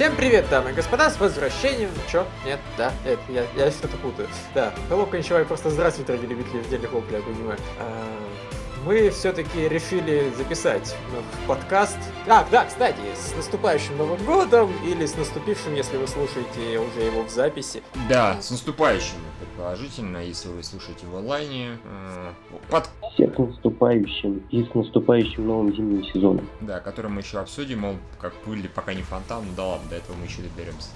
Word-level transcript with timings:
Всем 0.00 0.16
привет, 0.16 0.48
дамы 0.48 0.70
и 0.70 0.72
господа, 0.72 1.10
с 1.10 1.20
возвращением. 1.20 1.90
Чё? 2.10 2.26
Нет, 2.46 2.58
да, 2.78 2.90
это, 3.04 3.20
я, 3.28 3.44
я 3.54 3.70
что-то 3.70 3.98
путаю. 3.98 4.30
Да, 4.54 4.72
Hello, 4.88 5.06
кончевай, 5.06 5.44
просто 5.44 5.68
здравствуйте, 5.68 6.14
дорогие 6.14 6.30
любители 6.38 6.62
издельных 6.62 6.90
воплей, 6.94 7.18
я 7.18 7.22
понимаю. 7.22 7.58
А, 7.78 8.16
мы 8.86 9.10
все-таки 9.10 9.68
решили 9.68 10.32
записать 10.38 10.96
подкаст. 11.46 11.98
А, 12.26 12.46
да, 12.50 12.64
кстати, 12.64 12.96
с 13.14 13.36
наступающим 13.36 13.98
Новым 13.98 14.24
Годом 14.24 14.72
или 14.86 15.04
с 15.04 15.16
наступившим, 15.16 15.74
если 15.74 15.98
вы 15.98 16.08
слушаете 16.08 16.78
уже 16.78 17.02
его 17.04 17.24
в 17.24 17.28
записи. 17.28 17.82
Да, 18.08 18.40
с 18.40 18.50
наступающим, 18.50 19.18
предположительно, 19.38 20.16
если 20.16 20.48
вы 20.48 20.62
слушаете 20.62 21.04
в 21.04 21.14
онлайне. 21.14 21.78
Э, 21.84 22.32
под... 22.70 22.88
Наступающим 23.46 24.42
и 24.50 24.64
с 24.64 24.74
наступающим 24.74 25.46
новым 25.46 25.74
зимним 25.74 26.04
сезоном. 26.04 26.46
Да, 26.60 26.80
который 26.80 27.10
мы 27.10 27.20
еще 27.20 27.38
обсудим, 27.38 27.80
мол, 27.80 27.94
как 28.18 28.34
пыль, 28.44 28.68
пока 28.68 28.94
не 28.94 29.02
фонтан, 29.02 29.44
ну 29.46 29.52
да 29.56 29.66
ладно, 29.66 29.88
до 29.90 29.96
этого 29.96 30.16
мы 30.16 30.26
еще 30.26 30.42
доберемся. 30.42 30.90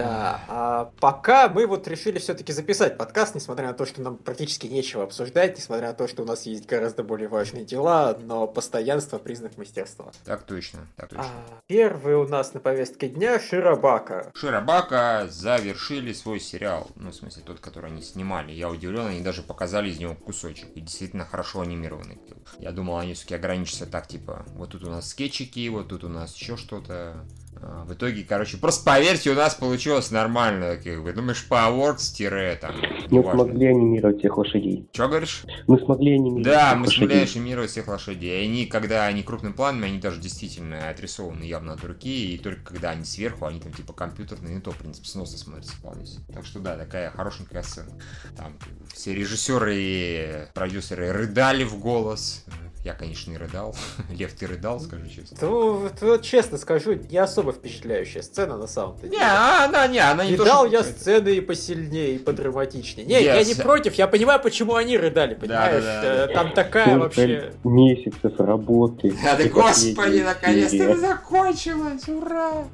Да, 0.00 0.40
а 0.48 0.92
пока 1.00 1.48
мы 1.48 1.66
вот 1.66 1.86
решили 1.88 2.18
все-таки 2.18 2.52
записать 2.52 2.96
подкаст, 2.96 3.34
несмотря 3.34 3.68
на 3.68 3.74
то, 3.74 3.86
что 3.86 4.00
нам 4.02 4.16
практически 4.16 4.66
нечего 4.66 5.04
обсуждать, 5.04 5.56
несмотря 5.56 5.88
на 5.88 5.94
то, 5.94 6.08
что 6.08 6.22
у 6.22 6.26
нас 6.26 6.46
есть 6.46 6.66
гораздо 6.66 7.02
более 7.02 7.28
важные 7.28 7.64
дела, 7.64 8.16
но 8.20 8.46
постоянство 8.46 9.18
признак 9.18 9.56
мастерства. 9.56 10.12
Так 10.24 10.42
точно, 10.42 10.86
так 10.96 11.10
точно. 11.10 11.24
А, 11.24 11.60
первый 11.66 12.14
у 12.14 12.26
нас 12.26 12.54
на 12.54 12.60
повестке 12.60 13.08
дня 13.08 13.38
Широбака. 13.38 14.30
Широбака 14.34 15.26
завершили 15.30 16.12
свой 16.12 16.40
сериал, 16.40 16.88
ну, 16.96 17.10
в 17.10 17.14
смысле, 17.14 17.42
тот, 17.44 17.60
который 17.60 17.90
они 17.90 18.02
снимали. 18.02 18.52
Я 18.52 18.70
удивлен, 18.70 19.06
они 19.06 19.20
даже 19.20 19.42
показали 19.42 19.90
из 19.90 19.98
него 19.98 20.14
кусочек, 20.14 20.68
и 20.74 20.80
действительно 20.80 21.24
хорошо 21.24 21.60
анимированный. 21.60 22.18
Я 22.58 22.72
думал, 22.72 22.98
они 22.98 23.14
все-таки 23.14 23.34
ограничатся 23.34 23.86
так, 23.86 24.06
типа, 24.06 24.44
вот 24.54 24.70
тут 24.70 24.84
у 24.84 24.90
нас 24.90 25.08
скетчики, 25.08 25.68
вот 25.68 25.88
тут 25.88 26.04
у 26.04 26.08
нас 26.08 26.34
еще 26.34 26.56
что-то. 26.56 27.26
А, 27.62 27.84
в 27.84 27.92
итоге, 27.92 28.24
короче, 28.24 28.56
просто 28.56 28.84
поверьте, 28.84 29.30
у 29.30 29.34
нас 29.34 29.54
получилось 29.54 30.10
нормально, 30.10 30.76
как 30.82 31.02
бы. 31.02 31.12
Думаешь, 31.12 31.46
Powerworks 31.48 32.14
тире 32.14 32.58
там. 32.60 32.74
Мы 33.10 33.22
смогли 33.22 33.66
анимировать 33.66 34.18
всех 34.18 34.38
лошадей. 34.38 34.88
Что 34.92 35.08
говоришь? 35.08 35.42
Мы 35.66 35.78
смогли 35.78 36.14
анимировать. 36.14 36.44
Да, 36.44 36.74
мы 36.74 36.86
лошадей. 36.86 37.08
смогли 37.08 37.40
анимировать 37.40 37.70
всех 37.70 37.88
лошадей. 37.88 38.42
И 38.42 38.46
они, 38.46 38.66
когда 38.66 39.06
они 39.06 39.22
крупным 39.22 39.52
планом, 39.52 39.84
они 39.84 39.98
даже 39.98 40.20
действительно 40.20 40.88
отрисованы 40.88 41.42
явно 41.44 41.74
от 41.74 41.84
руки. 41.84 42.34
И 42.34 42.38
только 42.38 42.62
когда 42.62 42.90
они 42.90 43.04
сверху, 43.04 43.44
они 43.44 43.60
там 43.60 43.72
типа 43.72 43.92
компьютерные, 43.92 44.54
не 44.54 44.60
то, 44.60 44.70
в 44.70 44.76
принципе, 44.76 45.06
сносно 45.08 45.36
смотрится 45.36 45.74
вполне. 45.74 46.06
Так 46.32 46.46
что 46.46 46.60
да, 46.60 46.76
такая 46.76 47.10
хорошенькая 47.10 47.62
сцена. 47.62 47.92
Там 48.36 48.56
все 48.94 49.14
режиссеры 49.14 49.74
и 49.76 50.46
продюсеры 50.54 51.12
рыдали 51.12 51.64
в 51.64 51.78
голос. 51.78 52.44
Я, 52.82 52.94
конечно, 52.94 53.30
не 53.30 53.36
рыдал. 53.36 53.76
Лев, 54.10 54.32
ты 54.32 54.46
рыдал, 54.46 54.80
скажи 54.80 55.06
честно. 55.10 55.36
Ну, 55.42 55.90
вот, 56.00 56.22
честно 56.22 56.56
скажу, 56.56 56.94
не 56.94 57.18
особо 57.18 57.52
впечатляющая 57.52 58.22
сцена 58.22 58.56
на 58.56 58.66
самом-то 58.66 59.02
деле. 59.02 59.18
Не, 59.18 59.64
она, 59.64 59.86
не, 59.86 59.98
она 59.98 60.24
не 60.24 60.32
Видал 60.32 60.64
я 60.64 60.82
сцены 60.82 61.28
и 61.36 61.40
посильнее, 61.42 62.14
и 62.14 62.18
подраматичнее. 62.18 63.06
Не, 63.06 63.20
yes. 63.20 63.24
я 63.24 63.44
не 63.44 63.54
против, 63.54 63.94
я 63.94 64.08
понимаю, 64.08 64.40
почему 64.40 64.76
они 64.76 64.96
рыдали, 64.96 65.34
понимаешь? 65.34 65.84
Да, 65.84 66.02
да, 66.02 66.26
да. 66.26 66.32
Там 66.32 66.52
такая 66.52 66.98
вообще... 66.98 67.52
месяцев 67.64 68.38
работы. 68.38 69.14
Да, 69.22 69.36
да 69.36 69.44
господи, 69.48 70.20
наконец-то 70.20 70.76
это 70.76 70.98
закончилось, 70.98 72.08
ура! 72.08 72.64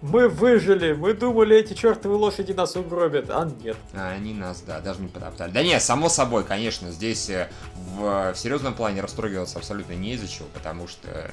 Мы 0.00 0.28
выжили, 0.28 0.94
мы 0.94 1.14
думали, 1.14 1.56
эти 1.56 1.74
чертовы 1.74 2.16
лошади 2.16 2.50
нас 2.52 2.74
угробят, 2.74 3.26
а 3.30 3.48
нет. 3.62 3.76
А 3.94 4.10
они 4.10 4.34
нас, 4.34 4.62
да, 4.66 4.80
даже 4.80 5.00
не 5.00 5.08
потоптали. 5.08 5.52
Да 5.52 5.62
не, 5.62 5.78
само 5.78 6.08
собой, 6.08 6.42
конечно, 6.42 6.90
здесь 6.90 7.30
э, 7.30 7.48
в, 7.96 8.32
в 8.32 8.36
серьезном 8.36 8.74
плане 8.74 9.00
растрогиваться 9.00 9.51
радоваться 9.52 9.58
абсолютно 9.58 9.92
не 9.94 10.14
из-за 10.14 10.28
чего, 10.28 10.48
потому 10.52 10.88
что 10.88 11.30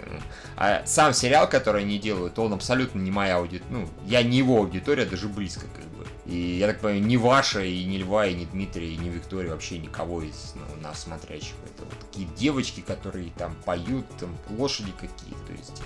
а 0.56 0.84
сам 0.86 1.14
сериал, 1.14 1.50
который 1.50 1.84
они 1.84 2.00
делают, 2.00 2.38
он 2.40 2.54
абсолютно 2.54 3.00
не 3.00 3.12
моя 3.12 3.38
аудитория, 3.38 3.72
ну, 3.72 3.90
я 4.06 4.24
не 4.24 4.38
его 4.38 4.58
аудитория, 4.58 5.06
даже 5.06 5.28
близко, 5.28 5.66
как. 5.76 5.89
И 6.30 6.58
я 6.60 6.68
так 6.68 6.80
понимаю, 6.80 7.04
ни 7.04 7.18
ваша, 7.18 7.64
и 7.64 7.84
ни 7.86 7.98
Льва, 7.98 8.28
и 8.28 8.36
ни 8.36 8.46
Дмитрия, 8.46 8.94
и 8.94 8.98
ни 8.98 9.10
Виктория, 9.10 9.52
вообще 9.52 9.80
никого 9.80 10.22
из 10.22 10.54
ну, 10.54 10.82
нас 10.84 11.02
смотрящих. 11.02 11.56
Это 11.66 11.86
вот 11.86 12.00
такие 12.00 12.28
девочки, 12.38 12.82
которые 12.82 13.32
там 13.36 13.56
поют, 13.66 14.06
там 14.20 14.38
лошади 14.56 14.92
какие 14.92 15.34
то 15.48 15.54
есть 15.54 15.82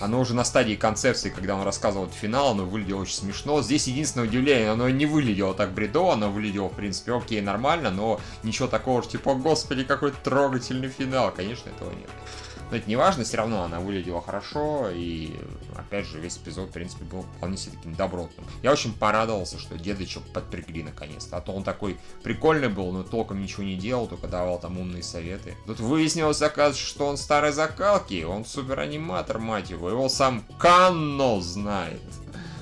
оно 0.00 0.20
уже 0.20 0.34
на 0.34 0.44
стадии 0.44 0.74
концепции, 0.74 1.30
когда 1.30 1.56
он 1.56 1.62
рассказывал 1.62 2.08
финал, 2.08 2.50
оно 2.50 2.66
выглядело 2.66 3.00
очень 3.00 3.14
смешно. 3.14 3.62
Здесь 3.62 3.86
единственное 3.86 4.26
удивление, 4.26 4.70
оно 4.70 4.90
не 4.90 5.06
выглядело 5.06 5.54
так 5.54 5.72
бредово, 5.72 6.12
оно 6.12 6.30
выглядело, 6.30 6.68
в 6.68 6.74
принципе, 6.74 7.14
окей, 7.14 7.40
нормально, 7.40 7.90
но 7.90 8.20
ничего 8.42 8.68
такого, 8.68 9.02
типа, 9.02 9.34
господи, 9.34 9.84
какой 9.84 10.12
трогательный 10.12 10.88
финал. 10.88 11.32
Конечно, 11.32 11.70
этого 11.70 11.90
нет. 11.92 12.10
Но 12.70 12.76
это 12.76 12.88
не 12.88 12.96
важно, 12.96 13.24
все 13.24 13.38
равно 13.38 13.62
она 13.62 13.80
выглядела 13.80 14.20
хорошо, 14.20 14.90
и 14.90 15.32
опять 15.76 16.06
же, 16.06 16.20
весь 16.20 16.36
эпизод, 16.36 16.68
в 16.68 16.72
принципе, 16.72 17.04
был 17.04 17.22
вполне 17.22 17.56
себе 17.56 17.76
таким 17.76 17.94
добротным. 17.94 18.46
Я 18.62 18.72
очень 18.72 18.92
порадовался, 18.92 19.58
что 19.58 19.78
дедочек 19.78 20.22
подпрягли 20.34 20.82
наконец-то, 20.82 21.36
а 21.36 21.40
то 21.40 21.52
он 21.52 21.64
такой 21.64 21.98
прикольный 22.22 22.68
был, 22.68 22.92
но 22.92 23.02
толком 23.02 23.40
ничего 23.40 23.62
не 23.62 23.76
делал, 23.76 24.06
только 24.06 24.28
давал 24.28 24.58
там 24.58 24.78
умные 24.78 25.02
советы. 25.02 25.56
Тут 25.66 25.80
выяснилось, 25.80 26.42
оказывается, 26.42 26.82
что 26.82 27.06
он 27.06 27.16
старой 27.16 27.52
закалки, 27.52 28.24
он 28.24 28.44
супер 28.44 28.80
аниматор, 28.80 29.38
мать 29.38 29.70
его, 29.70 29.88
его 29.88 30.08
сам 30.08 30.44
Канно 30.58 31.40
знает. 31.40 32.02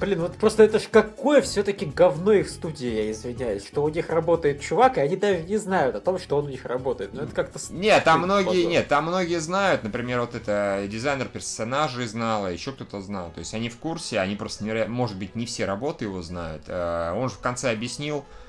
Блин, 0.01 0.21
вот 0.21 0.37
просто 0.37 0.63
это 0.63 0.79
ж 0.79 0.89
какое 0.91 1.41
все-таки 1.41 1.87
говно 1.87 2.33
их 2.33 2.51
студии, 2.51 2.89
я 2.89 3.11
извиняюсь, 3.11 3.67
что 3.67 3.83
у 3.83 3.89
них 3.89 4.11
работает 4.11 4.61
чувак, 4.61 4.99
и 4.99 5.01
они 5.01 5.17
даже 5.17 5.43
не 5.43 5.57
знают 5.57 5.97
о 5.97 6.01
том, 6.01 6.19
что 6.19 6.37
он 6.37 6.47
у 6.47 6.49
них 6.49 6.67
работает. 6.67 7.15
Ну 7.15 7.23
это 7.23 7.35
как-то... 7.35 7.59
Нет, 7.71 8.05
там 8.05 8.21
многие, 8.21 8.47
позор. 8.47 8.71
нет, 8.71 8.89
там 8.89 9.07
многие 9.07 9.41
знают, 9.41 9.85
например, 9.85 10.21
вот 10.21 10.35
это 10.35 10.85
дизайнер 10.89 11.29
персонажей 11.29 12.07
знала, 12.07 12.49
еще 12.49 12.73
кто-то 12.73 13.01
знал. 13.01 13.31
То 13.31 13.39
есть 13.41 13.55
они 13.55 13.71
в 13.71 13.79
курсе, 13.79 14.21
они 14.21 14.37
просто, 14.37 14.65
неверо... 14.65 14.87
может 14.87 15.17
быть, 15.17 15.35
не 15.35 15.47
все 15.47 15.65
работы 15.65 16.05
его 16.05 16.21
знают. 16.21 16.63
Э, 16.67 17.13
он 17.17 17.31
же 17.31 17.37
в 17.37 17.41
конце 17.41 17.71
объяснил, 17.71 18.19
Э, 18.19 18.46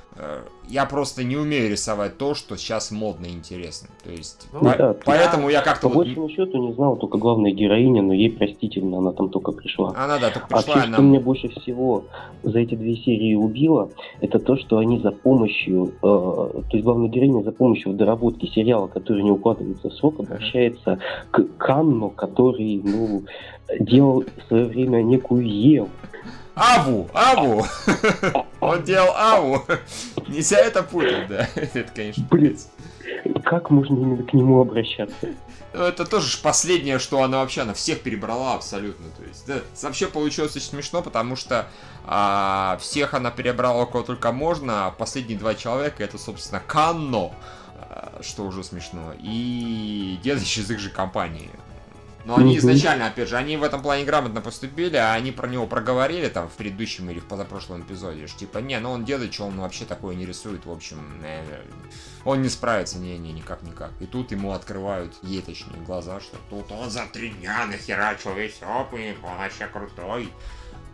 я 0.68 0.86
просто 0.86 1.24
не 1.24 1.38
умею 1.38 1.70
рисовать 1.70 2.18
то, 2.18 2.34
что 2.34 2.58
сейчас 2.58 2.92
модно 2.92 3.26
и 3.26 3.32
интересно. 3.32 3.90
То 4.04 4.12
есть, 4.12 4.48
ну, 4.52 4.60
по- 4.60 4.78
да, 4.78 4.96
поэтому 5.06 5.50
я, 5.50 5.62
как-то... 5.62 5.90
По 5.90 5.96
вот... 5.96 6.08
счету 6.08 6.58
не 6.58 6.74
знал 6.74 6.98
только 6.98 7.18
главная 7.18 7.52
героиня, 7.52 8.02
но 8.02 8.14
ей 8.14 8.32
простительно, 8.32 8.98
она 8.98 9.12
там 9.14 9.30
только 9.30 9.52
пришла. 9.52 9.94
Она, 9.96 10.20
да, 10.20 10.30
только 10.30 10.48
пришла. 10.48 10.74
А 10.74 10.82
то, 10.82 10.94
что 10.94 11.02
меня 11.02 11.20
больше 11.20 11.50
всего 11.50 12.06
за 12.44 12.60
эти 12.60 12.76
две 12.76 12.96
серии 12.98 13.36
убило, 13.36 13.90
это 14.20 14.40
то, 14.40 14.58
что 14.58 14.80
они 14.80 15.00
за 15.00 15.12
помощью, 15.12 15.94
э, 16.02 16.02
то 16.02 16.70
есть 16.72 16.84
главная 16.84 17.10
героиня 17.10 17.44
за 17.44 17.52
помощью 17.52 17.94
в 17.94 17.96
доработке 17.96 18.48
сериала, 18.48 18.88
который 18.88 19.24
не 19.24 19.32
укладывается 19.32 19.90
в 19.90 19.94
срок, 19.94 20.20
обращается 20.20 21.00
к 21.32 21.44
Канну, 21.58 22.10
который, 22.10 22.82
ну, 22.84 23.24
делал 23.80 24.24
в 24.24 24.48
свое 24.48 24.66
время 24.66 25.02
некую 25.02 25.48
Еву. 25.48 25.90
Аву, 26.58 27.10
Аву. 27.14 27.66
Он 28.60 28.84
делал 28.84 29.14
Аву. 29.16 29.64
Нельзя 30.28 30.58
это 30.58 30.82
путать, 30.82 31.28
да. 31.28 31.48
Это, 31.56 31.86
конечно, 31.94 32.26
Блин, 32.32 32.58
как 33.46 33.70
можно 33.70 33.96
именно 33.96 34.24
к 34.24 34.34
нему 34.34 34.62
обращаться? 34.62 35.28
Ну, 35.74 35.84
это 35.84 36.06
тоже 36.06 36.38
последнее, 36.42 36.98
что 36.98 37.22
она 37.22 37.40
вообще, 37.40 37.62
она 37.62 37.74
всех 37.74 38.02
перебрала 38.02 38.56
абсолютно. 38.56 39.06
То 39.12 39.24
есть, 39.24 39.46
да, 39.46 39.60
вообще 39.84 40.08
получилось 40.08 40.56
очень 40.56 40.68
смешно, 40.68 41.04
потому 41.04 41.36
что 41.36 41.68
а, 42.06 42.78
всех 42.82 43.14
она 43.14 43.30
перебрала 43.30 43.86
кого 43.86 44.04
только 44.04 44.32
можно, 44.32 44.88
а 44.88 44.92
последние 44.92 45.38
два 45.38 45.54
человека 45.54 46.04
это, 46.04 46.18
собственно, 46.18 46.62
Канно, 46.66 47.32
а, 47.76 48.20
что 48.24 48.44
уже 48.46 48.64
смешно, 48.64 49.14
и 49.20 50.18
дедыч 50.24 50.58
из 50.58 50.72
их 50.72 50.80
же 50.80 50.90
компании. 50.90 51.52
Но 52.28 52.36
они 52.36 52.58
изначально, 52.58 53.08
опять 53.08 53.30
же, 53.30 53.38
они 53.38 53.56
в 53.56 53.64
этом 53.64 53.82
плане 53.82 54.04
грамотно 54.04 54.42
поступили, 54.42 54.98
а 54.98 55.14
они 55.14 55.32
про 55.32 55.48
него 55.48 55.66
проговорили 55.66 56.28
там 56.28 56.50
в 56.50 56.54
предыдущем 56.54 57.10
или 57.10 57.20
в 57.20 57.26
позапрошлом 57.26 57.84
эпизоде, 57.84 58.28
что 58.28 58.40
типа, 58.40 58.58
не, 58.58 58.78
ну 58.82 58.92
он 58.92 59.06
дедыч, 59.06 59.40
он 59.40 59.58
вообще 59.58 59.86
такое 59.86 60.14
не 60.14 60.26
рисует, 60.26 60.66
в 60.66 60.72
общем, 60.72 61.00
э, 61.24 61.62
он 62.26 62.42
не 62.42 62.50
справится, 62.50 63.00
не-не, 63.00 63.32
никак-никак. 63.32 63.92
И 64.02 64.06
тут 64.06 64.32
ему 64.32 64.52
открывают, 64.52 65.14
ей 65.22 65.42
точнее, 65.42 65.80
глаза, 65.86 66.20
что 66.20 66.38
тут 66.50 66.70
он 66.70 66.90
за 66.90 67.06
три 67.06 67.30
дня 67.30 67.66
нахерачил 67.66 68.34
весь 68.34 68.60
опыт, 68.62 69.16
он 69.24 69.38
вообще 69.38 69.68
крутой. 69.68 70.30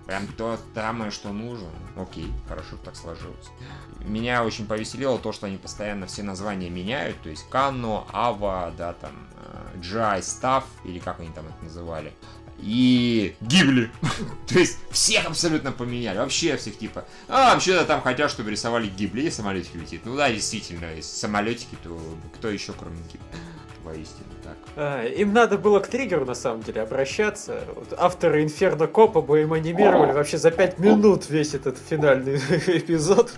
Прям 0.05 0.27
то 0.27 0.59
самое, 0.75 1.11
что 1.11 1.31
нужно. 1.31 1.69
Окей, 1.95 2.31
хорошо 2.47 2.77
так 2.83 2.95
сложилось. 2.95 3.47
Меня 4.01 4.43
очень 4.43 4.65
повеселило 4.65 5.17
то, 5.17 5.31
что 5.31 5.47
они 5.47 5.57
постоянно 5.57 6.07
все 6.07 6.23
названия 6.23 6.69
меняют. 6.69 7.21
То 7.21 7.29
есть 7.29 7.47
Канно, 7.49 8.05
Ава, 8.11 8.73
да, 8.77 8.93
там, 8.93 9.11
Джай, 9.79 10.21
Став, 10.21 10.65
или 10.83 10.99
как 10.99 11.19
они 11.19 11.29
там 11.29 11.45
это 11.45 11.63
называли. 11.63 12.13
И 12.59 13.35
Гибли. 13.41 13.91
То 14.47 14.59
есть 14.59 14.77
всех 14.91 15.25
абсолютно 15.25 15.71
поменяли. 15.71 16.17
Вообще 16.17 16.55
всех 16.57 16.77
типа. 16.77 17.05
А, 17.27 17.53
вообще-то 17.53 17.85
там 17.85 18.01
хотят, 18.01 18.29
чтобы 18.29 18.51
рисовали 18.51 18.87
Гибли 18.87 19.23
и 19.23 19.31
самолетик 19.31 19.75
летит. 19.75 20.01
Ну 20.05 20.15
да, 20.15 20.31
действительно, 20.31 20.93
если 20.93 21.15
самолетики, 21.15 21.77
то 21.83 21.99
кто 22.35 22.49
еще, 22.49 22.73
кроме 22.73 22.97
Гибли? 23.11 23.25
Воистину. 23.83 24.33
А, 24.75 25.05
им 25.05 25.33
надо 25.33 25.57
было 25.57 25.79
к 25.79 25.87
триггеру, 25.87 26.25
на 26.25 26.33
самом 26.33 26.61
деле, 26.61 26.81
обращаться. 26.81 27.63
Вот 27.75 27.93
авторы 27.97 28.43
Инферно 28.43 28.87
Копа 28.87 29.21
бы 29.21 29.41
им 29.41 29.53
анимировали 29.53 30.11
вообще 30.11 30.37
за 30.37 30.51
5 30.51 30.79
минут 30.79 31.29
весь 31.29 31.53
этот 31.53 31.77
финальный 31.77 32.37
эпизод. 32.67 33.33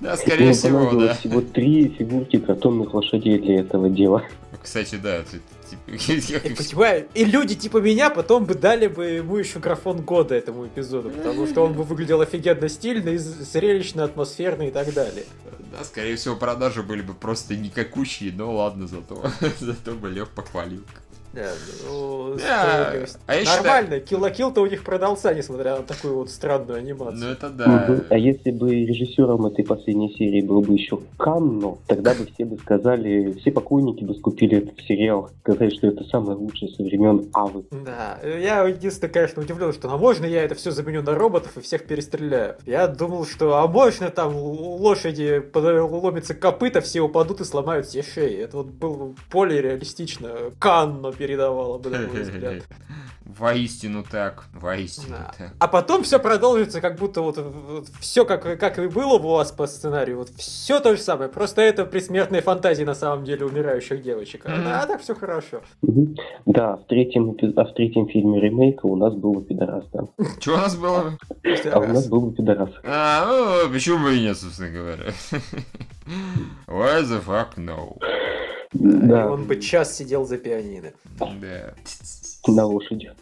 Да, 0.00 0.16
скорее 0.16 0.52
всего, 0.52 0.90
да. 0.92 1.14
всего 1.14 1.40
три 1.40 1.88
фигурки 1.88 2.38
картонных 2.38 2.94
лошадей 2.94 3.38
для 3.38 3.60
этого 3.60 3.88
дела. 3.88 4.22
Кстати, 4.62 4.96
да, 4.96 5.22
понимаю, 5.86 7.08
и 7.14 7.24
люди 7.24 7.54
типа 7.54 7.78
меня 7.78 8.10
потом 8.10 8.44
бы 8.44 8.54
дали 8.54 8.86
бы 8.86 9.06
ему 9.06 9.36
еще 9.36 9.58
графон 9.58 10.02
года 10.02 10.34
этому 10.34 10.66
эпизоду, 10.66 11.10
потому 11.10 11.46
что 11.46 11.64
он 11.64 11.74
бы 11.74 11.82
выглядел 11.82 12.20
офигенно 12.20 12.68
стильно, 12.68 13.16
зрелищно, 13.18 14.04
атмосферно 14.04 14.62
и 14.64 14.70
так 14.70 14.92
далее. 14.92 15.24
Да, 15.72 15.84
скорее 15.84 16.16
всего, 16.16 16.36
продажи 16.36 16.82
были 16.82 17.02
бы 17.02 17.14
просто 17.14 17.56
никакущие, 17.56 18.32
но 18.32 18.54
ладно, 18.54 18.86
зато, 18.86 19.22
зато 19.60 19.92
бы 19.92 20.08
Лев 20.10 20.28
похвалил. 20.30 20.84
Да, 21.32 21.48
ну, 21.88 22.36
а 23.26 23.34
я 23.34 23.44
Нормально, 23.44 24.00
считаю... 24.00 24.52
то 24.52 24.62
у 24.62 24.66
них 24.66 24.82
продался, 24.82 25.32
несмотря 25.32 25.76
на 25.76 25.82
такую 25.82 26.16
вот 26.16 26.30
странную 26.30 26.80
анимацию. 26.80 27.20
Ну 27.20 27.26
это 27.28 27.50
да. 27.50 27.86
Угу. 27.88 28.02
А 28.10 28.18
если 28.18 28.50
бы 28.50 28.70
режиссером 28.74 29.46
этой 29.46 29.64
последней 29.64 30.12
серии 30.14 30.40
был 30.40 30.60
бы 30.60 30.74
еще 30.74 30.98
Канно, 31.18 31.78
тогда 31.86 32.14
бы 32.14 32.26
все 32.34 32.44
бы 32.44 32.58
сказали, 32.58 33.32
все 33.40 33.52
покойники 33.52 34.02
бы 34.02 34.14
скупили 34.14 34.58
этот 34.58 34.80
сериал, 34.80 35.30
сказали, 35.42 35.70
что 35.70 35.86
это 35.86 36.02
самое 36.04 36.36
лучшее 36.36 36.72
со 36.72 36.82
времен 36.82 37.28
Авы. 37.32 37.64
Да, 37.70 38.18
я 38.24 38.64
единственное, 38.64 39.12
конечно, 39.12 39.42
удивлен, 39.42 39.72
что, 39.72 39.88
ну, 39.88 39.98
можно 39.98 40.26
я 40.26 40.42
это 40.42 40.56
все 40.56 40.72
заменю 40.72 41.02
на 41.02 41.14
роботов 41.14 41.56
и 41.56 41.60
всех 41.60 41.84
перестреляю? 41.86 42.56
Я 42.66 42.88
думал, 42.88 43.24
что, 43.24 43.56
а 43.56 43.68
можно 43.68 44.10
там 44.10 44.34
лошади 44.34 45.42
ломятся 45.54 46.34
копыта, 46.34 46.80
все 46.80 47.02
упадут 47.02 47.40
и 47.40 47.44
сломают 47.44 47.86
все 47.86 48.02
шеи. 48.02 48.38
Это 48.38 48.56
вот 48.56 48.66
было 48.66 49.14
более 49.30 49.62
реалистично. 49.62 50.30
Канно 50.58 51.12
передавала 51.20 51.76
бы, 51.76 51.90
на 51.90 51.98
мой 51.98 52.22
взгляд. 52.22 52.62
Воистину 53.38 54.02
так, 54.10 54.44
воистину 54.54 55.16
да. 55.18 55.34
так. 55.36 55.52
А 55.58 55.68
потом 55.68 56.02
все 56.02 56.18
продолжится, 56.18 56.80
как 56.80 56.96
будто 56.96 57.20
вот, 57.20 57.36
вот 57.36 57.88
все 58.00 58.24
как, 58.24 58.58
как 58.58 58.78
и 58.78 58.88
было 58.88 59.18
у 59.18 59.28
вас 59.28 59.52
по 59.52 59.66
сценарию, 59.66 60.16
вот 60.16 60.30
все 60.30 60.80
то 60.80 60.96
же 60.96 61.02
самое, 61.02 61.30
просто 61.30 61.60
это 61.60 61.84
предсмертные 61.84 62.40
фантазии 62.40 62.84
на 62.84 62.94
самом 62.94 63.24
деле 63.24 63.44
умирающих 63.44 64.02
девочек. 64.02 64.46
Mm-hmm. 64.46 64.62
А, 64.66 64.86
так 64.86 65.02
все 65.02 65.14
хорошо. 65.14 65.60
Да, 66.46 66.76
в 66.76 66.84
третьем, 66.86 67.36
а 67.56 67.64
в 67.64 67.74
третьем 67.74 68.08
фильме 68.08 68.40
ремейка 68.40 68.86
у 68.86 68.96
нас 68.96 69.14
был 69.14 69.40
пидорас, 69.42 69.84
да. 69.92 70.00
Что 70.40 70.54
у 70.54 70.56
нас 70.56 70.76
было? 70.76 71.18
А 71.72 71.78
у 71.78 71.86
нас 71.86 72.08
был 72.08 72.32
пидорас. 72.32 72.70
А, 72.82 73.26
ну, 73.66 73.72
почему 73.72 74.04
бы 74.04 74.16
и 74.16 74.20
нет, 74.22 74.38
собственно 74.38 74.70
говоря. 74.70 75.12
Why 76.66 77.02
the 77.02 77.22
fuck 77.24 77.56
no? 77.56 77.98
Да. 78.72 79.22
И 79.22 79.26
он 79.26 79.44
бы 79.44 79.60
час 79.60 79.96
сидел 79.96 80.24
за 80.24 80.38
пианино. 80.38 80.92
Да. 81.18 81.74
На 82.46 82.64
лошади. 82.64 83.12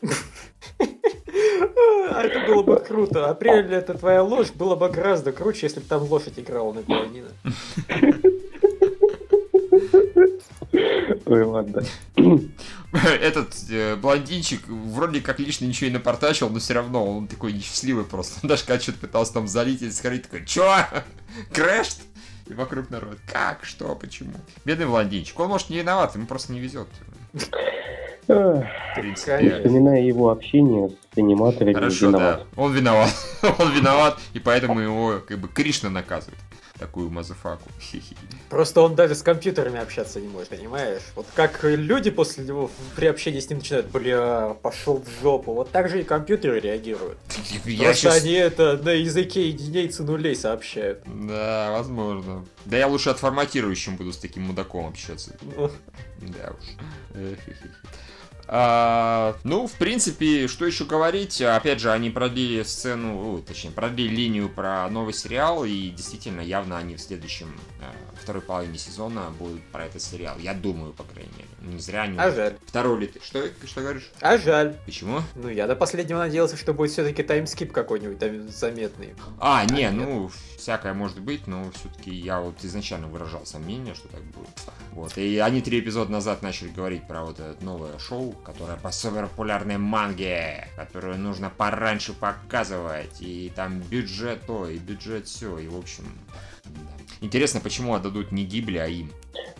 А 0.78 2.22
это 2.22 2.46
было 2.46 2.62
бы 2.62 2.76
круто. 2.76 3.28
Апрель 3.28 3.72
это 3.72 3.94
твоя 3.94 4.22
ложь 4.22 4.50
было 4.52 4.76
бы 4.76 4.88
гораздо 4.88 5.32
круче, 5.32 5.66
если 5.66 5.80
бы 5.80 5.86
там 5.86 6.02
лошадь 6.02 6.38
играла 6.38 6.72
на 6.72 6.82
пианино. 6.82 7.28
Ой, 11.26 11.42
ладно. 11.42 11.82
Этот 12.92 13.54
э, 13.70 13.96
блондинчик 13.96 14.66
вроде 14.66 15.20
как 15.20 15.38
лично 15.38 15.66
ничего 15.66 15.88
не 15.88 15.94
напортачил, 15.94 16.48
но 16.48 16.58
все 16.58 16.74
равно 16.74 17.18
он 17.18 17.26
такой 17.26 17.52
несчастливый 17.52 18.04
просто. 18.04 18.40
Он 18.42 18.48
даже 18.48 18.64
когда 18.64 18.80
что-то 18.80 18.98
пытался 18.98 19.34
там 19.34 19.46
залить 19.46 19.82
или 19.82 19.90
сходить, 19.90 20.22
такой, 20.22 20.46
чё? 20.46 20.74
Крэшт? 21.52 22.00
И 22.48 22.54
вокруг 22.54 22.90
народ. 22.90 23.18
Как? 23.30 23.64
Что? 23.64 23.94
Почему? 23.94 24.32
Бедный 24.64 24.86
блондинчик. 24.86 25.38
Он, 25.38 25.48
может, 25.48 25.70
не 25.70 25.78
виноват, 25.78 26.14
ему 26.14 26.26
просто 26.26 26.52
не 26.52 26.60
везет. 26.60 26.88
Вспоминая 28.26 30.02
его 30.02 30.30
общение 30.30 30.90
с 30.90 31.18
аниматорами, 31.18 31.72
Хорошо, 31.72 32.08
виноват. 32.08 32.46
да. 32.54 32.62
Он 32.62 32.72
виноват. 32.72 33.14
Он 33.58 33.72
виноват, 33.72 34.18
и 34.34 34.38
поэтому 34.38 34.80
его 34.80 35.20
как 35.26 35.38
бы 35.38 35.48
Кришна 35.48 35.88
наказывает 35.90 36.38
такую 36.78 37.10
мазафаку. 37.10 37.69
Просто 38.48 38.80
он 38.80 38.94
даже 38.94 39.14
с 39.14 39.22
компьютерами 39.22 39.80
общаться 39.80 40.20
не 40.20 40.28
может, 40.28 40.48
понимаешь? 40.48 41.02
Вот 41.14 41.26
как 41.34 41.60
люди 41.64 42.10
после 42.10 42.44
него 42.44 42.70
при 42.96 43.06
общении 43.06 43.40
с 43.40 43.48
ним 43.50 43.58
начинают, 43.58 43.88
бля, 43.88 44.56
пошел 44.62 45.02
в 45.02 45.22
жопу. 45.22 45.52
Вот 45.52 45.70
так 45.70 45.88
же 45.88 46.00
и 46.00 46.04
компьютеры 46.04 46.60
реагируют. 46.60 47.19
Я 47.64 47.84
Просто 47.84 48.02
сейчас... 48.02 48.22
они 48.22 48.32
это 48.32 48.78
на 48.78 48.90
языке 48.90 49.48
единицы 49.48 50.02
нулей 50.02 50.36
сообщают. 50.36 51.02
Да, 51.06 51.70
возможно. 51.72 52.44
Да 52.64 52.76
я 52.76 52.86
лучше 52.86 53.10
отформатирующим 53.10 53.96
буду 53.96 54.12
с 54.12 54.19
таким 54.19 54.44
мудаком 54.44 54.86
общаться. 54.88 55.36
Ну. 55.56 55.70
Да 56.20 56.52
уж. 56.58 57.24
А, 58.50 59.36
ну, 59.44 59.66
в 59.66 59.72
принципе, 59.72 60.48
что 60.48 60.64
еще 60.64 60.86
говорить? 60.86 61.42
Опять 61.42 61.80
же, 61.80 61.92
они 61.92 62.08
продлили 62.08 62.62
сцену, 62.62 63.42
точнее, 63.46 63.72
продлили 63.72 64.14
линию 64.14 64.48
про 64.48 64.88
новый 64.88 65.12
сериал, 65.12 65.66
и 65.66 65.90
действительно, 65.90 66.40
явно 66.40 66.78
они 66.78 66.96
в 66.96 67.00
следующем 67.00 67.54
э, 67.80 68.07
второй 68.28 68.42
половине 68.42 68.76
сезона 68.76 69.30
будут 69.38 69.62
про 69.72 69.86
этот 69.86 70.02
сериал. 70.02 70.36
Я 70.38 70.52
думаю, 70.52 70.92
по 70.92 71.02
крайней 71.02 71.32
мере. 71.32 71.48
Не 71.72 71.80
зря 71.80 72.02
они... 72.02 72.19
А 72.19 72.30
жаль. 72.30 72.58
Второй 72.66 73.00
ли 73.00 73.06
ты? 73.06 73.20
Что, 73.25 73.42
что 73.64 73.80
говоришь? 73.80 74.10
А 74.20 74.36
жаль. 74.36 74.76
Почему? 74.84 75.22
Ну, 75.34 75.48
я 75.48 75.66
до 75.66 75.75
последнего 75.75 76.19
надеялся, 76.19 76.58
что 76.58 76.75
будет 76.75 76.90
все-таки 76.90 77.22
таймскип 77.22 77.72
какой-нибудь 77.72 78.19
там 78.19 78.46
заметный. 78.50 79.14
А, 79.40 79.64
не, 79.64 79.84
а, 79.84 79.92
ну, 79.92 80.30
всякое 80.58 80.92
может 80.92 81.20
быть, 81.20 81.46
но 81.46 81.70
все-таки 81.70 82.14
я 82.14 82.42
вот 82.42 82.62
изначально 82.62 83.06
выражал 83.06 83.46
сомнение, 83.46 83.94
что 83.94 84.08
так 84.08 84.22
будет. 84.25 84.50
Вот. 84.92 85.16
И 85.16 85.38
они 85.38 85.62
три 85.62 85.81
эпизода 85.81 86.12
назад 86.12 86.42
начали 86.42 86.69
говорить 86.69 87.06
про 87.08 87.24
вот 87.24 87.40
это 87.40 87.64
новое 87.64 87.98
шоу, 87.98 88.32
которое 88.32 88.76
по 88.76 88.90
супер 88.90 89.26
популярной 89.28 89.78
манге, 89.78 90.69
которую 90.76 91.16
нужно 91.16 91.48
пораньше 91.48 92.12
показывать. 92.12 93.22
И 93.22 93.50
там 93.56 93.81
бюджет 93.81 94.42
то, 94.46 94.69
и 94.69 94.76
бюджет 94.76 95.28
все. 95.28 95.56
И 95.58 95.66
в 95.66 95.78
общем, 95.78 96.04
Интересно, 97.20 97.60
почему 97.60 97.94
отдадут 97.94 98.32
не 98.32 98.44
Гибли, 98.44 98.78
а 98.78 98.87
им? 98.87 99.10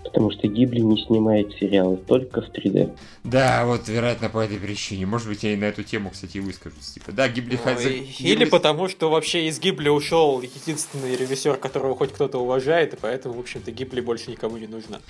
Потому 0.05 0.31
что 0.31 0.47
Гибли 0.47 0.81
не 0.81 1.05
снимает 1.05 1.53
сериалы, 1.55 1.97
только 1.97 2.41
в 2.41 2.51
3D. 2.51 2.97
Да, 3.25 3.67
вот, 3.67 3.89
вероятно, 3.89 4.29
по 4.29 4.39
этой 4.39 4.59
причине. 4.59 5.07
Может 5.07 5.29
быть, 5.29 5.43
я 5.43 5.53
и 5.53 5.57
на 5.57 5.65
эту 5.65 5.83
тему, 5.83 6.11
кстати, 6.11 6.39
выскажусь. 6.39 6.93
Типа, 6.95 7.13
да, 7.13 7.29
Гибли... 7.29 7.59
Ну, 7.63 7.79
за... 7.79 7.89
Или 7.89 8.45
потому, 8.45 8.89
что 8.89 9.11
вообще 9.11 9.49
из 9.49 9.59
Гибли 9.59 9.89
ушел 9.89 10.41
единственный 10.41 11.17
режиссер, 11.17 11.57
которого 11.57 11.95
хоть 11.97 12.13
кто-то 12.13 12.39
уважает, 12.39 12.95
и 12.95 12.97
поэтому, 12.97 13.35
в 13.35 13.41
общем-то, 13.41 13.71
Гибли 13.71 14.01
больше 14.01 14.31
никому 14.31 14.57
не 14.57 14.67
нужна. 14.67 15.01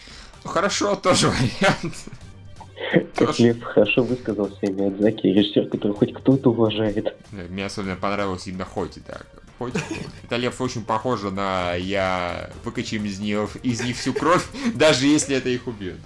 Ну, 0.43 0.51
хорошо, 0.51 0.97
тоже 0.97 1.29
вариант. 1.29 1.95
Как 3.15 3.39
Лев 3.39 3.63
хорошо 3.63 4.03
высказался 4.03 4.67
Миядзаки, 4.67 5.27
режиссер, 5.27 5.69
который 5.69 5.93
хоть 5.93 6.15
кто-то 6.15 6.51
уважает. 6.51 7.15
Мне 7.33 7.67
особенно 7.67 7.97
понравилось 7.97 8.47
именно 8.47 8.65
Хоти, 8.65 9.01
так 9.01 9.27
Это 10.25 10.37
лев 10.37 10.61
очень 10.61 10.85
похоже 10.85 11.31
на 11.31 11.75
я 11.75 12.51
выкачаем 12.65 13.05
из 13.05 13.19
нее 13.19 13.49
из 13.63 13.81
них 13.83 13.97
всю 13.97 14.13
кровь, 14.13 14.47
даже 14.75 15.07
если 15.07 15.37
это 15.37 15.49
их 15.49 15.67
убьет. 15.67 15.99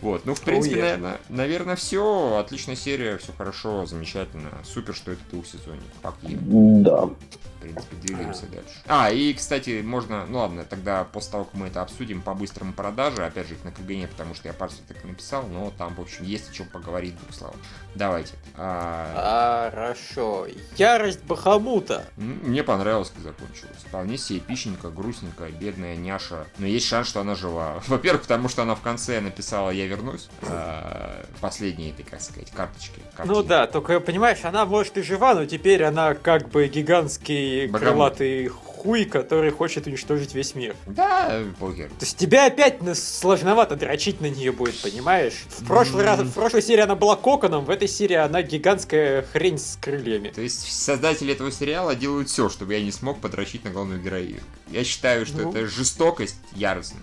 Вот, 0.00 0.24
ну, 0.24 0.34
в 0.34 0.40
принципе, 0.42 0.76
oh, 0.76 0.78
yeah. 0.78 0.82
наверное, 0.82 1.20
наверное, 1.28 1.76
все. 1.76 2.36
Отличная 2.36 2.76
серия, 2.76 3.18
все 3.18 3.32
хорошо, 3.36 3.84
замечательно. 3.84 4.50
Супер, 4.64 4.94
что 4.94 5.10
это 5.10 5.20
двухсезонник. 5.28 5.82
Пакли. 6.02 6.38
Да 6.40 7.08
в 7.58 7.60
принципе, 7.60 7.96
двигаемся 7.96 8.46
а. 8.46 8.54
дальше. 8.54 8.82
А, 8.86 9.10
и, 9.10 9.34
кстати, 9.34 9.82
можно, 9.82 10.26
ну 10.26 10.38
ладно, 10.38 10.64
тогда 10.64 11.04
после 11.04 11.32
того, 11.32 11.44
как 11.44 11.54
мы 11.54 11.66
это 11.66 11.82
обсудим, 11.82 12.22
по-быстрому 12.22 12.72
продаже, 12.72 13.24
опять 13.24 13.48
же, 13.48 13.54
их 13.54 13.64
на 13.64 13.72
КГН, 13.72 14.06
потому 14.08 14.34
что 14.34 14.48
я 14.48 14.54
пару 14.54 14.72
так 14.86 15.04
написал, 15.04 15.46
но 15.48 15.72
там, 15.76 15.94
в 15.94 16.00
общем, 16.00 16.24
есть 16.24 16.50
о 16.50 16.52
чем 16.52 16.68
поговорить 16.68 17.16
двух 17.18 17.34
словах. 17.34 17.56
Давайте. 17.98 18.34
А... 18.56 19.70
Хорошо. 19.70 20.46
Ярость 20.76 21.22
Бахамута. 21.24 22.04
Мне 22.16 22.62
понравилось, 22.62 23.10
как 23.12 23.24
закончилось. 23.24 23.76
Вполне 23.88 24.16
себе 24.16 24.38
эпичненько, 24.38 24.88
грустненько, 24.88 25.48
бедная 25.50 25.96
няша. 25.96 26.46
Но 26.58 26.66
есть 26.66 26.86
шанс, 26.86 27.08
что 27.08 27.20
она 27.20 27.34
жива. 27.34 27.82
Во-первых, 27.88 28.22
потому 28.22 28.48
что 28.48 28.62
она 28.62 28.76
в 28.76 28.80
конце 28.80 29.20
написала 29.20 29.70
«Я 29.70 29.86
вернусь». 29.86 30.28
А, 30.42 31.24
последней 31.40 31.90
этой, 31.90 32.04
как 32.04 32.20
сказать, 32.20 32.50
карточки. 32.52 33.00
Ну 33.24 33.42
да, 33.42 33.66
только, 33.66 33.98
понимаешь, 33.98 34.44
она 34.44 34.64
может 34.64 34.96
и 34.96 35.02
жива, 35.02 35.34
но 35.34 35.44
теперь 35.46 35.82
она 35.82 36.14
как 36.14 36.48
бы 36.50 36.68
гигантский 36.68 37.66
Богомол. 37.66 37.80
крылатый 37.80 38.48
хуй, 38.78 39.04
который 39.04 39.50
хочет 39.50 39.86
уничтожить 39.86 40.34
весь 40.34 40.54
мир. 40.54 40.76
Да, 40.86 41.42
похер. 41.58 41.88
То 41.88 42.04
есть 42.04 42.16
тебе 42.16 42.46
опять 42.46 42.76
сложновато 42.96 43.76
дрочить 43.76 44.20
на 44.20 44.26
нее 44.26 44.52
будет, 44.52 44.80
понимаешь? 44.80 45.44
В 45.48 45.66
прошлый 45.66 46.04
раз, 46.04 46.20
в 46.20 46.32
прошлой 46.32 46.62
серии 46.62 46.82
она 46.82 46.94
была 46.94 47.16
коконом, 47.16 47.64
в 47.64 47.70
этой 47.70 47.87
серии 47.88 48.16
она 48.16 48.42
гигантская 48.42 49.22
хрень 49.22 49.58
с 49.58 49.78
крыльями. 49.80 50.28
То 50.28 50.40
есть 50.40 50.72
создатели 50.72 51.32
этого 51.32 51.50
сериала 51.50 51.94
делают 51.94 52.28
все, 52.28 52.48
чтобы 52.48 52.74
я 52.74 52.82
не 52.82 52.92
смог 52.92 53.20
подрочить 53.20 53.64
на 53.64 53.70
главную 53.70 54.00
героиню. 54.00 54.40
Я 54.70 54.84
считаю, 54.84 55.26
что 55.26 55.38
ну. 55.38 55.50
это 55.50 55.66
жестокость 55.66 56.36
яростная. 56.54 57.02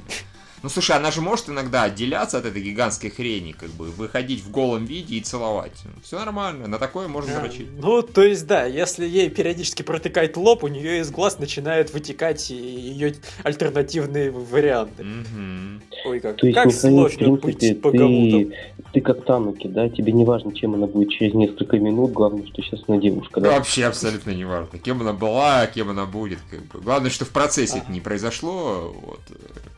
Ну 0.64 0.70
слушай, 0.70 0.96
она 0.96 1.12
же 1.12 1.22
может 1.22 1.50
иногда 1.50 1.84
отделяться 1.84 2.38
от 2.38 2.46
этой 2.46 2.62
гигантской 2.62 3.10
хрени, 3.10 3.52
как 3.52 3.70
бы 3.72 3.86
выходить 3.92 4.44
в 4.44 4.52
голом 4.52 4.86
виде 4.86 5.16
и 5.16 5.22
целовать. 5.22 5.74
Ну, 5.84 5.92
все 6.04 6.20
нормально, 6.20 6.68
на 6.68 6.80
такое 6.80 7.08
можно 7.08 7.40
дрочить. 7.40 7.68
Ну, 7.78 8.02
то 8.02 8.24
есть, 8.24 8.48
да, 8.48 8.66
если 8.66 9.06
ей 9.06 9.30
периодически 9.30 9.84
протыкает 9.84 10.38
лоб, 10.38 10.64
у 10.64 10.68
нее 10.68 11.00
из 11.02 11.12
глаз 11.12 11.40
начинают 11.40 11.94
вытекать 11.94 12.50
ее 12.50 13.16
альтернативные 13.44 14.32
варианты. 14.32 15.04
Угу. 15.04 16.10
Ой, 16.10 16.20
как, 16.20 16.38
то 16.38 16.48
есть, 16.48 16.58
как 16.58 16.72
сложно 16.72 17.34
в 17.34 17.38
принципе, 17.38 17.90
быть 17.90 18.00
ты, 18.00 18.58
ты 18.94 19.02
как 19.02 19.26
Тануки, 19.26 19.68
да, 19.68 19.90
тебе 19.90 20.12
не 20.14 20.24
важно, 20.24 20.54
чем 20.54 20.76
она 20.76 20.88
будет 20.88 21.10
через 21.10 21.34
несколько 21.34 21.78
минут, 21.78 22.12
главное, 22.12 22.46
что 22.48 22.62
сейчас 22.62 22.82
она 22.88 22.98
девушка, 22.98 23.42
да? 23.42 23.52
Вообще 23.52 23.86
абсолютно 23.86 24.32
не 24.32 24.46
важно, 24.46 24.80
кем 24.80 25.02
она 25.02 25.14
была, 25.14 25.68
кем 25.68 25.90
она 25.90 26.06
будет, 26.06 26.40
как 26.50 26.66
бы. 26.66 26.80
Главное, 26.82 27.10
что 27.10 27.26
в 27.26 27.30
процессе 27.30 27.76
а. 27.76 27.78
это 27.80 27.92
не 27.92 28.02
произошло, 28.02 28.94
вот. 29.02 29.20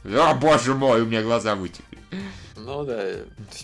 О, 0.07 0.33
боже 0.35 0.73
мой, 0.73 1.01
у 1.01 1.05
меня 1.05 1.21
глаза 1.21 1.55
вытекли. 1.55 1.97
Ну 2.55 2.83
да. 2.83 3.01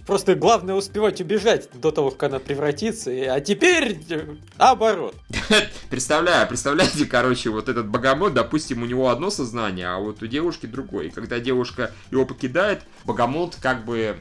Просто 0.05 0.35
главное 0.35 0.75
успевать 0.75 1.19
убежать 1.19 1.69
до 1.73 1.91
того, 1.91 2.11
как 2.11 2.23
она 2.23 2.39
превратится. 2.39 3.11
А 3.33 3.41
теперь 3.41 3.99
э, 4.09 4.35
оборот. 4.57 5.13
Представляю, 5.89 6.47
представляете, 6.47 7.05
короче, 7.05 7.49
вот 7.49 7.67
этот 7.67 7.87
богомот, 7.87 8.33
допустим, 8.33 8.81
у 8.81 8.85
него 8.85 9.09
одно 9.09 9.29
сознание, 9.29 9.87
а 9.87 9.97
вот 9.99 10.23
у 10.23 10.27
девушки 10.27 10.67
другое. 10.67 11.07
И 11.07 11.09
когда 11.09 11.39
девушка 11.39 11.91
его 12.11 12.25
покидает, 12.25 12.83
богомот 13.03 13.57
как 13.61 13.83
бы, 13.83 14.17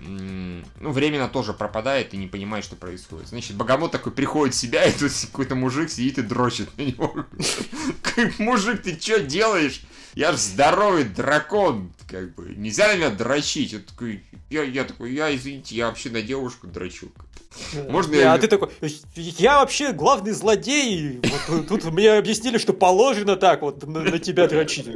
ну, 0.80 0.90
временно 0.90 1.28
тоже 1.28 1.52
пропадает 1.52 2.12
и 2.12 2.16
не 2.16 2.26
понимает, 2.26 2.64
что 2.64 2.74
происходит. 2.74 3.28
Значит, 3.28 3.56
богомот 3.56 3.92
такой 3.92 4.10
приходит 4.10 4.54
в 4.54 4.58
себя, 4.58 4.84
и 4.84 4.92
тут 4.92 5.12
какой-то 5.30 5.54
мужик 5.54 5.90
сидит 5.90 6.18
и 6.18 6.22
дрочит 6.22 6.76
на 6.76 6.82
него. 6.82 7.24
Мужик, 8.38 8.82
ты 8.82 8.98
что 9.00 9.20
делаешь? 9.20 9.82
Я 10.14 10.32
же 10.32 10.38
здоровый 10.38 11.04
дракон, 11.04 11.92
как 12.06 12.34
бы. 12.34 12.54
Нельзя 12.56 12.88
на 12.88 12.96
меня 12.96 13.10
дрочить. 13.10 13.72
Я 13.72 13.78
такой, 13.78 14.24
я, 14.52 14.62
я 14.62 14.84
такой, 14.84 15.12
я, 15.12 15.34
извините, 15.34 15.74
я 15.74 15.86
вообще 15.86 16.10
на 16.10 16.22
девушку 16.22 16.66
дрочу. 16.66 17.08
Можно 17.88 18.14
я... 18.14 18.32
А 18.32 18.38
ты 18.38 18.48
такой, 18.48 18.70
я 19.14 19.60
вообще 19.60 19.92
главный 19.92 20.32
злодей. 20.32 21.20
Вот, 21.48 21.68
тут 21.68 21.84
мне 21.84 22.12
объяснили, 22.12 22.58
что 22.58 22.72
положено 22.72 23.36
так 23.36 23.62
вот 23.62 23.86
на, 23.86 24.00
на 24.00 24.18
тебя 24.18 24.48
дрочить. 24.48 24.86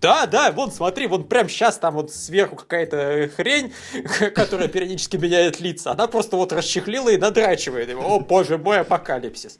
Да, 0.00 0.26
да, 0.26 0.52
вон, 0.52 0.70
смотри, 0.70 1.06
вон 1.06 1.24
прям 1.24 1.48
сейчас 1.48 1.78
там 1.78 1.94
вот 1.94 2.12
сверху 2.12 2.56
какая-то 2.56 3.30
хрень, 3.34 3.72
которая 4.34 4.68
периодически 4.68 5.16
меняет 5.16 5.60
лица. 5.60 5.92
Она 5.92 6.06
просто 6.06 6.36
вот 6.36 6.52
расчехлила 6.52 7.10
и 7.10 7.16
надрачивает 7.16 7.88
его. 7.88 8.02
О, 8.02 8.20
боже 8.20 8.58
мой, 8.58 8.80
апокалипсис. 8.80 9.58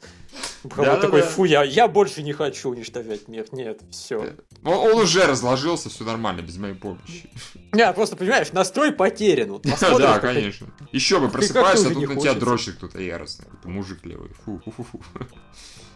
Да, 0.63 0.91
вот 0.91 1.01
такой, 1.01 1.21
фу, 1.21 1.45
я, 1.45 1.63
я 1.63 1.87
больше 1.87 2.21
не 2.21 2.33
хочу 2.33 2.69
уничтожать 2.69 3.27
мир. 3.27 3.45
Нет, 3.51 3.79
все. 3.91 4.17
Он, 4.63 4.73
он 4.73 5.01
уже 5.01 5.25
разложился, 5.25 5.89
все 5.89 6.03
нормально, 6.03 6.41
без 6.41 6.57
моей 6.57 6.75
помощи. 6.75 7.29
Не, 7.73 7.91
просто 7.93 8.15
понимаешь, 8.15 8.51
настрой 8.51 8.91
потерян. 8.91 9.26
Вот, 9.53 9.65
да, 9.99 10.19
конечно. 10.19 10.67
Еще 10.91 11.19
бы 11.19 11.29
просыпаешься, 11.29 11.93
тут 11.93 12.07
на 12.07 12.15
тебя 12.15 12.33
дрочит 12.33 12.75
кто-то 12.75 13.01
яростный. 13.01 13.47
Мужик 13.63 14.05
левый. 14.05 14.31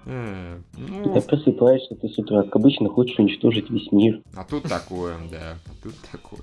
Фу-фу-фу. 0.04 0.10
Э, 0.10 0.60
ну... 0.78 1.14
Ты 1.14 1.22
просыпаешься, 1.22 1.96
ты 1.96 2.10
с 2.10 2.18
утра, 2.18 2.44
как 2.44 2.56
обычно, 2.56 2.90
хочешь 2.90 3.18
уничтожить 3.20 3.70
весь 3.70 3.92
мир. 3.92 4.22
А 4.36 4.44
тут 4.44 4.64
такое, 4.64 5.18
да, 5.30 5.58
а 5.66 5.84
тут 5.84 5.96
такое. 6.12 6.42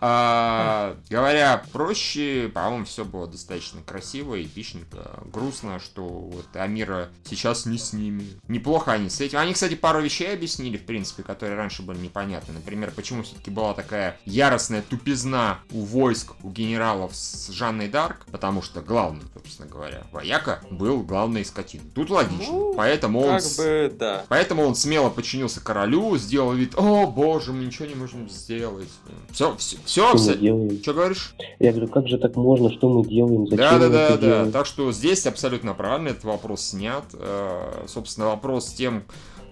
А, 0.00 0.96
говоря 1.08 1.62
проще, 1.72 2.50
по-моему, 2.52 2.84
все 2.84 3.04
было 3.04 3.26
достаточно 3.26 3.80
красиво, 3.82 4.40
эпичненько. 4.40 5.22
Грустно, 5.32 5.80
что 5.80 6.04
вот 6.04 6.46
Амира 6.54 7.08
сейчас 7.24 7.66
не 7.66 7.78
с 7.78 7.92
ними. 7.92 8.26
Неплохо 8.48 8.92
они 8.92 9.08
с 9.08 9.20
этим. 9.20 9.38
Они, 9.38 9.54
кстати, 9.54 9.74
пару 9.74 10.02
вещей 10.02 10.32
объяснили, 10.32 10.76
в 10.76 10.84
принципе, 10.84 11.22
которые 11.22 11.56
раньше 11.56 11.82
были 11.82 11.98
непонятны. 11.98 12.54
Например, 12.54 12.92
почему 12.94 13.22
все-таки 13.22 13.50
была 13.50 13.74
такая 13.74 14.18
яростная 14.26 14.82
тупизна 14.82 15.60
у 15.72 15.80
войск, 15.80 16.34
у 16.42 16.50
генералов 16.50 17.14
с 17.14 17.48
Жанной 17.48 17.88
Дарк, 17.88 18.26
потому 18.30 18.60
что 18.62 18.82
главный, 18.82 19.22
собственно 19.32 19.68
говоря, 19.68 20.02
вояка 20.12 20.60
был 20.70 21.02
главной 21.02 21.44
скотиной. 21.44 21.90
Тут 21.94 22.10
логично. 22.10 22.74
Поэтому 22.84 23.20
он, 23.20 23.40
как 23.40 23.56
бы, 23.56 23.92
да. 23.98 24.24
Поэтому 24.28 24.62
он 24.62 24.74
смело 24.74 25.08
подчинился 25.08 25.62
королю, 25.62 26.18
сделал 26.18 26.52
вид, 26.52 26.74
о 26.76 27.06
боже, 27.06 27.54
мы 27.54 27.64
ничего 27.64 27.86
не 27.86 27.94
можем 27.94 28.28
сделать. 28.28 28.90
Все, 29.30 29.56
все, 29.56 29.78
все. 29.86 30.08
Что, 30.08 30.18
все. 30.18 30.82
что 30.82 30.92
говоришь? 30.92 31.34
Я 31.60 31.70
говорю, 31.70 31.88
как 31.88 32.08
же 32.08 32.18
так 32.18 32.36
можно, 32.36 32.70
что 32.70 32.90
мы 32.90 33.08
делаем, 33.08 33.46
зачем 33.46 33.56
да, 33.56 33.78
да, 33.78 33.88
да, 33.88 34.08
да. 34.10 34.16
Делаем? 34.18 34.52
Так 34.52 34.66
что 34.66 34.92
здесь 34.92 35.26
абсолютно 35.26 35.72
правильно 35.72 36.08
этот 36.08 36.24
вопрос 36.24 36.60
снят. 36.60 37.04
Э, 37.14 37.86
собственно, 37.88 38.26
вопрос 38.26 38.68
с 38.68 38.74
тем, 38.74 39.04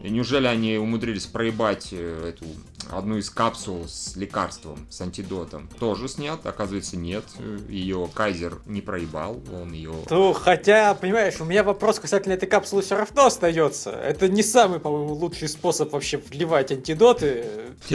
неужели 0.03 0.47
они 0.47 0.77
умудрились 0.77 1.25
проебать 1.25 1.89
э, 1.93 2.35
эту 2.35 2.45
одну 2.91 3.17
из 3.17 3.31
капсул 3.31 3.87
с 3.89 4.17
лекарством, 4.17 4.87
с 4.91 5.01
антидотом, 5.01 5.69
тоже 5.79 6.09
снят. 6.09 6.45
Оказывается, 6.45 6.97
нет. 6.97 7.25
Ее 7.69 8.09
Кайзер 8.15 8.59
не 8.67 8.81
проебал, 8.81 9.41
он 9.53 9.73
ее... 9.73 9.95
Ну, 10.11 10.33
хотя, 10.33 10.95
понимаешь, 10.95 11.41
у 11.41 11.45
меня 11.45 11.63
вопрос 11.65 11.99
касательно 11.99 12.35
этой 12.35 12.49
капсулы 12.49 12.83
все 12.83 12.97
равно 12.97 13.27
остается. 13.27 13.91
Это 13.91 14.29
не 14.29 14.43
самый, 14.43 14.81
по-моему, 14.81 15.15
лучший 15.15 15.49
способ 15.49 15.93
вообще 15.93 16.19
вливать 16.19 16.73
антидоты. 16.73 17.45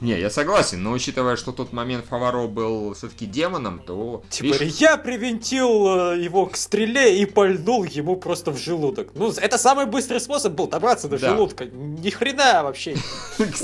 Не, 0.00 0.18
я 0.18 0.30
согласен, 0.30 0.82
но 0.82 0.92
учитывая, 0.92 1.36
что 1.36 1.52
тот 1.52 1.72
момент 1.72 2.04
Фаваро 2.06 2.46
был 2.46 2.94
все-таки 2.94 3.26
демоном, 3.26 3.80
то... 3.84 4.22
Типа, 4.30 4.62
я 4.62 4.96
привинтил 4.96 6.12
э, 6.12 6.20
его 6.20 6.46
к 6.46 6.56
стреле 6.56 7.20
и 7.20 7.26
пальнул 7.26 7.84
ему 7.84 8.16
просто 8.16 8.50
в 8.50 8.58
желудок. 8.58 9.10
Ну, 9.14 9.30
это 9.30 9.58
самый 9.58 9.86
быстрый 9.86 10.20
способ 10.20 10.54
был 10.54 10.66
добраться 10.66 11.08
до 11.08 11.18
желудка. 11.18 11.66
Ни 11.66 12.10
хрена 12.10 12.62
вообще. 12.62 12.96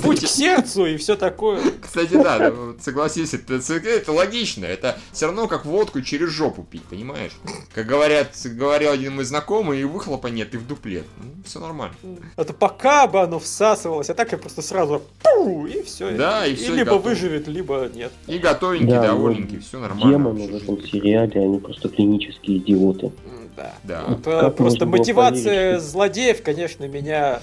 Путь 0.02 0.24
к 0.24 0.28
сердцу 0.28 0.49
и 0.86 0.96
все 0.96 1.16
такое. 1.16 1.60
Кстати, 1.80 2.14
да, 2.14 2.52
согласись, 2.80 3.34
это, 3.34 3.54
это 3.54 4.12
логично. 4.12 4.64
Это 4.64 4.98
все 5.12 5.26
равно 5.26 5.48
как 5.48 5.64
водку 5.64 6.00
через 6.02 6.30
жопу 6.30 6.62
пить, 6.62 6.84
понимаешь? 6.84 7.32
Как 7.74 7.86
говорят, 7.86 8.32
говорил 8.44 8.92
один 8.92 9.16
мой 9.16 9.24
знакомый, 9.24 9.80
и 9.80 9.84
выхлопа 9.84 10.28
нет, 10.28 10.54
и 10.54 10.56
в 10.56 10.66
дуплет. 10.66 11.04
Ну, 11.18 11.42
все 11.44 11.60
нормально. 11.60 11.94
Это 12.36 12.52
пока 12.52 13.06
бы 13.06 13.20
оно 13.20 13.38
всасывалось, 13.38 14.10
а 14.10 14.14
так 14.14 14.32
я 14.32 14.38
просто 14.38 14.62
сразу 14.62 15.02
пу, 15.22 15.66
и 15.66 15.82
все. 15.82 16.10
Да, 16.12 16.46
и, 16.46 16.52
и 16.52 16.56
все. 16.56 16.72
И 16.72 16.76
либо 16.76 16.96
и 16.96 16.98
выживет, 16.98 17.48
либо 17.48 17.90
нет. 17.92 18.12
И 18.26 18.38
готовенький, 18.38 18.88
да, 18.88 19.02
довольненький, 19.02 19.60
все 19.60 19.78
нормально. 19.78 20.12
Демоны 20.12 20.48
в 20.48 20.54
этом 20.54 20.82
сериале, 20.86 21.40
они 21.40 21.58
просто 21.58 21.88
клинические 21.88 22.58
идиоты. 22.58 23.12
Да. 23.56 23.74
да. 23.82 24.04
Вот, 24.42 24.56
просто 24.56 24.86
мотивация 24.86 25.78
злодеев, 25.78 26.42
конечно, 26.42 26.86
меня 26.88 27.40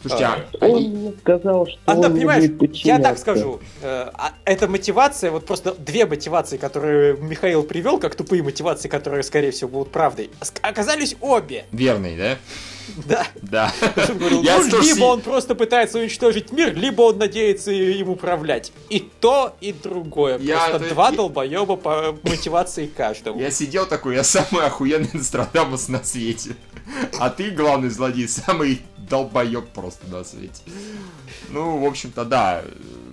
Слушайте, 0.00 0.24
а, 0.24 0.44
а 0.60 0.66
он 0.66 1.14
сказал, 1.20 1.66
что 1.66 1.78
а, 1.86 1.94
да, 1.96 2.08
понимаешь, 2.08 2.50
я 2.84 2.98
так 2.98 3.18
скажу, 3.18 3.60
э, 3.82 4.10
а, 4.14 4.32
эта 4.44 4.68
мотивация, 4.68 5.30
вот 5.30 5.44
просто 5.44 5.74
две 5.74 6.06
мотивации, 6.06 6.56
которые 6.56 7.16
Михаил 7.16 7.64
привел, 7.64 7.98
как 7.98 8.14
тупые 8.14 8.42
мотивации, 8.42 8.88
которые, 8.88 9.22
скорее 9.22 9.50
всего, 9.50 9.70
будут 9.70 9.90
правдой, 9.90 10.30
оказались 10.62 11.16
обе. 11.20 11.64
Верные, 11.72 12.16
да? 12.16 12.38
Да. 13.06 13.26
Да. 13.42 13.72
Говорил, 13.96 14.42
ну, 14.42 14.80
либо 14.82 15.04
он 15.04 15.20
просто 15.20 15.54
пытается 15.54 15.98
уничтожить 15.98 16.52
мир, 16.52 16.74
либо 16.74 17.02
он 17.02 17.18
надеется 17.18 17.70
им 17.70 18.10
управлять. 18.10 18.72
И 18.90 19.00
то, 19.00 19.56
и 19.60 19.72
другое. 19.72 20.38
Я 20.38 20.58
просто 20.58 20.76
это... 20.84 20.94
два 20.94 21.10
долбоеба 21.10 21.76
по 21.76 22.18
мотивации 22.22 22.86
каждого. 22.86 23.38
Я 23.38 23.50
сидел 23.50 23.86
такой, 23.86 24.16
я 24.16 24.24
самый 24.24 24.64
охуенный 24.66 25.10
Нострадамус 25.14 25.88
на 25.88 26.02
свете. 26.04 26.56
А 27.18 27.30
ты, 27.30 27.50
главный 27.50 27.90
злодей, 27.90 28.28
самый 28.28 28.82
долбоеб 29.08 29.68
просто 29.68 30.06
на 30.08 30.24
свете. 30.24 30.62
Ну, 31.50 31.78
в 31.78 31.84
общем-то, 31.84 32.24
да. 32.24 32.62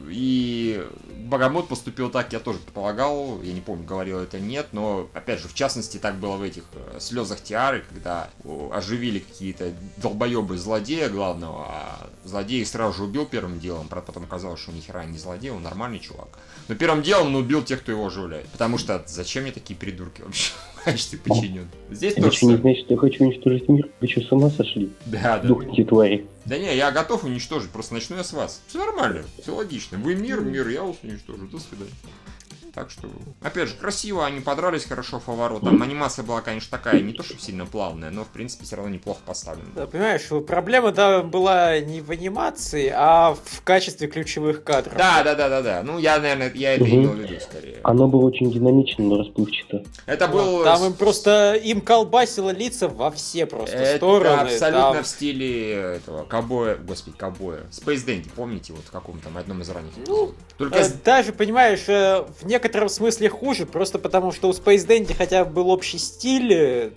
И 0.10 0.86
Богомот 1.26 1.68
поступил 1.68 2.10
так, 2.10 2.32
я 2.34 2.40
тоже 2.40 2.60
предполагал, 2.60 3.42
я 3.42 3.54
не 3.54 3.62
помню, 3.62 3.86
говорил 3.86 4.20
это 4.20 4.40
нет, 4.40 4.68
но, 4.72 5.10
опять 5.14 5.40
же, 5.40 5.48
в 5.48 5.54
частности, 5.54 5.98
так 5.98 6.16
было 6.16 6.36
в 6.38 6.44
этих 6.44 6.64
э, 6.74 7.00
слезах 7.00 7.42
Тиары, 7.42 7.84
когда 7.90 8.30
оживили 8.72 9.20
какие-то 9.20 9.72
долбоебы 9.98 10.58
злодея 10.58 11.10
главного, 11.10 11.66
а 11.68 12.10
злодей 12.24 12.66
сразу 12.66 12.98
же 12.98 13.04
убил 13.04 13.26
первым 13.26 13.60
делом, 13.60 13.88
правда, 13.88 14.08
потом 14.08 14.24
оказалось, 14.24 14.60
что 14.60 14.72
ни 14.72 14.82
хера 14.82 15.06
не 15.06 15.18
злодей, 15.18 15.52
он 15.52 15.64
нормальный 15.64 16.00
чувак. 16.00 16.30
Но 16.68 16.76
первым 16.76 17.02
делом 17.02 17.28
он 17.28 17.36
убил 17.36 17.64
тех, 17.64 17.82
кто 17.82 17.92
его 17.92 18.06
оживляет, 18.06 18.48
потому 18.50 18.78
что 18.78 19.04
зачем 19.08 19.44
мне 19.44 19.52
такие 19.52 19.78
придурки 19.78 20.22
вообще? 20.22 20.52
качестве 20.86 21.20
подчинен. 21.20 21.68
Здесь 21.90 22.14
Это 22.14 22.30
тоже... 22.30 22.46
не 22.46 22.56
значит, 22.58 22.90
я 22.90 22.98
хочу 22.98 23.24
уничтожить 23.26 23.68
мир. 23.68 23.90
Вы 24.00 24.08
что, 24.08 24.22
с 24.22 24.32
ума 24.32 24.50
сошли? 24.50 24.92
Да, 25.06 25.40
да. 25.40 25.48
Дух 25.48 25.64
твари. 25.88 26.28
Да 26.46 26.60
не, 26.60 26.76
я 26.76 26.92
готов 26.92 27.24
уничтожить, 27.24 27.72
просто 27.72 27.96
начну 27.96 28.18
я 28.18 28.24
с 28.24 28.32
вас. 28.32 28.62
Все 28.68 28.78
нормально, 28.78 29.24
все 29.42 29.56
логично. 29.56 29.98
Вы 29.98 30.16
мир, 30.16 30.42
мир, 30.42 30.68
я 30.68 30.84
вас 30.84 30.98
уничтожу. 31.02 31.48
До 31.48 31.60
свидания. 31.60 31.92
Так 32.76 32.92
что, 32.92 33.08
опять 33.42 33.70
же, 33.70 33.76
красиво, 33.76 34.26
они 34.26 34.42
подрались 34.42 34.84
хорошо 34.84 35.22
Фаваро. 35.22 35.60
Там 35.60 35.82
анимация 35.82 36.24
была, 36.24 36.42
конечно, 36.42 36.78
такая, 36.78 37.00
не 37.00 37.14
то 37.14 37.24
что 37.24 37.40
сильно 37.40 37.66
плавная, 37.66 38.12
но, 38.12 38.26
в 38.26 38.28
принципе, 38.28 38.66
все 38.66 38.76
равно 38.76 38.92
неплохо 38.92 39.22
поставлена. 39.26 39.70
Да, 39.74 39.88
понимаешь, 39.88 40.28
проблема 40.46 40.92
да, 40.92 41.22
была 41.22 41.80
не 41.80 42.02
в 42.02 42.12
анимации, 42.12 42.92
а 42.94 43.34
в 43.34 43.62
качестве 43.64 44.10
ключевых 44.10 44.66
кадров. 44.66 44.98
Да, 44.98 45.24
да, 45.24 45.36
да, 45.36 45.48
да, 45.48 45.62
да. 45.62 45.84
Ну, 45.84 46.00
я, 46.00 46.20
наверное, 46.20 46.52
я 46.54 46.74
это 46.74 46.84
угу. 46.84 46.96
имел 46.96 47.12
в 47.12 47.20
виду 47.20 47.40
скорее. 47.40 47.80
Оно 47.84 48.10
было 48.10 48.26
очень 48.26 48.52
динамично, 48.52 49.06
но 49.06 49.20
расплывчато. 49.20 49.86
Это 50.06 50.28
был... 50.28 50.66
Там 50.66 50.84
им 50.86 50.94
просто, 50.94 51.54
им 51.54 51.80
колбасило 51.80 52.50
лица 52.50 52.90
во 52.90 53.10
все 53.10 53.46
просто 53.46 53.78
это 53.78 53.98
стороны. 53.98 54.42
абсолютно 54.42 54.94
там... 54.96 55.04
в 55.04 55.08
стиле 55.08 55.72
этого, 55.72 56.26
кобоя, 56.26 56.76
господи, 56.76 57.16
кобоя. 57.16 57.62
Space 57.72 58.06
Dandy, 58.06 58.30
помните, 58.36 58.74
вот 58.74 58.84
в 58.84 58.92
каком-то 58.92 59.30
одном 59.34 59.62
из 59.62 59.70
ранних 59.70 59.92
ну, 60.08 60.34
Только... 60.58 60.80
Э, 60.80 60.90
даже, 61.04 61.32
понимаешь, 61.32 61.88
э, 61.88 62.26
в 62.40 62.46
некоторых 62.46 62.65
некотором 62.66 62.90
смысле 62.90 63.30
хуже, 63.30 63.66
просто 63.66 64.00
потому 64.00 64.32
что 64.32 64.50
у 64.50 64.52
Space 64.52 64.88
Dandy 64.88 65.14
хотя 65.16 65.46
бы 65.46 65.52
был 65.54 65.70
общий 65.70 65.98
стиль, 66.00 66.52
э, 66.54 66.90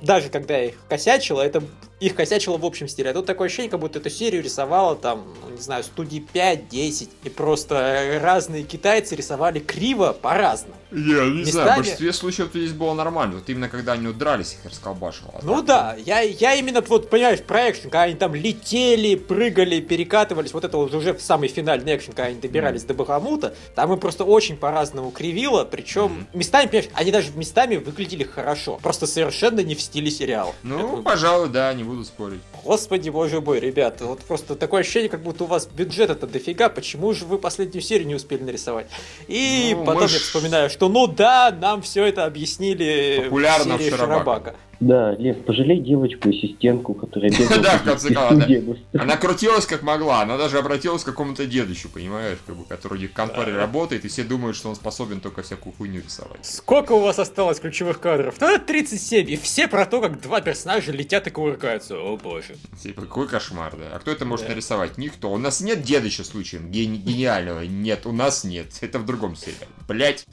даже 0.00 0.28
когда 0.30 0.56
я 0.58 0.64
их 0.66 0.74
косячила, 0.88 1.42
это 1.42 1.62
их 2.00 2.14
косячило 2.14 2.56
в 2.58 2.64
общем 2.64 2.86
стиле. 2.86 3.10
А 3.10 3.14
тут 3.14 3.26
такое 3.26 3.46
ощущение, 3.46 3.70
как 3.72 3.80
будто 3.80 3.98
эту 3.98 4.08
серию 4.08 4.40
рисовала 4.42 4.94
там, 4.94 5.34
ну, 5.42 5.50
не 5.56 5.60
знаю, 5.60 5.82
студии 5.82 6.24
5-10. 6.32 7.08
И 7.24 7.28
просто 7.28 8.18
разные 8.22 8.62
китайцы 8.62 9.16
рисовали 9.16 9.58
криво 9.58 10.12
по-разному. 10.12 10.76
Я 10.92 11.24
не 11.24 11.40
Местами- 11.40 11.50
знаю, 11.50 11.72
в 11.72 11.76
большинстве 11.78 12.12
случаев 12.12 12.48
здесь 12.54 12.72
было 12.72 12.94
нормально. 12.94 13.34
Вот 13.34 13.48
именно 13.50 13.68
когда 13.68 13.92
они 13.94 14.06
вот 14.06 14.16
дрались, 14.16 14.52
их 14.54 14.70
расколбашило. 14.70 15.32
А 15.34 15.40
Ну 15.42 15.56
так- 15.56 15.66
да, 15.66 15.96
я, 16.06 16.20
я 16.20 16.54
именно, 16.54 16.80
вот, 16.82 17.10
понимаешь, 17.10 17.40
про 17.42 17.68
экшен, 17.68 17.90
когда 17.90 18.02
они 18.02 18.14
там 18.14 18.32
летели, 18.34 19.16
прыгали, 19.16 19.80
перекатывались, 19.80 20.52
вот 20.54 20.64
это 20.64 20.76
вот 20.76 20.94
уже 20.94 21.12
в 21.14 21.20
самый 21.20 21.48
финальный 21.48 21.96
экшен, 21.96 22.12
когда 22.12 22.28
они 22.30 22.38
добирались 22.40 22.84
до 22.84 22.94
Бахамута, 22.94 23.54
там 23.74 23.92
им 23.92 23.98
просто 23.98 24.24
очень 24.24 24.56
по-разному 24.56 25.07
кривило, 25.10 25.64
причем 25.64 26.26
местами, 26.34 26.66
понимаешь, 26.66 26.90
они 26.94 27.10
даже 27.10 27.30
местами 27.32 27.76
выглядели 27.76 28.24
хорошо, 28.24 28.78
просто 28.82 29.06
совершенно 29.06 29.60
не 29.60 29.74
в 29.74 29.80
стиле 29.80 30.10
сериала. 30.10 30.54
Ну, 30.62 30.94
Это- 30.94 31.02
пожалуй, 31.02 31.48
да, 31.48 31.72
не 31.74 31.84
буду 31.84 32.04
спорить. 32.04 32.40
Господи, 32.64 33.10
боже 33.10 33.40
мой, 33.40 33.60
ребята, 33.60 34.04
вот 34.06 34.20
просто 34.20 34.54
такое 34.54 34.80
ощущение, 34.82 35.08
как 35.08 35.22
будто 35.22 35.44
у 35.44 35.46
вас 35.46 35.66
бюджета-то 35.66 36.26
дофига, 36.26 36.68
почему 36.68 37.12
же 37.14 37.24
вы 37.24 37.38
последнюю 37.38 37.82
серию 37.82 38.06
не 38.08 38.14
успели 38.14 38.42
нарисовать? 38.42 38.86
И 39.26 39.74
Ну, 39.76 39.84
потом 39.84 40.08
ж- 40.08 40.12
я 40.14 40.18
вспоминаю, 40.20 40.70
что 40.70 40.88
ну 40.88 41.06
да, 41.06 41.50
нам 41.50 41.82
все 41.82 42.04
это 42.04 42.24
объяснили 42.24 43.22
Популярно 43.24 43.76
в 43.76 43.78
серии 43.78 43.90
в 43.90 43.96
Шарабака. 43.96 44.18
Шарабака. 44.18 44.54
Да, 44.80 45.12
Лев, 45.16 45.44
пожалей 45.44 45.80
девочку-ассистентку, 45.80 46.94
которая 46.94 47.30
бегала 47.30 47.58
Да, 47.62 47.78
в 47.78 47.82
конце 47.84 48.14
концов. 48.14 48.76
Она 48.92 49.16
крутилась 49.16 49.66
как 49.66 49.82
могла, 49.82 50.22
она 50.22 50.36
даже 50.36 50.58
обратилась 50.58 51.02
к 51.02 51.06
какому-то 51.06 51.46
дедущу, 51.46 51.88
понимаешь, 51.88 52.38
как 52.46 52.56
бы, 52.56 52.64
который 52.64 53.06
в 53.08 53.12
конторе 53.12 53.54
работает, 53.56 54.04
и 54.04 54.08
все 54.08 54.22
думают, 54.22 54.56
что 54.56 54.68
он 54.68 54.76
способен 54.76 55.20
только 55.20 55.42
всякую 55.42 55.72
хуйню 55.72 56.00
рисовать. 56.04 56.44
Сколько 56.46 56.92
у 56.92 57.00
вас 57.00 57.18
осталось 57.18 57.58
ключевых 57.58 57.98
кадров? 57.98 58.36
Да, 58.38 58.58
37, 58.58 59.28
и 59.28 59.36
все 59.36 59.66
про 59.66 59.84
то, 59.84 60.00
как 60.00 60.20
два 60.20 60.40
персонажа 60.40 60.92
летят 60.92 61.26
и 61.26 61.30
кувыркаются. 61.30 61.96
О 61.98 62.16
боже. 62.16 62.56
Типа, 62.80 63.02
какой 63.02 63.26
кошмар, 63.26 63.74
да. 63.76 63.96
А 63.96 63.98
кто 63.98 64.10
это 64.12 64.24
может 64.24 64.46
Да. 64.46 64.52
нарисовать? 64.52 64.96
Никто. 64.96 65.32
У 65.32 65.38
нас 65.38 65.60
нет 65.60 65.82
дедыча 65.82 66.22
случаем 66.22 66.70
гени- 66.70 66.98
гениального. 66.98 67.62
Нет, 67.62 68.06
у 68.06 68.12
нас 68.12 68.44
нет. 68.44 68.66
Это 68.80 68.98
в 69.00 69.06
другом 69.06 69.34
сериале. 69.34 69.66
Блять. 69.88 70.24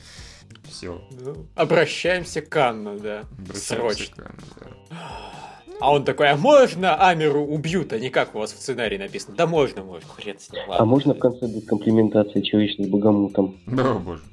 Все. 0.69 1.01
Ну, 1.11 1.45
обращаемся 1.55 2.41
к 2.41 2.55
Анну, 2.57 2.99
да. 2.99 3.23
Срочно. 3.53 4.31
да. 4.59 4.97
А 5.81 5.91
он 5.91 6.05
такой, 6.05 6.29
а 6.29 6.37
можно 6.37 6.95
Амеру 6.95 7.45
убьют, 7.45 7.91
а 7.91 7.99
не 7.99 8.09
как 8.09 8.33
у 8.33 8.39
вас 8.39 8.53
в 8.53 8.57
сценарии 8.57 8.97
написано? 8.97 9.35
Да 9.35 9.45
можно, 9.45 9.83
можно, 9.83 10.07
хрен 10.07 10.39
с 10.39 10.49
ним. 10.51 10.63
А 10.69 10.85
можно 10.85 11.13
в 11.13 11.19
конце 11.19 11.47
будет 11.47 11.67
комплиментация 11.67 12.41
человечным 12.41 12.89
богомутом? 12.89 13.57
О, 13.67 13.99
боже. 13.99 14.23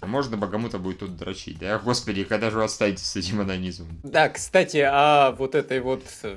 А 0.00 0.06
Можно 0.06 0.36
богомута 0.38 0.78
будет 0.78 1.00
тут 1.00 1.16
дрочить, 1.16 1.58
да? 1.58 1.78
Господи, 1.78 2.24
когда 2.24 2.50
же 2.50 2.56
вы 2.56 2.64
отстанете 2.64 3.04
с 3.04 3.14
этим 3.16 3.40
анонизмом? 3.40 4.00
Да, 4.02 4.28
кстати, 4.30 4.78
а 4.78 5.32
вот 5.32 5.54
этой 5.54 5.80
вот 5.80 6.04
э, 6.22 6.36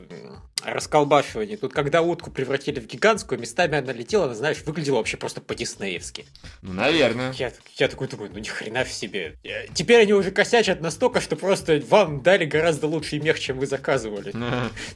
расколбашивании. 0.66 1.56
Тут, 1.56 1.74
когда 1.74 2.02
утку 2.02 2.32
превратили 2.32 2.80
в 2.80 2.88
гигантскую, 2.88 3.40
местами 3.40 3.78
она 3.78 3.94
летела, 3.94 4.26
она, 4.26 4.36
знаешь, 4.36 4.62
выглядела 4.66 4.98
вообще 4.98 5.18
просто 5.18 5.42
по-диснеевски. 5.42 6.26
Ну, 6.62 6.74
наверное. 6.74 7.34
Я, 7.34 7.52
я 7.78 7.88
такой 7.88 8.08
думаю, 8.08 8.32
ну 8.34 8.40
ни 8.40 8.48
хрена 8.48 8.84
в 8.84 8.92
себе. 8.92 9.36
Э, 9.44 9.68
Теперь 9.74 10.02
они 10.02 10.14
уже 10.14 10.32
косячат 10.32 10.82
настолько, 10.82 11.22
что 11.22 11.36
просто 11.36 11.82
вам 11.90 12.22
дали 12.22 12.46
гораздо 12.46 12.88
лучший 12.88 13.20
мех, 13.20 13.40
чем 13.40 13.60
вы 13.60 13.68
заказывали. 13.68 14.34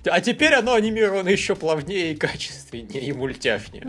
А 0.06 0.22
теперь 0.22 0.54
оно 0.54 0.74
анимировано 0.74 1.30
еще 1.30 1.56
плавнее 1.56 2.14
и 2.14 2.16
качественнее, 2.16 3.02
и 3.02 3.12
мультяшнее. 3.14 3.88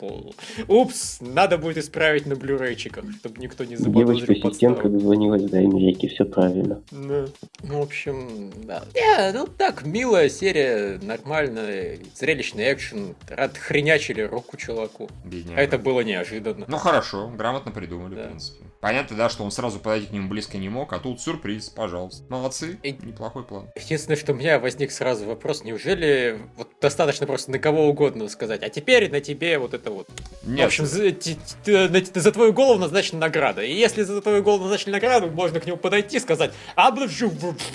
Ну. 0.00 0.32
Упс, 0.68 1.18
надо 1.20 1.58
будет 1.58 1.78
исправить 1.78 2.26
на 2.26 2.36
блюрейчиках, 2.36 3.04
чтобы 3.20 3.40
никто 3.40 3.64
не 3.64 3.76
заподозрил 3.76 4.06
Девочка-ассистентка 4.26 4.82
подставу. 4.82 4.94
дозвонилась 4.94 5.42
до 5.42 5.58
Америки, 5.58 6.08
все 6.08 6.24
правильно. 6.24 6.82
Ну, 6.90 7.26
в 7.60 7.80
общем, 7.80 8.52
да. 8.64 8.84
Не, 8.94 9.32
ну 9.32 9.46
так, 9.46 9.84
милая 9.84 10.28
серия, 10.28 10.98
нормальная, 11.08 11.98
зрелищный 12.14 12.72
экшен. 12.72 13.16
Отхренячили 13.36 14.22
руку 14.22 14.56
чуваку. 14.56 15.08
Бедняга. 15.24 15.60
А 15.60 15.62
это 15.64 15.78
было 15.78 16.00
неожиданно. 16.00 16.64
Ну 16.68 16.76
хорошо, 16.78 17.28
грамотно 17.28 17.72
придумали, 17.72 18.14
Да. 18.14 18.22
в 18.22 18.26
принципе. 18.28 18.64
Понятно, 18.80 19.16
да, 19.16 19.28
что 19.28 19.42
он 19.42 19.50
сразу 19.50 19.80
подойти 19.80 20.06
к 20.06 20.12
нему 20.12 20.28
близко 20.28 20.56
не 20.56 20.68
мог, 20.68 20.92
а 20.92 21.00
тут 21.00 21.20
сюрприз, 21.20 21.70
пожалуйста. 21.70 22.22
Молодцы, 22.28 22.78
И- 22.84 22.92
неплохой 22.92 23.42
план. 23.42 23.66
Единственное, 23.74 24.16
что 24.16 24.32
у 24.32 24.36
меня 24.36 24.60
возник 24.60 24.92
сразу 24.92 25.24
вопрос, 25.26 25.64
неужели 25.64 26.38
вот 26.56 26.68
достаточно 26.80 27.26
просто 27.26 27.50
на 27.50 27.58
кого 27.58 27.88
угодно 27.88 28.28
сказать, 28.28 28.62
а 28.62 28.68
теперь 28.68 29.10
на 29.10 29.20
тебе 29.20 29.58
вот 29.58 29.74
это 29.74 29.90
вот. 29.90 30.08
Нет, 30.44 30.60
В 30.62 30.66
общем, 30.66 30.86
за, 30.86 31.10
ти- 31.10 31.36
ти- 31.64 31.88
на- 31.88 32.20
за 32.20 32.30
твою 32.32 32.52
голову 32.52 32.78
назначена 32.78 33.18
награда. 33.18 33.62
И 33.62 33.72
если 33.72 34.02
за 34.04 34.20
твою 34.22 34.44
голову 34.44 34.62
назначили 34.64 34.92
награду, 34.92 35.28
можно 35.28 35.58
к 35.58 35.66
нему 35.66 35.76
подойти 35.76 36.18
и 36.18 36.20
сказать 36.20 36.52
«А, 36.76 36.92
бля, 36.92 37.08
жу, 37.08 37.30
в- 37.30 37.56
в- 37.56 37.72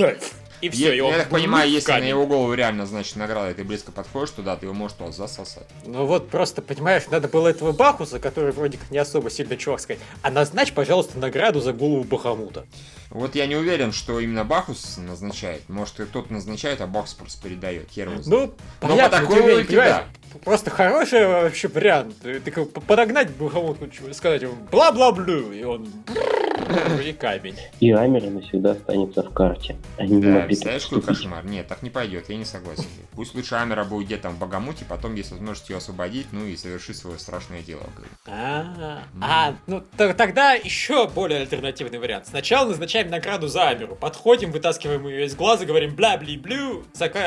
и 0.63 0.69
все, 0.69 0.89
я, 0.89 0.95
и 0.95 0.99
он 1.01 1.11
я 1.11 1.19
так 1.19 1.29
понимаю, 1.29 1.69
если 1.69 1.91
на 1.91 2.03
его 2.03 2.25
голову 2.25 2.53
реально 2.53 2.85
значит 2.85 3.17
награда, 3.17 3.51
и 3.51 3.53
ты 3.53 3.65
близко 3.65 3.91
подходишь 3.91 4.31
туда, 4.31 4.55
ты 4.55 4.65
его 4.65 4.73
можешь 4.73 4.97
туда 4.97 5.11
засосать. 5.11 5.67
Ну 5.85 6.05
вот 6.05 6.29
просто, 6.29 6.61
понимаешь, 6.61 7.03
надо 7.11 7.27
было 7.27 7.49
этого 7.49 7.73
Бахуса, 7.73 8.19
который 8.19 8.53
вроде 8.53 8.77
как 8.77 8.89
не 8.89 8.97
особо 8.97 9.29
сильный 9.29 9.57
чувак, 9.57 9.81
сказать, 9.81 10.01
а 10.21 10.31
назначь, 10.31 10.71
пожалуйста, 10.71 11.19
награду 11.19 11.59
за 11.59 11.73
голову 11.73 12.05
Бахамута. 12.05 12.65
Вот 13.09 13.35
я 13.35 13.45
не 13.45 13.55
уверен, 13.55 13.91
что 13.91 14.21
именно 14.21 14.45
Бахус 14.45 14.97
назначает. 14.97 15.67
Может, 15.67 15.99
и 15.99 16.05
кто-то 16.05 16.31
назначает, 16.31 16.79
а 16.79 16.87
Бахус 16.87 17.13
просто 17.13 17.43
передает. 17.43 17.91
Хер 17.91 18.09
его 18.09 18.21
знает. 18.21 18.51
Ну, 18.51 18.55
по 18.79 18.87
понятно, 18.87 19.19
такой 19.19 19.35
тем 19.35 19.35
не 19.35 19.41
менее, 19.41 19.55
логике, 19.57 19.77
понимаешь, 19.77 20.03
Просто 20.43 20.71
хороший 20.71 21.27
вообще 21.27 21.67
вариант. 21.67 22.15
Ты 22.21 22.39
как 22.51 22.71
бы 22.71 22.81
подогнать 22.81 23.29
Бахамуту, 23.31 23.89
сказать 24.13 24.41
ему 24.41 24.55
бла-бла-блю, 24.71 25.51
и 25.51 25.63
он 25.63 25.87
и 27.05 27.13
камень. 27.13 27.55
И 27.79 27.91
Амера 27.91 28.29
навсегда 28.29 28.71
останется 28.71 29.23
в 29.23 29.33
карте. 29.33 29.75
Они 29.97 30.15
не 30.15 30.21
Да, 30.21 30.41
представляешь, 30.41 30.83
какой 30.83 31.01
кошмар? 31.01 31.45
Нет, 31.45 31.67
так 31.67 31.81
не 31.83 31.89
пойдет, 31.89 32.29
я 32.29 32.35
не 32.35 32.45
согласен. 32.45 32.85
Пусть 33.13 33.35
лучше 33.35 33.55
Амера 33.55 33.83
будет 33.83 34.07
где-то 34.07 34.29
в 34.29 34.39
Багамуте, 34.39 34.85
потом 34.87 35.15
есть 35.15 35.31
возможность 35.31 35.69
ее 35.69 35.77
освободить, 35.77 36.27
ну 36.31 36.45
и 36.45 36.55
совершить 36.55 36.97
свое 36.97 37.19
страшное 37.19 37.61
дело. 37.61 37.83
А, 38.27 39.03
а, 39.21 39.55
ну 39.67 39.83
тогда 39.97 40.53
еще 40.53 41.07
более 41.07 41.41
альтернативный 41.41 41.99
вариант. 41.99 42.27
Сначала 42.27 42.69
назначаем 42.69 43.09
награду 43.09 43.47
за 43.47 43.69
Амеру. 43.69 43.95
Подходим, 43.95 44.51
вытаскиваем 44.51 45.07
ее 45.07 45.25
из 45.25 45.35
глаза, 45.35 45.65
говорим 45.65 45.95
бля-бли-блю, 45.95 46.83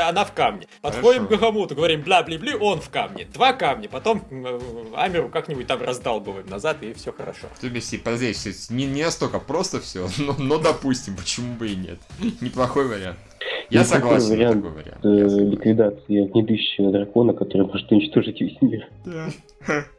она 0.09 0.25
в 0.25 0.33
камне. 0.33 0.67
Подходим 0.81 1.27
к 1.27 1.31
Гахамуту, 1.31 1.75
говорим 1.75 2.03
бля-бли-блю, 2.03 2.59
он 2.59 2.81
в 2.81 2.91
камне. 2.91 3.27
Два 3.33 3.53
камня, 3.53 3.89
потом 3.89 4.23
э, 4.31 4.61
Амеру 4.97 5.29
как-нибудь 5.29 5.67
там 5.67 5.83
раздалбываем 5.83 6.47
назад, 6.49 6.83
и 6.83 6.93
все 6.95 7.13
хорошо. 7.13 7.49
Если 7.63 7.97
подожди, 7.99 8.35
не, 8.71 8.87
не 8.87 9.11
настолько 9.37 9.47
просто 9.47 9.81
все, 9.81 10.09
но, 10.19 10.35
но 10.39 10.59
допустим, 10.59 11.17
почему 11.17 11.55
бы 11.55 11.69
и 11.69 11.77
нет. 11.77 11.99
Неплохой 12.41 12.87
вариант. 12.89 13.19
Я 13.71 13.81
Неплохой 13.83 14.01
согласен 14.21 14.31
вариант, 14.31 14.63
такой 14.65 14.83
вариант. 14.83 15.05
Э, 15.05 15.09
Я 15.09 15.29
согласен. 15.29 15.51
ликвидации 15.51 16.25
огнедышащего 16.25 16.93
дракона, 16.93 17.33
который 17.33 17.67
может 17.67 17.91
уничтожить 17.91 18.41
весь 18.41 18.61
мир. 18.61 18.89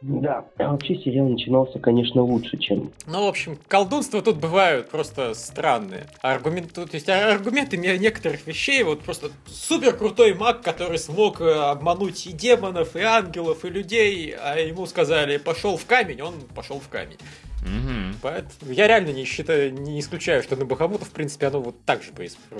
Да, 0.00 0.46
а 0.56 0.72
вообще 0.72 0.96
сериал 0.96 1.28
начинался, 1.28 1.78
конечно, 1.78 2.22
лучше, 2.22 2.56
чем... 2.56 2.90
Ну, 3.06 3.24
в 3.24 3.28
общем, 3.28 3.58
колдунства 3.68 4.22
тут 4.22 4.36
бывают 4.38 4.88
просто 4.88 5.34
странные. 5.34 6.06
Аргумент, 6.22 6.72
то 6.72 6.86
есть 6.90 7.08
а, 7.10 7.32
аргументы 7.34 7.76
не- 7.76 7.98
некоторых 7.98 8.46
вещей, 8.46 8.82
вот 8.82 9.00
просто 9.00 9.30
супер 9.46 9.94
крутой 9.94 10.32
маг, 10.34 10.62
который 10.62 10.98
смог 10.98 11.42
э, 11.42 11.52
обмануть 11.52 12.26
и 12.26 12.32
демонов, 12.32 12.96
и 12.96 13.00
ангелов, 13.00 13.64
и 13.66 13.68
людей, 13.68 14.34
а 14.34 14.56
ему 14.58 14.86
сказали, 14.86 15.36
пошел 15.36 15.76
в 15.76 15.84
камень, 15.84 16.22
он 16.22 16.34
пошел 16.54 16.80
в 16.80 16.88
камень. 16.88 17.18
Мгм. 17.62 18.16
Поэтому 18.22 18.72
я 18.72 18.86
реально 18.86 19.10
не 19.10 19.24
считаю, 19.24 19.72
не 19.72 20.00
исключаю, 20.00 20.42
что 20.42 20.56
на 20.56 20.64
Бахамута, 20.64 21.04
в 21.04 21.10
принципе, 21.10 21.46
оно 21.46 21.60
вот 21.60 21.84
так 21.84 22.02
же 22.02 22.12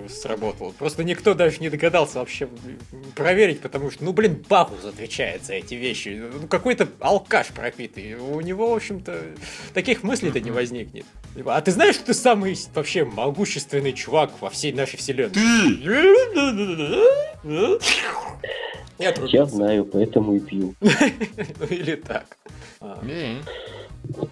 сработало. 0.09 0.73
Просто 0.73 1.05
никто 1.05 1.35
даже 1.35 1.59
не 1.61 1.71
догадался 1.71 2.19
вообще 2.19 2.49
проверить, 3.15 3.61
потому 3.61 3.91
что, 3.91 4.05
ну, 4.05 4.13
блин, 4.13 4.45
Бахус 4.49 4.85
отвечает 4.85 5.45
за 5.45 5.55
эти 5.55 5.75
вещи. 5.75 6.21
Ну, 6.41 6.47
какой-то 6.49 6.89
алкаш 7.01 7.49
пропитый. 7.49 8.15
У 8.15 8.41
него, 8.41 8.71
в 8.71 8.77
общем-то, 8.77 9.21
таких 9.75 10.03
мыслей-то 10.03 10.41
не 10.41 10.51
возникнет. 10.51 11.07
А 11.47 11.61
ты 11.61 11.71
знаешь, 11.71 11.95
что 11.95 12.07
ты 12.07 12.15
самый 12.15 12.57
вообще 12.75 13.05
могущественный 13.05 13.93
чувак 13.93 14.33
во 14.41 14.51
всей 14.51 14.73
нашей 14.73 14.97
вселенной? 14.97 15.35
Ты! 15.35 15.79
Я 18.99 19.47
знаю, 19.47 19.85
поэтому 19.85 20.35
и 20.35 20.41
пью. 20.41 20.75
Ну, 20.81 20.91
или 21.71 21.95
так. 21.95 22.27
Не, 23.03 23.43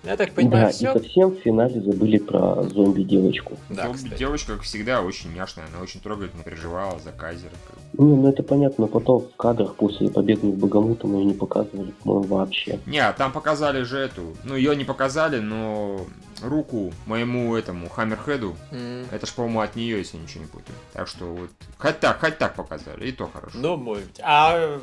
Я 0.04 0.16
так 0.16 0.28
Да, 0.30 0.34
понимаю, 0.34 0.68
и 0.68 0.72
все. 0.72 0.92
совсем 0.92 1.30
в 1.30 1.40
финале 1.40 1.80
забыли 1.80 2.18
про 2.18 2.62
зомби-девочку. 2.64 3.56
Да, 3.68 3.84
зомби 3.84 3.96
кстати. 3.96 4.18
девочка, 4.18 4.52
как 4.54 4.62
всегда, 4.62 5.02
очень 5.02 5.32
няшная, 5.34 5.66
она 5.72 5.82
очень 5.82 6.00
трогательно 6.00 6.42
переживала 6.42 6.98
за 6.98 7.12
Кайзера. 7.12 7.52
Не, 7.94 8.16
ну 8.16 8.28
это 8.28 8.42
понятно, 8.42 8.86
но 8.86 8.88
потом 8.88 9.22
в 9.22 9.36
кадрах 9.36 9.74
после 9.76 10.10
победы 10.10 10.46
над 10.46 10.56
Богомутом 10.56 11.16
ее 11.18 11.24
не 11.24 11.34
показывали, 11.34 11.92
по-моему, 12.02 12.26
вообще. 12.36 12.78
Не, 12.86 12.98
а 13.00 13.12
там 13.12 13.32
показали 13.32 13.82
же 13.82 13.98
эту, 13.98 14.36
ну 14.44 14.54
ее 14.56 14.74
не 14.76 14.84
показали, 14.84 15.38
но 15.40 16.00
руку 16.42 16.92
моему 17.06 17.54
этому 17.56 17.88
Хаммерхеду, 17.88 18.54
М. 18.70 19.06
это 19.10 19.26
ж, 19.26 19.32
по-моему, 19.32 19.60
от 19.60 19.76
нее, 19.76 19.98
если 19.98 20.16
я 20.18 20.22
ничего 20.22 20.42
не 20.44 20.48
путаю. 20.48 20.76
Так 20.92 21.08
что 21.08 21.24
вот, 21.26 21.50
хоть 21.78 21.98
так, 22.00 22.20
хоть 22.20 22.38
так 22.38 22.54
показали, 22.54 23.06
и 23.08 23.12
то 23.12 23.28
хорошо. 23.32 23.56
Ну, 23.58 23.76
может 23.76 24.04
быть. 24.04 24.20
А 24.22 24.78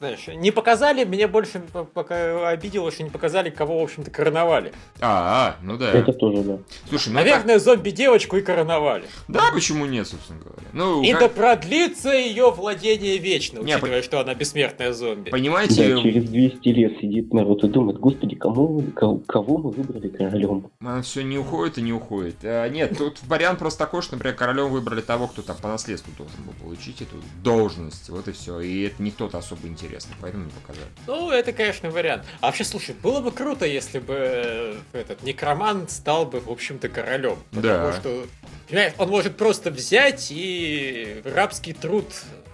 знаешь, 0.00 0.26
не 0.28 0.50
показали, 0.50 1.04
мне 1.04 1.26
больше 1.26 1.62
пока 1.92 2.48
обидело, 2.48 2.90
что 2.90 3.02
не 3.02 3.10
показали, 3.10 3.50
кого, 3.50 3.80
в 3.80 3.82
общем-то, 3.82 4.10
короновали. 4.10 4.72
А, 4.98 5.56
а, 5.58 5.62
ну 5.62 5.76
да. 5.76 5.92
Это 5.92 6.14
тоже, 6.14 6.42
да. 6.42 6.58
Слушай, 6.88 7.10
ну 7.10 7.16
Наверное, 7.16 7.56
так... 7.56 7.62
зомби-девочку 7.62 8.38
и 8.38 8.40
короновали. 8.40 9.04
Да, 9.28 9.50
почему 9.52 9.84
нет, 9.84 10.08
собственно 10.08 10.40
говоря. 10.40 10.62
Ну, 10.72 11.02
и 11.02 11.12
как... 11.12 11.20
да 11.20 11.28
продлится 11.28 12.12
ее 12.12 12.50
владение 12.50 13.18
вечно, 13.18 13.60
учитывая, 13.60 13.98
не, 13.98 14.02
что 14.02 14.20
она 14.20 14.34
бессмертная 14.34 14.94
зомби. 14.94 15.28
Понимаете? 15.28 15.94
Да, 15.94 16.02
через 16.02 16.24
200 16.30 16.68
лет 16.68 16.98
сидит 16.98 17.34
народ 17.34 17.62
и 17.64 17.68
думает, 17.68 17.98
господи, 17.98 18.36
кому, 18.36 18.82
кого 18.92 19.58
мы 19.58 19.70
выбрали 19.70 20.08
королем? 20.08 20.70
Она 20.80 21.02
все 21.02 21.22
не 21.22 21.36
уходит 21.36 21.76
и 21.76 21.82
не 21.82 21.92
уходит. 21.92 22.36
А, 22.42 22.66
нет, 22.68 22.96
тут 22.96 23.18
вариант 23.26 23.58
просто 23.58 23.80
такой, 23.80 24.00
что, 24.00 24.14
например, 24.14 24.34
королем 24.34 24.70
выбрали 24.70 25.02
того, 25.02 25.26
кто 25.26 25.42
там 25.42 25.56
по 25.60 25.68
наследству 25.68 26.10
должен 26.16 26.42
был 26.44 26.54
получить 26.54 27.02
эту 27.02 27.16
должность. 27.42 28.08
Вот 28.08 28.26
и 28.28 28.32
все. 28.32 28.60
И 28.60 28.84
это 28.84 29.02
не 29.02 29.10
кто-то 29.10 29.36
особо 29.36 29.66
интересный, 29.66 29.89
поэтому 30.20 30.44
не 30.44 30.50
показали. 30.50 30.86
Ну, 31.06 31.30
это, 31.30 31.52
конечно, 31.52 31.90
вариант. 31.90 32.24
А 32.40 32.46
вообще, 32.46 32.64
слушай, 32.64 32.94
было 32.94 33.20
бы 33.20 33.32
круто, 33.32 33.66
если 33.66 33.98
бы 33.98 34.14
э, 34.16 34.76
этот 34.92 35.22
некромант 35.22 35.90
стал 35.90 36.26
бы, 36.26 36.40
в 36.40 36.50
общем-то, 36.50 36.88
королем. 36.88 37.38
Да. 37.52 37.60
Потому 37.60 37.92
что, 37.92 38.26
понимаешь, 38.68 38.92
он 38.98 39.08
может 39.08 39.36
просто 39.36 39.70
взять 39.70 40.28
и 40.30 41.22
рабский 41.24 41.72
труд 41.72 42.06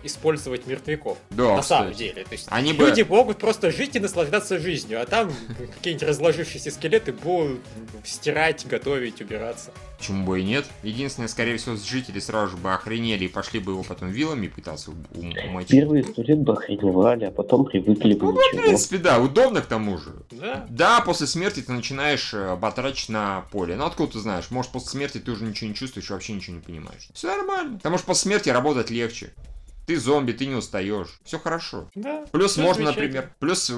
использовать 0.07 0.67
мертвяков. 0.67 1.19
Да, 1.31 1.57
на 1.57 1.63
кстати. 1.63 1.81
самом 1.81 1.95
деле. 1.95 2.25
То 2.25 2.33
есть 2.33 2.47
Они 2.51 2.73
люди 2.73 3.03
бы... 3.03 3.17
могут 3.17 3.39
просто 3.39 3.71
жить 3.71 3.97
и 3.97 4.01
наслаждаться 4.01 4.59
жизнью, 4.59 5.03
а 5.03 5.07
там 5.07 5.33
какие-нибудь 5.75 6.09
разложившиеся 6.09 6.71
скелеты 6.71 7.13
будут 7.13 7.61
стирать, 8.05 8.67
готовить, 8.67 9.21
убираться. 9.21 9.73
Почему 9.99 10.27
бы 10.27 10.41
и 10.41 10.45
нет? 10.45 10.67
Единственное, 10.83 11.29
скорее 11.29 11.57
всего, 11.57 11.77
жители 11.77 12.19
сразу 12.19 12.53
же 12.53 12.57
бы 12.57 12.73
охренели 12.73 13.25
и 13.25 13.29
пошли 13.29 13.61
бы 13.61 13.73
его 13.73 13.83
потом 13.83 14.11
вилами 14.11 14.49
пытаться 14.49 14.91
умочить. 15.15 15.71
Первые 15.71 16.05
сто 16.05 16.23
лет 16.23 16.39
бы 16.39 16.53
охреневали, 16.53 17.25
а 17.25 17.31
потом 17.31 17.65
привыкли 17.65 18.15
бы 18.15 18.27
Ну, 18.27 18.33
в 18.33 18.51
принципе, 18.51 18.99
да, 18.99 19.19
удобно 19.19 19.63
к 19.63 19.67
тому 19.67 19.97
же. 19.99 20.13
Да. 20.31 20.67
Да, 20.69 21.01
после 21.01 21.27
смерти 21.27 21.61
ты 21.61 21.73
начинаешь 21.73 22.35
э, 22.35 22.57
батрачить 22.57 23.09
на 23.09 23.45
поле. 23.51 23.77
Ну, 23.77 23.87
откуда 23.87 24.13
ты 24.13 24.19
знаешь? 24.19 24.51
Может, 24.51 24.73
после 24.73 24.91
смерти 24.91 25.19
ты 25.19 25.31
уже 25.31 25.45
ничего 25.45 25.71
не 25.71 25.75
чувствуешь, 25.75 26.11
вообще 26.11 26.35
ничего 26.35 26.57
не 26.57 26.63
понимаешь. 26.63 27.09
Все 27.15 27.29
нормально. 27.29 27.79
Потому 27.79 27.97
что 27.97 28.07
после 28.09 28.31
смерти 28.31 28.51
работать 28.51 28.91
легче. 28.91 29.33
Ты 29.87 29.99
зомби, 29.99 30.33
ты 30.33 30.47
не 30.47 30.55
устаешь. 30.55 31.21
Все 31.25 31.39
хорошо. 31.39 31.89
Да. 31.95 32.25
Плюс 32.33 32.57
можно, 32.57 32.87
например, 32.87 33.33
плюс 33.39 33.71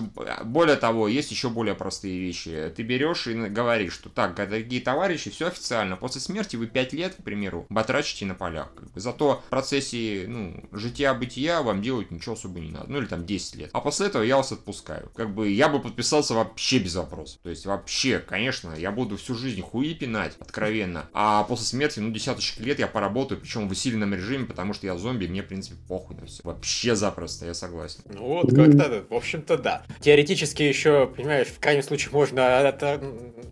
более 0.45 0.77
того, 0.77 1.07
есть 1.07 1.31
еще 1.31 1.51
более 1.51 1.75
простые 1.75 2.19
вещи. 2.19 2.73
Ты 2.75 2.83
берешь 2.83 3.27
и 3.27 3.35
говоришь, 3.35 3.93
что 3.93 4.09
так, 4.09 4.35
дорогие 4.35 4.81
товарищи, 4.81 5.31
все 5.31 5.49
официально. 5.49 5.97
После 5.97 6.21
смерти 6.21 6.57
вы 6.57 6.67
5 6.67 6.93
лет, 6.95 7.15
к 7.15 7.23
примеру, 7.23 7.67
батрачите 7.69 8.25
на 8.27 8.35
полях. 8.35 8.73
Зато 8.95 9.43
в 9.47 9.51
процессе, 9.51 10.25
ну, 10.27 10.69
жития-бытия 10.73 11.63
вам 11.63 11.83
делать 11.83 12.11
ничего 12.11 12.35
особо 12.35 12.61
не 12.61 12.71
надо. 12.71 12.87
Ну, 12.91 12.99
или 12.99 13.07
там 13.07 13.27
10 13.27 13.57
лет. 13.57 13.71
А 13.73 13.81
после 13.81 14.07
этого 14.07 14.23
я 14.23 14.39
вас 14.39 14.51
отпускаю. 14.53 15.11
Как 15.15 15.35
бы 15.35 15.51
я 15.51 15.69
бы 15.69 15.81
подписался 15.81 16.35
вообще 16.35 16.79
без 16.79 16.95
вопросов. 16.95 17.41
То 17.43 17.51
есть 17.51 17.67
вообще, 17.67 18.19
конечно, 18.19 18.75
я 18.75 18.93
буду 18.93 19.17
всю 19.19 19.35
жизнь 19.35 19.61
хуи 19.61 19.95
пинать, 19.95 20.37
откровенно. 20.39 21.09
А 21.13 21.45
после 21.45 21.67
смерти, 21.67 22.01
ну, 22.01 22.11
десяточек 22.11 22.61
лет 22.61 22.79
я 22.79 22.87
поработаю, 22.87 23.41
причем 23.41 23.69
в 23.69 23.73
усиленном 23.73 24.15
режиме, 24.15 24.47
потому 24.47 24.73
что 24.73 24.87
я 24.87 24.97
зомби, 24.97 25.27
мне, 25.27 25.43
в 25.43 25.47
принципе, 25.47 25.77
похуй 25.99 26.17
на 26.17 26.27
все. 26.27 26.41
Вообще 26.45 26.95
запросто, 26.95 27.47
я 27.47 27.55
согласен. 27.55 28.01
Ну 28.13 28.27
вот, 28.27 28.55
как-то, 28.55 29.05
в 29.09 29.15
общем-то, 29.15 29.59
да. 29.59 29.83
Теоретически 30.01 30.63
еще, 30.63 31.07
понимаешь, 31.07 31.49
в 31.49 31.59
крайнем 31.59 31.83
случае 31.83 32.13
можно... 32.13 32.41
Это... 32.41 33.01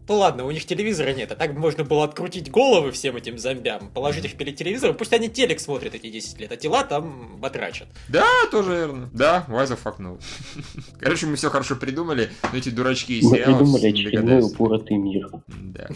Ну 0.08 0.14
ладно, 0.14 0.44
у 0.44 0.50
них 0.50 0.64
телевизора 0.64 1.12
нет, 1.12 1.32
а 1.32 1.34
так 1.34 1.54
можно 1.54 1.82
было 1.82 2.04
открутить 2.04 2.50
головы 2.50 2.92
всем 2.92 3.16
этим 3.16 3.38
зомбям, 3.38 3.90
положить 3.90 4.24
их 4.24 4.36
перед 4.36 4.56
телевизором, 4.56 4.96
пусть 4.96 5.12
они 5.12 5.28
телек 5.28 5.58
смотрят 5.58 5.94
эти 5.94 6.08
10 6.08 6.40
лет, 6.40 6.52
а 6.52 6.56
тела 6.56 6.84
там 6.84 7.36
батрачат. 7.38 7.88
Да, 8.08 8.26
тоже 8.50 8.76
верно. 8.76 9.10
Да, 9.12 9.44
why 9.48 9.66
the 9.66 9.78
fuck 9.82 9.98
no. 9.98 10.20
Короче, 11.00 11.26
мы 11.26 11.34
все 11.36 11.50
хорошо 11.50 11.74
придумали, 11.74 12.30
но 12.52 12.58
эти 12.58 12.68
дурачки 12.68 13.18
из 13.18 13.28
сериалов... 13.28 13.62
Мы 13.62 13.78
придумали 13.78 13.86
очередной 13.88 14.42
упоротый 14.42 14.96
мир. 14.96 15.30
Да. 15.48 15.88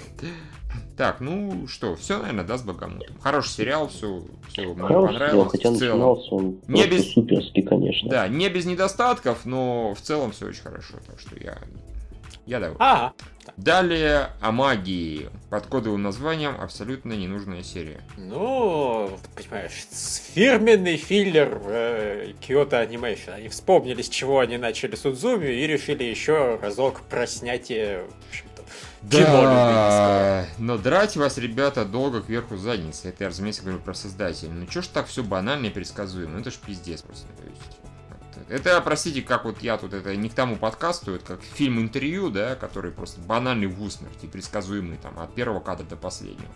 Так, 0.96 1.20
ну 1.20 1.66
что, 1.66 1.96
все, 1.96 2.18
наверное, 2.18 2.44
да, 2.44 2.58
с 2.58 2.62
Богомутом. 2.62 3.16
Хороший 3.20 3.50
сериал, 3.50 3.88
все, 3.88 4.22
все 4.48 4.62
мне 4.62 4.82
Хороший 4.82 5.06
понравилось. 5.12 5.30
Сериал, 5.30 5.48
хотя 5.48 5.70
начинался 5.70 6.34
он 6.34 6.60
не 6.68 6.86
без... 6.86 7.12
суперский, 7.12 7.62
конечно. 7.62 8.10
Да, 8.10 8.28
не 8.28 8.48
без 8.48 8.66
недостатков, 8.66 9.46
но 9.46 9.94
в 9.94 10.00
целом 10.00 10.32
все 10.32 10.46
очень 10.46 10.62
хорошо, 10.62 10.94
так 11.06 11.18
что 11.18 11.36
я, 11.42 11.58
я 12.46 12.60
доволен. 12.60 12.76
Ага. 12.80 13.14
Далее 13.56 14.30
о 14.40 14.52
магии. 14.52 15.28
Под 15.48 15.66
кодовым 15.66 16.02
названием 16.02 16.54
абсолютно 16.60 17.14
ненужная 17.14 17.62
серия. 17.62 18.00
Ну, 18.16 19.10
понимаешь, 19.34 19.86
фирменный 20.34 20.96
филлер 20.96 21.60
э, 21.64 22.32
Kyoto 22.40 22.88
Animation. 22.88 23.32
Они 23.32 23.48
вспомнили, 23.48 24.02
с 24.02 24.08
чего 24.08 24.40
они 24.40 24.58
начали 24.58 24.94
Судзуми 24.94 25.46
и 25.46 25.66
решили 25.66 26.04
еще 26.04 26.58
разок 26.62 27.00
про 27.02 27.26
снятие 27.26 28.04
в 28.04 28.28
общем, 28.28 28.44
да, 29.02 30.46
но 30.58 30.76
драть 30.76 31.16
вас, 31.16 31.38
ребята, 31.38 31.84
долго 31.84 32.20
кверху 32.20 32.56
задницы. 32.56 33.08
Это 33.08 33.24
я, 33.24 33.30
разумеется, 33.30 33.62
говорю 33.62 33.78
про 33.78 33.94
создателя. 33.94 34.50
Ну 34.50 34.66
чё 34.66 34.82
ж 34.82 34.88
так 34.88 35.06
все 35.06 35.22
банально 35.22 35.66
и 35.66 35.70
предсказуемо? 35.70 36.34
Ну 36.34 36.40
это 36.40 36.50
ж 36.50 36.56
пиздец 36.56 37.02
просто. 37.02 37.26
То 37.28 37.44
есть, 37.48 37.80
это, 38.48 38.80
простите, 38.82 39.22
как 39.22 39.44
вот 39.44 39.62
я 39.62 39.78
тут, 39.78 39.94
это 39.94 40.14
не 40.16 40.28
к 40.28 40.34
тому 40.34 40.56
подкасту, 40.56 41.14
это 41.14 41.24
как 41.24 41.42
фильм-интервью, 41.42 42.30
да, 42.30 42.56
который 42.56 42.90
просто 42.90 43.20
банальный 43.20 43.68
в 43.68 43.82
усмерть 43.82 44.22
и 44.22 44.26
предсказуемый 44.26 44.98
там 44.98 45.18
от 45.18 45.34
первого 45.34 45.60
кадра 45.60 45.84
до 45.84 45.96
последнего. 45.96 46.52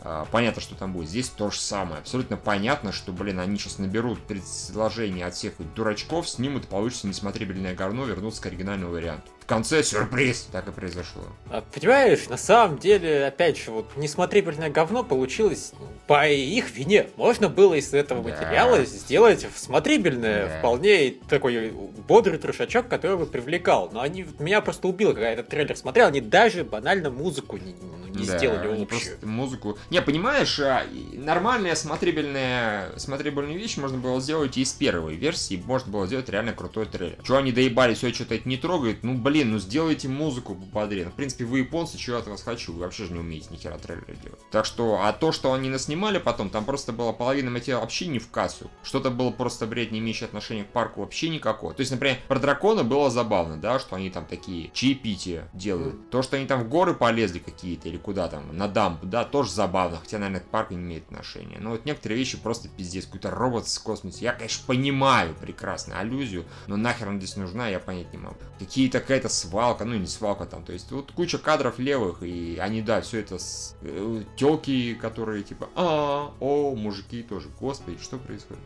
А, 0.00 0.26
понятно, 0.30 0.60
что 0.60 0.74
там 0.74 0.92
будет. 0.92 1.08
Здесь 1.08 1.28
то 1.28 1.50
же 1.50 1.58
самое. 1.58 2.00
Абсолютно 2.00 2.36
понятно, 2.36 2.92
что, 2.92 3.12
блин, 3.12 3.40
они 3.40 3.56
сейчас 3.56 3.78
наберут 3.78 4.20
предложения 4.20 5.24
от 5.24 5.34
всех 5.34 5.54
дурачков, 5.74 6.28
снимут, 6.28 6.68
получится 6.68 7.06
несмотрибельное 7.06 7.74
говно, 7.74 8.04
вернутся 8.04 8.42
к 8.42 8.46
оригинальному 8.46 8.92
варианту 8.92 9.30
конце 9.48 9.82
сюрприз. 9.82 10.48
Так 10.52 10.68
и 10.68 10.70
произошло. 10.70 11.22
А, 11.50 11.62
понимаешь, 11.62 12.28
на 12.28 12.36
самом 12.36 12.78
деле, 12.78 13.26
опять 13.26 13.58
же, 13.58 13.70
вот 13.72 13.90
несмотрибельное 13.96 14.70
говно 14.70 15.02
получилось 15.02 15.72
по 16.06 16.28
их 16.28 16.70
вине. 16.70 17.08
Можно 17.16 17.48
было 17.48 17.74
из 17.74 17.92
этого 17.92 18.22
да. 18.22 18.30
материала 18.30 18.84
сделать 18.84 19.46
смотрибельное, 19.56 20.48
да. 20.48 20.58
вполне 20.58 21.14
такой 21.28 21.70
бодрый 22.06 22.38
трешачок, 22.38 22.88
который 22.88 23.16
бы 23.16 23.26
привлекал. 23.26 23.90
Но 23.92 24.00
они 24.00 24.26
меня 24.38 24.60
просто 24.60 24.86
убило, 24.86 25.12
когда 25.12 25.30
этот 25.30 25.48
трейлер 25.48 25.76
смотрел, 25.76 26.08
они 26.08 26.20
даже 26.20 26.64
банально 26.64 27.10
музыку 27.10 27.56
не, 27.56 27.74
не 28.18 28.26
да, 28.26 28.38
сделали 28.38 28.84
просто 28.84 29.26
музыку. 29.26 29.78
Не, 29.90 30.02
понимаешь, 30.02 30.60
а, 30.60 30.84
нормальная 31.12 31.74
смотрибельная, 31.74 32.90
смотрибельная 32.98 33.56
вещь 33.56 33.76
можно 33.78 33.98
было 33.98 34.20
сделать 34.20 34.56
и 34.56 34.62
из 34.62 34.72
первой 34.72 35.16
версии, 35.16 35.62
можно 35.64 35.90
было 35.90 36.06
сделать 36.06 36.28
реально 36.28 36.52
крутой 36.52 36.86
трейлер. 36.86 37.18
Чего 37.24 37.38
они 37.38 37.52
доебали, 37.52 37.94
все 37.94 38.12
что-то 38.12 38.34
это 38.34 38.48
не 38.48 38.56
трогает, 38.56 39.02
ну 39.02 39.14
блин, 39.14 39.37
блин, 39.38 39.52
ну 39.52 39.58
сделайте 39.58 40.08
музыку 40.08 40.56
пободрее. 40.56 41.04
Ну, 41.04 41.10
в 41.12 41.14
принципе, 41.14 41.44
вы 41.44 41.60
японцы, 41.60 41.96
чего 41.96 42.16
я 42.16 42.22
от 42.22 42.28
вас 42.28 42.42
хочу? 42.42 42.72
Вы 42.72 42.80
вообще 42.80 43.04
же 43.04 43.12
не 43.12 43.20
умеете 43.20 43.48
ни 43.50 43.56
хера 43.56 43.78
трейлеры 43.78 44.16
делать. 44.16 44.40
Так 44.50 44.64
что, 44.64 45.00
а 45.02 45.12
то, 45.12 45.30
что 45.30 45.52
они 45.52 45.68
наснимали 45.68 46.18
потом, 46.18 46.50
там 46.50 46.64
просто 46.64 46.92
была 46.92 47.12
половина 47.12 47.50
материала 47.50 47.82
вообще 47.82 48.08
не 48.08 48.18
в 48.18 48.30
кассу. 48.30 48.68
Что-то 48.82 49.10
было 49.10 49.30
просто 49.30 49.66
бред, 49.66 49.92
не 49.92 50.00
имеющий 50.00 50.24
отношения 50.24 50.64
к 50.64 50.68
парку 50.68 51.00
вообще 51.00 51.28
никакого. 51.28 51.72
То 51.72 51.80
есть, 51.80 51.92
например, 51.92 52.18
про 52.26 52.40
дракона 52.40 52.82
было 52.82 53.10
забавно, 53.10 53.56
да, 53.56 53.78
что 53.78 53.94
они 53.94 54.10
там 54.10 54.26
такие 54.26 54.70
чаепития 54.72 55.48
делают. 55.52 56.10
То, 56.10 56.22
что 56.22 56.36
они 56.36 56.46
там 56.46 56.64
в 56.64 56.68
горы 56.68 56.94
полезли 56.94 57.38
какие-то 57.38 57.88
или 57.88 57.96
куда 57.96 58.26
там, 58.28 58.56
на 58.56 58.66
дамб, 58.66 59.04
да, 59.04 59.24
тоже 59.24 59.52
забавно, 59.52 59.98
хотя, 59.98 60.18
наверное, 60.18 60.40
к 60.40 60.48
парку 60.48 60.74
не 60.74 60.80
имеет 60.80 61.04
отношения. 61.04 61.58
Но 61.60 61.70
вот 61.70 61.84
некоторые 61.84 62.18
вещи 62.18 62.38
просто 62.38 62.68
пиздец, 62.68 63.04
какой-то 63.04 63.30
робот 63.30 63.68
с 63.68 63.78
космоса. 63.78 64.18
Я, 64.20 64.32
конечно, 64.32 64.64
понимаю 64.66 65.34
прекрасно 65.34 66.00
аллюзию, 66.00 66.44
но 66.66 66.76
нахер 66.76 67.08
она 67.08 67.18
здесь 67.18 67.36
нужна, 67.36 67.68
я 67.68 67.78
понять 67.78 68.12
не 68.12 68.18
могу. 68.18 68.36
Какие-то 68.58 69.00
какая-то 69.00 69.27
свалка, 69.28 69.84
ну 69.84 69.96
не 69.96 70.06
свалка 70.06 70.46
там, 70.46 70.64
то 70.64 70.72
есть 70.72 70.90
вот 70.90 71.12
куча 71.12 71.38
кадров 71.38 71.78
левых, 71.78 72.22
и 72.22 72.58
они, 72.60 72.82
да, 72.82 73.00
все 73.00 73.20
это 73.20 73.38
с 73.38 73.76
э, 73.82 74.22
телки, 74.36 74.94
которые 74.94 75.42
типа, 75.42 75.68
а, 75.74 76.32
о, 76.40 76.74
мужики 76.74 77.22
тоже, 77.22 77.48
господи, 77.60 77.98
что 78.00 78.18
происходит? 78.18 78.62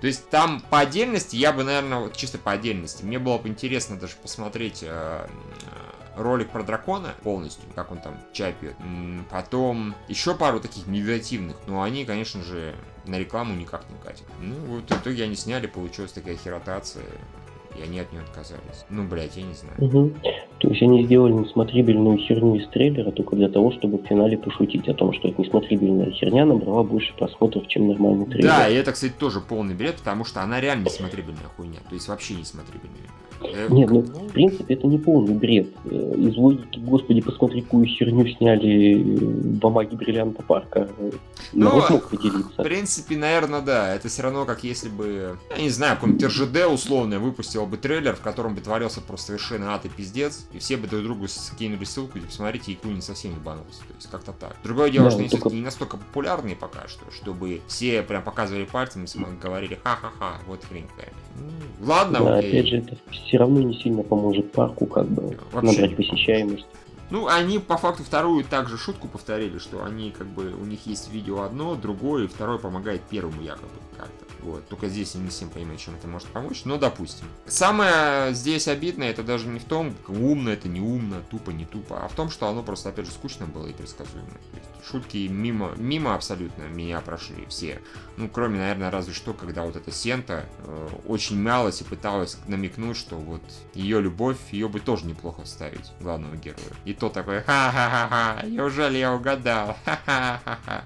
То 0.00 0.06
есть 0.06 0.28
там 0.28 0.60
по 0.70 0.80
отдельности, 0.80 1.36
я 1.36 1.52
бы, 1.52 1.64
наверное, 1.64 2.00
вот 2.00 2.16
чисто 2.16 2.38
по 2.38 2.52
отдельности, 2.52 3.04
мне 3.04 3.18
было 3.18 3.38
бы 3.38 3.48
интересно 3.48 3.98
даже 3.98 4.14
посмотреть 4.16 4.80
э, 4.82 5.26
ролик 6.16 6.50
про 6.50 6.62
дракона 6.62 7.14
полностью, 7.22 7.64
как 7.74 7.92
он 7.92 7.98
там 7.98 8.18
чай 8.32 8.54
пьет. 8.58 8.74
Потом 9.30 9.94
еще 10.08 10.34
пару 10.34 10.60
таких 10.60 10.86
медитативных, 10.86 11.56
но 11.66 11.82
они, 11.82 12.04
конечно 12.04 12.42
же, 12.42 12.74
на 13.04 13.18
рекламу 13.18 13.54
никак 13.54 13.88
не 13.90 13.98
катят. 13.98 14.26
Ну, 14.40 14.54
вот 14.66 14.90
в 14.90 15.00
итоге 15.00 15.24
они 15.24 15.36
сняли, 15.36 15.66
получилась 15.66 16.12
такая 16.12 16.36
херотация 16.36 17.04
и 17.78 17.82
они 17.82 18.00
от 18.00 18.12
нее 18.12 18.22
отказались. 18.22 18.84
Ну, 18.90 19.04
блядь, 19.04 19.36
я 19.36 19.42
не 19.42 19.54
знаю. 19.54 19.76
Угу. 19.78 20.14
То 20.58 20.68
есть 20.68 20.82
они 20.82 21.04
сделали 21.04 21.32
несмотрибельную 21.32 22.18
херню 22.18 22.56
из 22.56 22.68
трейлера 22.68 23.10
только 23.10 23.36
для 23.36 23.48
того, 23.48 23.72
чтобы 23.72 23.98
в 23.98 24.06
финале 24.06 24.38
пошутить 24.38 24.88
о 24.88 24.94
том, 24.94 25.12
что 25.12 25.28
эта 25.28 25.40
несмотрибельная 25.40 26.10
херня 26.10 26.44
набрала 26.44 26.82
больше 26.82 27.14
просмотров, 27.14 27.66
чем 27.68 27.88
нормальный 27.88 28.26
трейлер. 28.26 28.48
Да, 28.48 28.68
и 28.68 28.74
это, 28.74 28.92
кстати, 28.92 29.12
тоже 29.18 29.40
полный 29.40 29.74
бред, 29.74 29.96
потому 29.96 30.24
что 30.24 30.42
она 30.42 30.60
реально 30.60 30.84
несмотрибельная 30.84 31.48
хуйня. 31.56 31.78
То 31.88 31.94
есть 31.94 32.08
вообще 32.08 32.34
несмотрибельная. 32.34 33.10
Нет, 33.68 33.90
ну, 33.90 34.00
в 34.00 34.32
принципе, 34.32 34.74
это 34.74 34.86
не 34.86 34.98
полный 34.98 35.34
бред. 35.34 35.68
Э, 35.84 36.14
Из 36.16 36.36
логики, 36.36 36.78
господи, 36.78 37.20
посмотри, 37.20 37.62
какую 37.62 37.86
херню 37.86 38.26
сняли 38.28 39.00
э, 39.00 39.24
бумаги 39.58 39.94
бриллианта 39.94 40.42
парка. 40.42 40.88
Ну, 41.52 41.74
мог 41.74 42.04
В 42.06 42.08
поделиться. 42.10 42.62
принципе, 42.62 43.16
наверное, 43.16 43.60
да. 43.60 43.94
Это 43.94 44.08
все 44.08 44.22
равно, 44.22 44.44
как 44.44 44.64
если 44.64 44.88
бы, 44.88 45.38
я 45.56 45.62
не 45.62 45.70
знаю, 45.70 45.96
какой-нибудь 45.96 46.24
РЖД 46.24 46.66
условно 46.72 47.18
выпустил 47.18 47.66
бы 47.66 47.76
трейлер, 47.76 48.14
в 48.16 48.20
котором 48.20 48.54
бы 48.54 48.60
творился 48.60 49.00
просто 49.00 49.26
совершенно 49.28 49.74
ад 49.74 49.84
и 49.84 49.88
пиздец, 49.88 50.46
и 50.52 50.58
все 50.58 50.76
бы 50.76 50.86
друг 50.88 51.02
другу 51.04 51.28
скинули 51.28 51.84
ссылку, 51.84 52.18
и 52.18 52.22
посмотрите, 52.22 52.72
и 52.72 52.86
не 52.88 53.00
совсем 53.00 53.32
ебанулся. 53.32 53.80
То 53.80 53.94
есть 53.96 54.10
как-то 54.10 54.32
так. 54.32 54.56
Другое 54.62 54.90
дело, 54.90 55.04
Да, 55.06 55.10
что 55.10 55.20
они 55.20 55.28
только- 55.28 55.50
не 55.50 55.60
настолько 55.60 55.96
популярные 55.96 56.56
пока 56.56 56.88
что, 56.88 57.04
чтобы 57.10 57.60
все 57.66 58.02
прям 58.02 58.22
показывали 58.22 58.64
пальцем 58.64 59.04
и 59.04 59.42
говорили 59.42 59.78
ха-ха-ха, 59.82 60.38
вот 60.46 60.60
хрень 60.68 60.86
какая. 60.96 61.12
Ну, 61.38 61.86
ладно, 61.86 62.20
Да, 62.20 62.36
окей. 62.38 62.50
опять 62.50 62.68
же, 62.68 62.76
это 62.78 62.96
все 63.10 63.38
равно 63.38 63.60
не 63.60 63.74
сильно 63.80 64.02
поможет 64.02 64.52
парку, 64.52 64.86
как 64.86 65.06
бы, 65.06 65.38
Вообще 65.52 65.72
набрать 65.72 65.96
посещаемость. 65.96 66.66
Ну, 67.10 67.28
они 67.28 67.60
по 67.60 67.76
факту 67.76 68.02
вторую 68.02 68.42
также 68.44 68.76
шутку 68.76 69.06
повторили, 69.06 69.58
что 69.58 69.84
они 69.84 70.10
как 70.10 70.26
бы, 70.26 70.52
у 70.52 70.64
них 70.64 70.86
есть 70.86 71.12
видео 71.12 71.42
одно, 71.42 71.76
другое, 71.76 72.24
и 72.24 72.26
второе 72.26 72.58
помогает 72.58 73.02
первому 73.02 73.40
якобы 73.42 73.68
как-то. 73.96 74.26
Вот. 74.42 74.66
Только 74.68 74.88
здесь 74.88 75.14
я 75.14 75.20
не 75.20 75.28
всем 75.28 75.48
понимаю, 75.48 75.78
чем 75.78 75.94
это 75.94 76.08
может 76.08 76.26
помочь, 76.28 76.62
но 76.64 76.78
допустим. 76.78 77.26
Самое 77.46 78.34
здесь 78.34 78.66
обидное, 78.66 79.10
это 79.10 79.22
даже 79.22 79.46
не 79.46 79.60
в 79.60 79.64
том, 79.64 79.94
умно 80.08 80.50
это, 80.50 80.68
не 80.68 80.80
умно, 80.80 81.16
тупо, 81.30 81.50
не 81.50 81.64
тупо, 81.64 82.00
а 82.04 82.08
в 82.08 82.12
том, 82.14 82.28
что 82.28 82.48
оно 82.48 82.62
просто, 82.64 82.88
опять 82.88 83.06
же, 83.06 83.12
скучно 83.12 83.46
было 83.46 83.66
и 83.68 83.72
предсказуемо. 83.72 84.26
То 84.26 84.58
есть 84.58 84.75
шутки 84.90 85.26
мимо, 85.28 85.72
мимо 85.76 86.14
абсолютно 86.14 86.62
меня 86.64 87.00
прошли 87.00 87.44
все. 87.48 87.80
Ну, 88.16 88.28
кроме, 88.28 88.58
наверное, 88.58 88.90
разве 88.90 89.12
что, 89.12 89.34
когда 89.34 89.62
вот 89.62 89.76
эта 89.76 89.90
Сента 89.90 90.44
э, 90.64 90.88
очень 91.06 91.36
мялась 91.36 91.80
и 91.80 91.84
пыталась 91.84 92.38
намекнуть, 92.46 92.96
что 92.96 93.16
вот 93.16 93.42
ее 93.74 94.00
любовь, 94.00 94.38
ее 94.52 94.68
бы 94.68 94.80
тоже 94.80 95.06
неплохо 95.06 95.42
вставить, 95.42 95.92
главного 96.00 96.36
героя. 96.36 96.56
И 96.84 96.94
то 96.94 97.08
такой, 97.08 97.42
ха-ха-ха-ха, 97.42 98.46
неужели 98.46 98.98
я 98.98 99.12
угадал? 99.12 99.76
Ха-ха-ха-ха. 99.84 100.84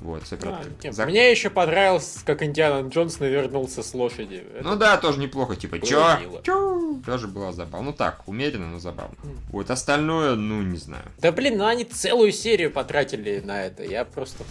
Вот, 0.00 0.22
все 0.24 0.36
А, 0.42 0.62
нет, 0.84 0.92
зак- 0.94 1.06
Мне 1.06 1.30
еще 1.30 1.48
понравилось, 1.48 2.18
как 2.26 2.42
Индиана 2.42 2.86
Джонс 2.88 3.18
навернулся 3.18 3.82
с 3.82 3.94
лошади. 3.94 4.44
Это 4.54 4.62
Ну 4.62 4.76
да, 4.76 4.98
тоже 4.98 5.18
неплохо, 5.18 5.56
типа, 5.56 5.76
было 5.76 5.88
чё? 5.88 6.18
мило. 6.20 6.42
Чё? 6.42 7.00
Тоже 7.06 7.28
было 7.28 7.52
забавно. 7.52 7.86
Ну 7.86 7.92
так, 7.92 8.22
умеренно, 8.28 8.68
но 8.68 8.78
забавно. 8.78 9.16
М. 9.24 9.38
Вот, 9.50 9.70
остальное, 9.70 10.34
ну, 10.34 10.62
не 10.62 10.76
знаю. 10.78 11.04
Да 11.18 11.32
блин, 11.32 11.56
ну 11.58 11.64
они 11.66 11.84
целую 11.84 12.32
серию 12.32 12.70
потратили 12.70 13.35
на 13.40 13.64
это. 13.66 13.82
Я 13.84 14.04
просто 14.04 14.44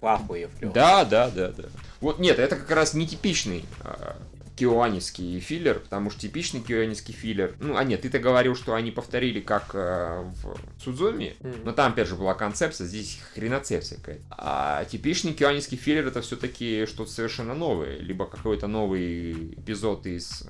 в- 0.00 0.04
ахуе 0.06 0.48
влёп. 0.60 0.72
Да, 0.74 1.04
да, 1.04 1.30
да, 1.30 1.48
да. 1.52 1.64
Вот 2.00 2.18
нет, 2.18 2.38
это 2.38 2.56
как 2.56 2.70
раз 2.70 2.92
нетипичный 2.94 3.64
а, 3.80 4.16
киоаневский 4.56 5.40
филлер, 5.40 5.80
потому 5.80 6.10
что 6.10 6.20
типичный 6.20 6.60
киоаневский 6.60 7.12
филлер... 7.14 7.54
Ну, 7.58 7.76
а 7.76 7.82
нет, 7.84 8.02
ты-то 8.02 8.18
говорил, 8.18 8.54
что 8.54 8.74
они 8.74 8.90
повторили 8.90 9.40
как 9.40 9.70
а, 9.74 10.22
в 10.42 10.56
Судзуми, 10.82 11.34
Мгм. 11.40 11.64
но 11.64 11.72
там, 11.72 11.92
опять 11.92 12.06
же, 12.08 12.14
была 12.16 12.34
концепция, 12.34 12.86
здесь 12.86 13.18
хреноцепция 13.34 13.98
какая-то. 13.98 14.22
А 14.30 14.84
типичный 14.84 15.32
киоаневский 15.32 15.76
филлер 15.78 16.06
это 16.06 16.20
все-таки 16.20 16.86
что-то 16.86 17.10
совершенно 17.10 17.54
новое, 17.54 17.96
либо 17.98 18.26
какой-то 18.26 18.66
новый 18.66 19.54
эпизод 19.54 20.06
из 20.06 20.44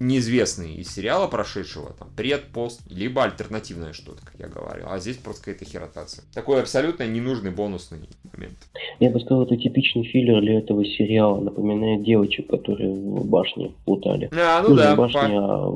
неизвестный 0.00 0.74
из 0.74 0.92
сериала 0.94 1.26
прошедшего, 1.26 1.92
там, 1.98 2.08
пред, 2.16 2.44
пост, 2.52 2.80
либо 2.90 3.24
альтернативное 3.24 3.92
что-то, 3.92 4.20
как 4.24 4.34
я 4.38 4.48
говорил. 4.48 4.86
А 4.88 4.98
здесь 4.98 5.16
просто 5.16 5.44
какая-то 5.44 5.64
херотация. 5.64 6.24
Такой 6.34 6.60
абсолютно 6.60 7.06
ненужный 7.06 7.50
бонусный 7.50 7.98
момент. 8.32 8.56
Я 9.00 9.10
бы 9.10 9.20
сказал, 9.20 9.42
это 9.44 9.56
типичный 9.56 10.04
филлер 10.04 10.40
для 10.40 10.58
этого 10.58 10.84
сериала. 10.84 11.40
Напоминает 11.40 12.02
девочек, 12.04 12.48
которые 12.48 12.90
в 12.92 13.26
башне 13.28 13.72
плутали. 13.84 14.28
А, 14.32 14.62
ну 14.62 14.70
Ну, 14.70 14.76
да, 14.76 14.90
не 14.90 14.94
в 14.94 14.98
башне, 14.98 15.20
по- 15.20 15.26
а 15.26 15.70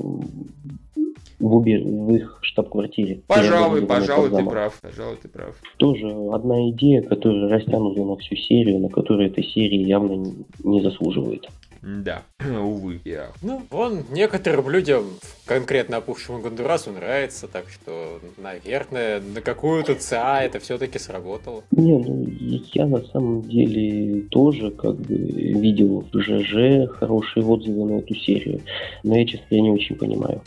в, 1.40 2.14
их 2.14 2.38
штаб-квартире. 2.42 3.20
пожалуй, 3.26 3.86
пожалуй, 3.86 4.30
ты 4.30 4.44
прав, 4.44 4.78
пожалуй, 4.82 5.16
ты 5.22 5.28
прав. 5.28 5.56
Тоже 5.78 6.06
одна 6.32 6.68
идея, 6.70 7.02
которая 7.02 7.48
растянута 7.48 8.04
на 8.04 8.16
всю 8.16 8.36
серию, 8.36 8.78
на 8.80 8.88
которую 8.88 9.28
эта 9.28 9.42
серия 9.42 9.82
явно 9.82 10.32
не 10.62 10.82
заслуживает. 10.82 11.46
Да, 11.82 12.24
увы. 12.40 13.00
Я... 13.04 13.30
Ну, 13.42 13.62
он 13.70 14.04
некоторым 14.10 14.68
людям, 14.68 15.04
конкретно 15.46 15.98
опухшему 15.98 16.40
Гондурасу, 16.40 16.92
нравится, 16.92 17.48
так 17.48 17.66
что, 17.68 18.20
наверное, 18.36 19.20
на 19.20 19.40
какую-то 19.40 19.94
ЦА 19.94 20.42
это 20.42 20.60
все-таки 20.60 20.98
сработало. 20.98 21.64
Не, 21.70 21.98
ну 21.98 22.26
я 22.72 22.86
на 22.86 23.02
самом 23.04 23.42
деле 23.42 24.22
тоже 24.30 24.70
как 24.70 24.96
бы 24.96 25.14
видел 25.14 26.06
в 26.12 26.20
ЖЖ 26.20 26.90
хорошие 26.98 27.44
отзывы 27.44 27.84
на 27.86 27.98
эту 27.98 28.14
серию, 28.14 28.60
но 29.02 29.16
я, 29.16 29.26
честно, 29.26 29.46
я 29.50 29.60
не 29.62 29.70
очень 29.70 29.96
понимаю. 29.96 30.42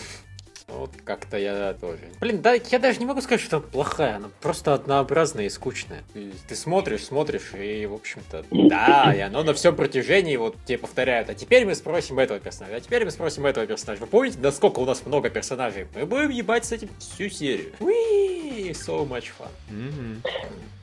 Вот 0.67 0.91
как-то 1.03 1.37
я 1.37 1.73
тоже. 1.73 1.99
Блин, 2.19 2.41
да, 2.41 2.53
я 2.53 2.79
даже 2.79 2.99
не 2.99 3.05
могу 3.05 3.21
сказать, 3.21 3.41
что 3.41 3.57
она 3.57 3.65
плохая, 3.65 4.15
она 4.15 4.29
просто 4.41 4.73
однообразная 4.73 5.45
и 5.45 5.49
скучная. 5.49 6.03
Ты, 6.13 6.31
ты 6.47 6.55
смотришь, 6.55 7.03
смотришь, 7.05 7.53
и, 7.53 7.85
в 7.85 7.93
общем-то, 7.93 8.45
да, 8.51 9.13
и 9.15 9.19
оно 9.19 9.43
на 9.43 9.53
всем 9.53 9.75
протяжении 9.75 10.35
вот 10.37 10.55
тебе 10.65 10.77
повторяют, 10.77 11.29
а 11.29 11.33
теперь 11.33 11.65
мы 11.65 11.75
спросим 11.75 12.19
этого 12.19 12.39
персонажа, 12.39 12.77
а 12.77 12.79
теперь 12.79 13.05
мы 13.05 13.11
спросим 13.11 13.45
этого 13.45 13.67
персонажа. 13.67 14.01
Вы 14.01 14.07
помните, 14.07 14.37
насколько 14.41 14.79
у 14.79 14.85
нас 14.85 15.05
много 15.05 15.29
персонажей? 15.29 15.87
Мы 15.95 16.05
будем 16.05 16.29
ебать 16.29 16.65
с 16.65 16.71
этим 16.71 16.89
всю 16.97 17.29
серию. 17.29 17.71
Уи, 17.79 18.71
so 18.71 19.07
much 19.07 19.31
fun. 19.37 19.49
Мгм. 19.69 20.21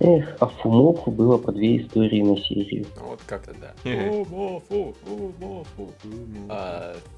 Эх, 0.01 0.37
а 0.41 0.47
Фумофу 0.47 1.11
было 1.11 1.37
по 1.37 1.53
две 1.53 1.83
истории 1.83 2.23
на 2.23 2.37
серию. 2.39 2.87
Ну, 2.97 3.09
Вот 3.09 3.21
как-то 3.27 3.53
да. 3.55 3.75
Фу-мо-фу, 3.83 4.95
фу-мо-фу. 5.05 5.93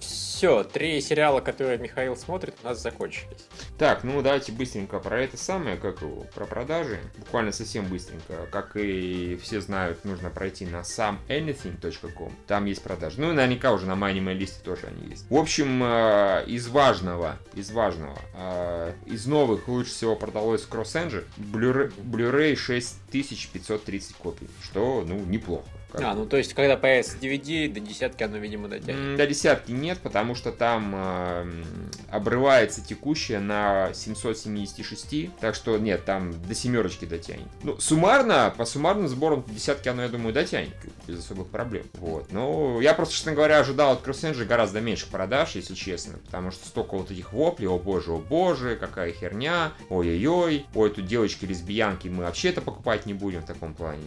все, 0.01 0.32
три 0.65 1.01
сериала, 1.01 1.41
которые 1.41 1.79
Михаил 1.79 2.17
смотрит, 2.17 2.55
у 2.63 2.67
нас 2.67 2.83
закончились. 2.83 3.47
Так, 3.79 4.03
ну 4.05 4.21
давайте 4.23 4.53
быстренько 4.53 4.99
про 4.99 5.21
это 5.21 5.37
самое, 5.37 5.77
как 5.77 6.01
про 6.35 6.47
продажи. 6.47 6.99
Буквально 7.19 7.53
совсем 7.53 7.87
быстренько. 7.87 8.47
Как 8.51 8.77
и 8.77 9.39
все 9.43 9.61
знают, 9.61 10.05
нужно 10.05 10.31
пройти 10.31 10.67
на 10.67 10.81
samanything.com. 10.81 12.33
Там 12.47 12.65
есть 12.65 12.83
продажи. 12.83 13.21
Ну 13.21 13.31
и 13.31 13.35
наверняка 13.35 13.73
уже 13.73 13.87
на 13.87 13.95
моей 13.95 14.21
листе 14.21 14.61
тоже 14.65 14.89
они 14.89 15.11
есть. 15.11 15.31
В 15.31 15.37
общем, 15.37 15.83
э, 15.83 16.45
из 16.47 16.69
важного, 16.69 17.39
из 17.55 17.71
важного, 17.71 18.19
э, 18.35 18.95
из 19.07 19.27
новых 19.27 19.69
лучше 19.69 19.91
всего 19.91 20.17
продалось 20.17 20.67
CrossEngine. 20.69 21.25
Blu-ray, 21.39 21.93
Blu-ray 21.97 22.57
6530 22.57 24.17
копий. 24.17 24.49
Что, 24.63 25.05
ну, 25.07 25.19
неплохо. 25.21 25.69
Как 25.93 26.01
А, 26.01 26.15
ну 26.15 26.25
то 26.25 26.39
есть, 26.39 26.55
когда 26.55 26.79
появится 26.79 27.19
DVD, 27.19 27.71
до 27.71 27.81
десятки 27.81 28.23
оно, 28.23 28.39
видимо, 28.39 28.69
дотянет. 28.69 29.19
До 29.19 29.27
десятки 29.27 29.73
нет, 29.73 29.99
потому 29.99 30.35
что 30.35 30.51
там 30.51 30.93
э, 30.95 31.65
обрывается 32.11 32.83
текущая 32.83 33.41
на 33.41 33.93
776, 33.93 35.37
так 35.39 35.55
что 35.55 35.77
нет, 35.77 36.07
там 36.07 36.33
до 36.49 36.55
семерочки 36.55 37.05
дотянет. 37.05 37.47
Ну, 37.63 37.79
суммарно, 37.79 38.55
по 38.57 38.65
суммарным 38.65 39.07
сборам 39.07 39.45
десятки 39.49 39.89
оно, 39.89 40.03
я 40.03 40.09
думаю, 40.09 40.33
дотянет, 40.33 40.73
без 41.07 41.19
особых 41.19 41.49
проблем. 41.49 41.85
Вот, 41.95 42.33
ну, 42.33 42.81
я 42.81 42.95
просто, 42.95 43.15
честно 43.15 43.33
говоря, 43.33 43.59
ожидал 43.59 43.93
от 43.93 44.07
CrossEngine 44.07 44.47
гораздо 44.47 44.81
меньше 44.81 45.11
продаж, 45.11 45.57
если 45.57 45.75
честно, 45.75 46.15
потому 46.25 46.53
что 46.53 46.67
столько 46.67 46.97
вот 46.97 47.11
этих 47.11 47.35
воплей, 47.35 47.69
о 47.69 47.79
боже, 47.79 48.13
о 48.13 48.19
боже, 48.19 48.77
какая 48.77 49.13
херня, 49.13 49.73
ой-ой-ой, 49.91 50.65
ой, 50.75 50.91
тут 50.91 51.05
девочки-лесбиянки, 51.05 52.09
мы 52.09 52.25
вообще 52.25 52.49
это 52.49 52.63
покупать 52.63 53.05
не 53.05 53.13
будем 53.13 53.43
в 53.43 53.47
таком 53.47 53.75
плане. 53.75 54.03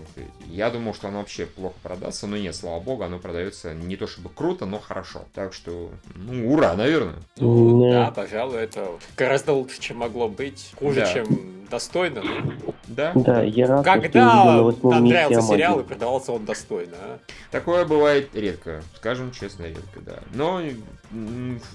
Я 0.48 0.72
думал, 0.72 0.96
что 0.96 1.10
оно 1.10 1.20
вообще 1.20 1.46
плохо 1.46 1.75
продастся, 1.84 2.28
но 2.28 2.38
нет, 2.38 2.56
слава 2.56 2.80
богу, 2.80 3.04
оно 3.04 3.20
продается 3.20 3.74
не 3.74 3.96
то 3.96 4.08
чтобы 4.08 4.30
круто, 4.30 4.66
но 4.66 4.80
хорошо. 4.80 5.26
Так 5.34 5.54
что, 5.54 5.92
ну, 6.16 6.52
ура, 6.54 6.74
наверное. 6.76 7.16
Ну, 7.38 7.90
Да. 7.90 8.06
да, 8.06 8.12
пожалуй, 8.12 8.58
это 8.60 8.88
гораздо 9.18 9.54
лучше, 9.54 9.80
чем 9.80 9.98
могло 9.98 10.28
быть. 10.30 10.72
Хуже, 10.80 11.02
Да. 11.02 11.14
чем 11.14 11.26
достойно. 11.70 12.22
ну. 12.24 12.74
Да? 12.88 13.12
Да, 13.16 13.42
я 13.42 13.66
рад, 13.68 13.82
что 13.82 13.90
я 13.90 13.98
увидел 13.98 14.12
Когда 14.12 14.46
на 14.46 14.64
восьмом 14.64 14.92
нам 14.94 15.04
месте 15.04 15.18
нравился 15.18 15.40
Амаги. 15.40 15.54
сериал 15.58 15.80
и 15.80 15.84
продавался 15.84 16.32
он 16.34 16.46
достойно, 16.46 16.94
а? 17.02 17.20
Такое 17.52 17.84
бывает 17.86 18.30
редко, 18.36 18.84
скажем 18.96 19.32
честно, 19.32 19.64
редко, 19.64 20.00
да. 20.02 20.20
Но 20.34 20.62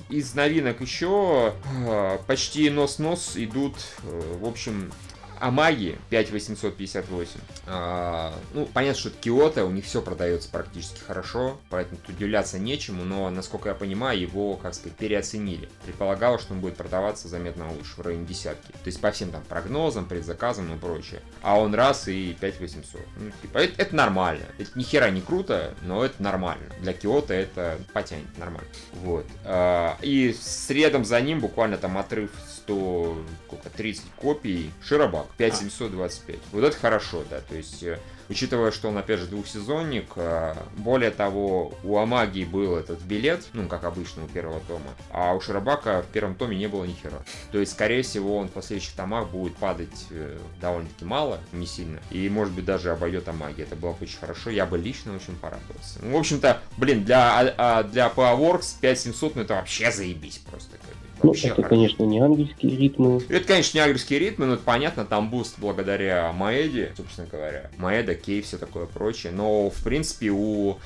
из 0.09 0.35
новинок 0.35 0.81
еще 0.81 1.53
э, 1.87 2.19
почти 2.27 2.71
нос-нос 2.71 3.33
идут, 3.37 3.75
э, 4.05 4.37
в 4.41 4.47
общем, 4.47 4.93
Амаги 5.40 5.98
5858. 6.11 7.40
А, 7.66 8.35
ну, 8.53 8.66
понятно, 8.66 9.00
что 9.00 9.09
это 9.09 9.18
Киото, 9.18 9.64
у 9.64 9.70
них 9.70 9.87
все 9.87 10.03
продается 10.03 10.50
практически 10.50 11.00
хорошо, 11.00 11.59
поэтому 11.70 11.98
тут 11.98 12.16
удивляться 12.16 12.59
нечему, 12.59 13.05
но, 13.05 13.31
насколько 13.31 13.70
я 13.70 13.74
понимаю, 13.74 14.20
его, 14.20 14.57
как 14.57 14.74
сказать, 14.74 14.96
переоценили. 14.98 15.68
Предполагалось, 15.85 16.42
что 16.42 16.53
он 16.53 16.61
будет 16.61 16.76
продаваться 16.76 17.29
заметно 17.29 17.70
лучше, 17.72 17.94
в 17.96 18.00
районе 18.00 18.26
десятки. 18.26 18.70
То 18.72 18.87
есть 18.87 19.00
по 19.00 19.11
всем 19.11 19.31
там 19.31 19.42
прогнозам, 19.48 20.05
предзаказам 20.07 20.74
и 20.74 20.79
прочее. 20.79 21.22
А 21.42 21.59
он 21.59 21.74
раз 21.74 22.07
и 22.09 22.37
5800. 22.38 23.00
Ну, 23.16 23.31
типа, 23.42 23.59
это, 23.59 23.83
это 23.83 23.96
нормально. 23.96 24.44
Это 24.59 24.79
ни 24.79 24.83
хера 24.83 25.11
не 25.11 25.22
круто, 25.22 25.74
но 25.83 26.05
это 26.05 26.22
нормально. 26.22 26.66
Для 26.81 26.92
Киота 26.92 27.33
это 27.33 27.79
потянет 27.94 28.37
нормально. 28.37 28.68
Вот. 28.92 29.26
А, 29.44 29.96
И 30.03 30.35
средом 30.38 31.05
за 31.05 31.20
ним 31.20 31.40
буквально 31.40 31.79
там 31.79 31.96
отрыв 31.96 32.31
100, 32.64 33.24
сколько, 33.46 33.70
30 33.70 34.05
копий 34.16 34.70
Широбак. 34.83 35.26
5725. 35.37 36.38
Вот 36.53 36.64
это 36.64 36.77
хорошо, 36.77 37.25
да, 37.31 37.40
то 37.40 37.55
есть 37.55 37.83
э, 37.83 37.99
учитывая, 38.31 38.71
что 38.71 38.88
он, 38.88 38.97
опять 38.97 39.19
же, 39.19 39.27
двухсезонник, 39.27 40.12
э, 40.14 40.55
более 40.79 41.11
того, 41.11 41.75
у 41.83 41.99
Амаги 41.99 42.45
был 42.45 42.77
этот 42.77 43.01
билет, 43.03 43.45
ну, 43.53 43.66
как 43.66 43.85
обычно 43.85 44.25
у 44.25 44.29
первого 44.29 44.61
тома, 44.61 44.90
а 45.11 45.35
у 45.35 45.40
Шарабака 45.40 46.03
в 46.03 46.12
первом 46.12 46.37
томе 46.37 46.57
не 46.57 46.69
было 46.69 46.85
ни 46.85 46.93
хера. 46.93 47.19
То 47.51 47.59
есть, 47.59 47.73
скорее 47.73 48.03
всего, 48.03 48.38
он 48.38 48.49
в 48.49 48.53
последующих 48.53 48.95
томах 48.95 49.29
будет 49.29 49.57
падать 49.57 50.07
э, 50.11 50.38
довольно-таки 50.61 51.05
мало, 51.05 51.40
не 51.53 51.66
сильно, 51.66 52.01
и, 52.11 52.29
может 52.29 52.55
быть, 52.55 52.64
даже 52.64 52.93
обойдет 52.93 53.29
Амаги. 53.29 53.62
Это 53.62 53.77
было 53.77 53.93
бы 53.93 53.99
очень 54.03 54.19
хорошо, 54.19 54.51
я 54.51 54.64
бы 54.64 54.79
лично 54.79 55.14
очень 55.14 55.37
порадовался. 55.37 55.99
Ну, 56.01 56.16
в 56.16 56.21
общем-то, 56.21 56.61
блин, 56.77 57.05
для, 57.05 57.40
а, 57.40 57.55
а, 57.59 57.83
для 57.83 58.07
Powerworks 58.09 58.77
5700, 58.81 59.35
ну, 59.35 59.43
это 59.43 59.55
вообще 59.55 59.90
заебись 59.90 60.38
просто. 60.38 60.77
Как. 60.77 61.00
Ну, 61.22 61.28
Вообще 61.28 61.48
это, 61.48 61.56
хорошо. 61.56 61.68
конечно, 61.68 62.02
не 62.04 62.18
ангельские 62.18 62.76
ритмы. 62.76 63.22
Это, 63.28 63.46
конечно, 63.46 63.76
не 63.78 63.85
ангельские 63.85 64.18
ритмы, 64.18 64.46
но 64.46 64.54
это 64.54 64.62
понятно, 64.62 65.04
там 65.04 65.30
boost 65.31 65.57
благодаря 65.59 66.33
Маэде, 66.33 66.92
собственно 66.96 67.28
говоря. 67.30 67.70
Маэда, 67.76 68.14
Key, 68.14 68.40
все 68.42 68.56
такое 68.56 68.87
прочее. 68.87 69.33
Но, 69.33 69.68
в 69.70 69.83
принципе, 69.83 70.30
у 70.30 70.78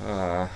э, 0.00 0.46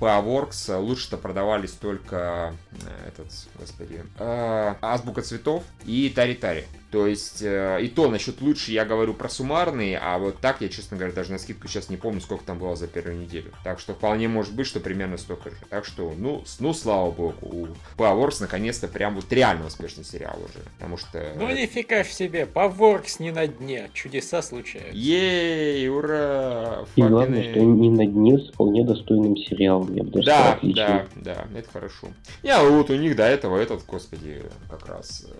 P.A. 0.00 0.35
Works 0.35 0.78
лучше-то 0.78 1.16
продавались 1.16 1.72
только 1.72 2.54
э, 2.72 3.08
этот, 3.08 3.26
господи, 3.58 4.02
э, 4.18 4.74
Азбука 4.80 5.22
цветов 5.22 5.62
и 5.84 6.12
Тари-Тари. 6.14 6.64
То 6.90 7.06
есть, 7.06 7.42
э, 7.42 7.80
и 7.82 7.88
то 7.88 8.08
насчет 8.08 8.40
лучше 8.40 8.70
я 8.70 8.84
говорю 8.84 9.12
про 9.12 9.28
суммарные, 9.28 9.98
а 9.98 10.18
вот 10.18 10.38
так 10.38 10.60
я, 10.60 10.68
честно 10.68 10.96
говоря, 10.96 11.12
даже 11.12 11.32
на 11.32 11.38
скидку 11.38 11.66
сейчас 11.66 11.90
не 11.90 11.96
помню, 11.96 12.20
сколько 12.20 12.44
там 12.44 12.58
было 12.58 12.76
за 12.76 12.86
первую 12.86 13.18
неделю. 13.18 13.52
Так 13.64 13.80
что 13.80 13.94
вполне 13.94 14.28
может 14.28 14.54
быть, 14.54 14.66
что 14.66 14.78
примерно 14.78 15.16
столько 15.16 15.50
же. 15.50 15.56
Так 15.68 15.84
что, 15.84 16.14
ну, 16.16 16.44
ну 16.60 16.72
слава 16.74 17.10
богу, 17.10 17.36
у 17.42 17.66
Powerworks 18.00 18.36
наконец-то 18.40 18.86
прям 18.86 19.16
вот 19.16 19.32
реально 19.32 19.66
успешный 19.66 20.04
сериал 20.04 20.36
уже. 20.38 20.64
Потому 20.76 20.96
что... 20.96 21.32
Ну 21.36 21.48
нифига 21.48 22.04
ж 22.04 22.06
себе, 22.06 22.46
Поворкс 22.46 23.18
не 23.18 23.32
на 23.32 23.46
дне, 23.48 23.90
чудеса 23.92 24.40
случаются. 24.42 24.96
Ей, 24.96 25.88
ура! 25.88 26.84
И 26.94 27.02
главное, 27.02 27.50
что 27.50 27.60
не 27.60 27.90
на 27.90 28.06
дне 28.06 28.38
с 28.38 28.50
вполне 28.50 28.84
достойным 28.84 29.36
сериалом. 29.36 29.92
Я 29.94 30.04
бы 30.04 30.10
даже 30.10 30.26
Да, 30.26 30.58
да, 30.62 31.06
да, 31.16 31.46
это 31.54 31.68
хорошо. 31.70 32.08
Я 32.42 32.62
вот 32.62 32.90
у 32.90 32.96
них 32.96 33.16
до 33.16 33.24
этого 33.24 33.56
этот, 33.56 33.84
господи, 33.86 34.42
как 34.70 34.86
раз 34.86 35.26
э, 35.28 35.32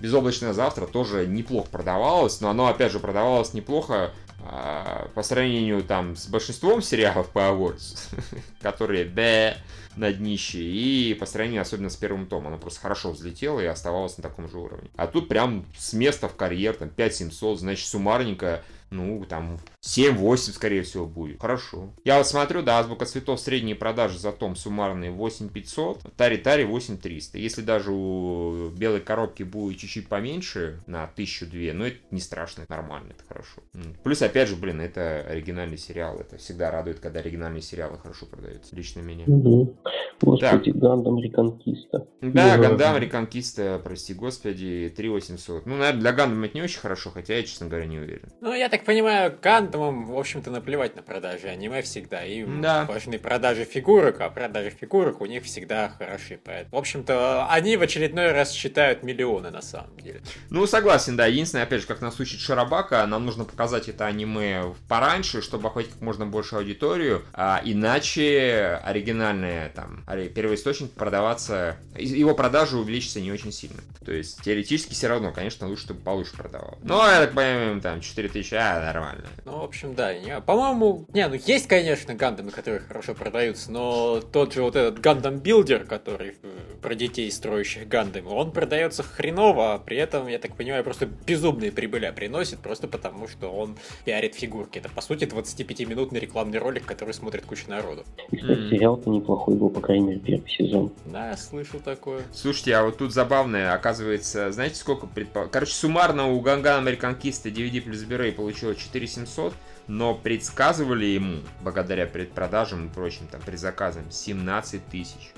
Безоблачное 0.00 0.52
завтра 0.52 0.86
тоже 0.86 1.26
неплохо 1.26 1.68
продавалось, 1.70 2.40
но 2.40 2.50
оно 2.50 2.66
опять 2.66 2.92
же 2.92 3.00
продавалось 3.00 3.52
неплохо 3.52 4.12
а, 4.42 5.08
по 5.14 5.22
сравнению 5.22 5.82
там 5.82 6.16
с 6.16 6.26
большинством 6.26 6.80
сериалов 6.80 7.28
по 7.28 7.40
Awards, 7.40 7.98
которые 8.62 9.04
бе 9.04 9.56
на 9.96 10.12
днище, 10.12 10.60
и 10.60 11.14
по 11.14 11.26
сравнению 11.26 11.62
особенно 11.62 11.90
с 11.90 11.96
первым 11.96 12.26
томом, 12.26 12.48
оно 12.48 12.58
просто 12.58 12.80
хорошо 12.80 13.10
взлетело 13.10 13.60
и 13.60 13.66
оставалось 13.66 14.16
на 14.16 14.22
таком 14.22 14.48
же 14.48 14.58
уровне. 14.58 14.88
А 14.96 15.06
тут 15.06 15.28
прям 15.28 15.66
с 15.76 15.92
места 15.92 16.28
в 16.28 16.36
карьер, 16.36 16.74
там 16.74 16.88
5700, 16.88 17.60
значит 17.60 17.86
суммарненько 17.86 18.62
ну, 18.90 19.24
там, 19.28 19.58
7-8, 19.84 20.36
скорее 20.52 20.82
всего, 20.82 21.06
будет. 21.06 21.40
Хорошо. 21.40 21.90
Я 22.04 22.18
вот 22.18 22.26
смотрю, 22.26 22.62
да, 22.62 22.78
Азбука 22.78 23.04
Цветов 23.06 23.40
средние 23.40 23.76
продажи 23.76 24.18
за 24.18 24.32
том 24.32 24.56
суммарные 24.56 25.10
8500, 25.10 26.14
Тари-Тари 26.16 26.64
8300. 26.64 27.38
Если 27.38 27.62
даже 27.62 27.92
у 27.92 28.68
белой 28.70 29.00
коробки 29.00 29.42
будет 29.42 29.78
чуть-чуть 29.78 30.08
поменьше, 30.08 30.80
на 30.86 31.04
1002, 31.04 31.72
ну, 31.74 31.86
это 31.86 31.96
не 32.10 32.20
страшно, 32.20 32.62
это 32.62 32.72
нормально, 32.72 33.12
это 33.12 33.24
хорошо. 33.26 33.62
Плюс, 34.02 34.22
опять 34.22 34.48
же, 34.48 34.56
блин, 34.56 34.80
это 34.80 35.20
оригинальный 35.28 35.78
сериал, 35.78 36.18
это 36.18 36.36
всегда 36.38 36.70
радует, 36.70 37.00
когда 37.00 37.20
оригинальные 37.20 37.62
сериалы 37.62 37.98
хорошо 37.98 38.26
продаются, 38.26 38.74
лично 38.74 39.00
меня. 39.00 39.24
Мгм. 39.26 39.76
Господи, 40.20 40.70
Гандам 40.70 41.18
Реконкиста. 41.18 42.06
Да, 42.20 42.56
Да. 42.56 42.58
Гандам 42.58 42.98
Реконкиста, 42.98 43.80
прости 43.82 44.14
господи, 44.14 44.92
3800. 44.94 45.66
Ну, 45.66 45.76
наверное, 45.76 46.00
для 46.00 46.12
Гандама 46.12 46.46
это 46.46 46.56
не 46.56 46.62
очень 46.62 46.80
хорошо, 46.80 47.10
хотя 47.10 47.34
я, 47.36 47.42
честно 47.42 47.66
говоря, 47.68 47.86
не 47.86 47.98
уверен. 47.98 48.28
Ну, 48.40 48.52
я 48.52 48.68
так 48.68 48.79
понимаю, 48.84 49.36
Гандамам, 49.42 50.06
в 50.06 50.18
общем-то, 50.18 50.50
наплевать 50.50 50.96
на 50.96 51.02
продажи 51.02 51.48
аниме 51.48 51.82
всегда. 51.82 52.24
Им 52.24 52.60
Да. 52.60 52.84
важны 52.86 53.18
продажи 53.18 53.64
фигурок, 53.64 54.20
а 54.20 54.30
продажи 54.30 54.70
фигурок 54.70 55.20
у 55.20 55.26
них 55.26 55.44
всегда 55.44 55.88
хороши. 55.98 56.38
Поэтому, 56.44 56.76
в 56.76 56.78
общем-то, 56.78 57.46
они 57.50 57.76
в 57.76 57.82
очередной 57.82 58.32
раз 58.32 58.52
считают 58.52 59.02
миллионы 59.02 59.50
на 59.50 59.62
самом 59.62 59.96
деле. 59.98 60.20
Ну, 60.50 60.66
согласен, 60.66 61.16
да. 61.16 61.26
Единственное, 61.26 61.64
опять 61.64 61.80
же, 61.82 61.86
как 61.86 62.00
нас 62.00 62.18
учит 62.20 62.40
Шарабака, 62.40 63.04
нам 63.06 63.24
нужно 63.26 63.44
показать 63.44 63.88
это 63.88 64.06
аниме 64.06 64.74
пораньше, 64.88 65.42
чтобы 65.42 65.68
охватить 65.68 65.92
как 65.92 66.00
можно 66.02 66.26
больше 66.26 66.56
аудиторию, 66.56 67.24
а 67.32 67.60
иначе 67.64 68.80
оригинальные 68.84 69.68
там 69.74 70.04
первоисточник 70.34 70.92
продаваться, 70.92 71.76
и- 71.96 72.06
его 72.06 72.34
продажи 72.34 72.76
увеличатся 72.76 73.20
не 73.20 73.32
очень 73.32 73.52
сильно. 73.52 73.80
То 74.04 74.12
есть, 74.12 74.42
теоретически 74.42 74.92
все 74.92 75.08
равно, 75.08 75.32
конечно, 75.32 75.68
лучше, 75.68 75.82
чтобы 75.84 76.00
получше 76.00 76.36
продавал. 76.36 76.78
Но, 76.82 77.06
я 77.06 77.18
так 77.20 77.30
понимаю, 77.30 77.80
там 77.80 78.00
4000, 78.00 78.54
а, 78.54 78.69
нормально. 78.78 79.24
Ну, 79.44 79.58
в 79.58 79.64
общем, 79.64 79.94
да. 79.94 80.14
не- 80.14 80.40
По-моему, 80.40 81.06
не, 81.12 81.26
ну 81.26 81.34
есть, 81.34 81.66
конечно, 81.66 82.14
гандамы, 82.14 82.50
которые 82.50 82.80
хорошо 82.80 83.14
продаются, 83.14 83.72
но 83.72 84.20
тот 84.20 84.52
же 84.52 84.62
вот 84.62 84.76
этот 84.76 85.00
Гандам 85.00 85.38
Билдер, 85.38 85.84
который 85.84 86.36
про 86.82 86.94
детей, 86.94 87.30
строящих 87.30 87.88
гандамы, 87.88 88.30
он 88.30 88.52
продается 88.52 89.02
хреново, 89.02 89.74
а 89.74 89.78
при 89.78 89.96
этом, 89.96 90.28
я 90.28 90.38
так 90.38 90.56
понимаю, 90.56 90.84
просто 90.84 91.06
безумные 91.26 91.72
прибыля 91.72 92.12
приносит, 92.12 92.58
просто 92.60 92.86
потому 92.88 93.26
что 93.28 93.48
он 93.52 93.76
пиарит 94.04 94.34
фигурки. 94.34 94.78
Это, 94.78 94.88
по 94.88 95.00
сути, 95.00 95.24
25-минутный 95.24 96.20
рекламный 96.20 96.58
ролик, 96.58 96.84
который 96.86 97.14
смотрит 97.14 97.44
куча 97.46 97.68
народу. 97.68 98.04
Кстати, 98.26 98.70
сериал-то 98.70 99.10
неплохой 99.10 99.54
был, 99.56 99.70
по 99.70 99.80
крайней 99.80 100.06
мере, 100.06 100.20
первый 100.20 100.48
сезон. 100.50 100.92
Да, 101.06 101.30
я 101.30 101.36
слышал 101.36 101.80
такое. 101.80 102.22
Слушайте, 102.32 102.74
а 102.76 102.84
вот 102.84 102.98
тут 102.98 103.12
забавное, 103.12 103.72
оказывается, 103.74 104.50
знаете, 104.52 104.76
сколько 104.76 105.06
предпо... 105.06 105.46
Короче, 105.48 105.72
суммарно 105.72 106.28
у 106.28 106.40
Гангана 106.40 106.78
Американкиста 106.78 107.48
DVD 107.48 107.80
плюс 107.80 108.02
Blu-ray 108.04 108.32
получило 108.60 108.74
4700, 108.74 109.54
но 109.90 110.14
предсказывали 110.14 111.04
ему, 111.04 111.40
благодаря 111.62 112.06
предпродажам 112.06 112.86
и 112.86 112.88
прочим 112.88 113.26
там 113.28 113.40
предзаказам, 113.40 114.04
17 114.08 114.86
тысяч. 114.86 115.32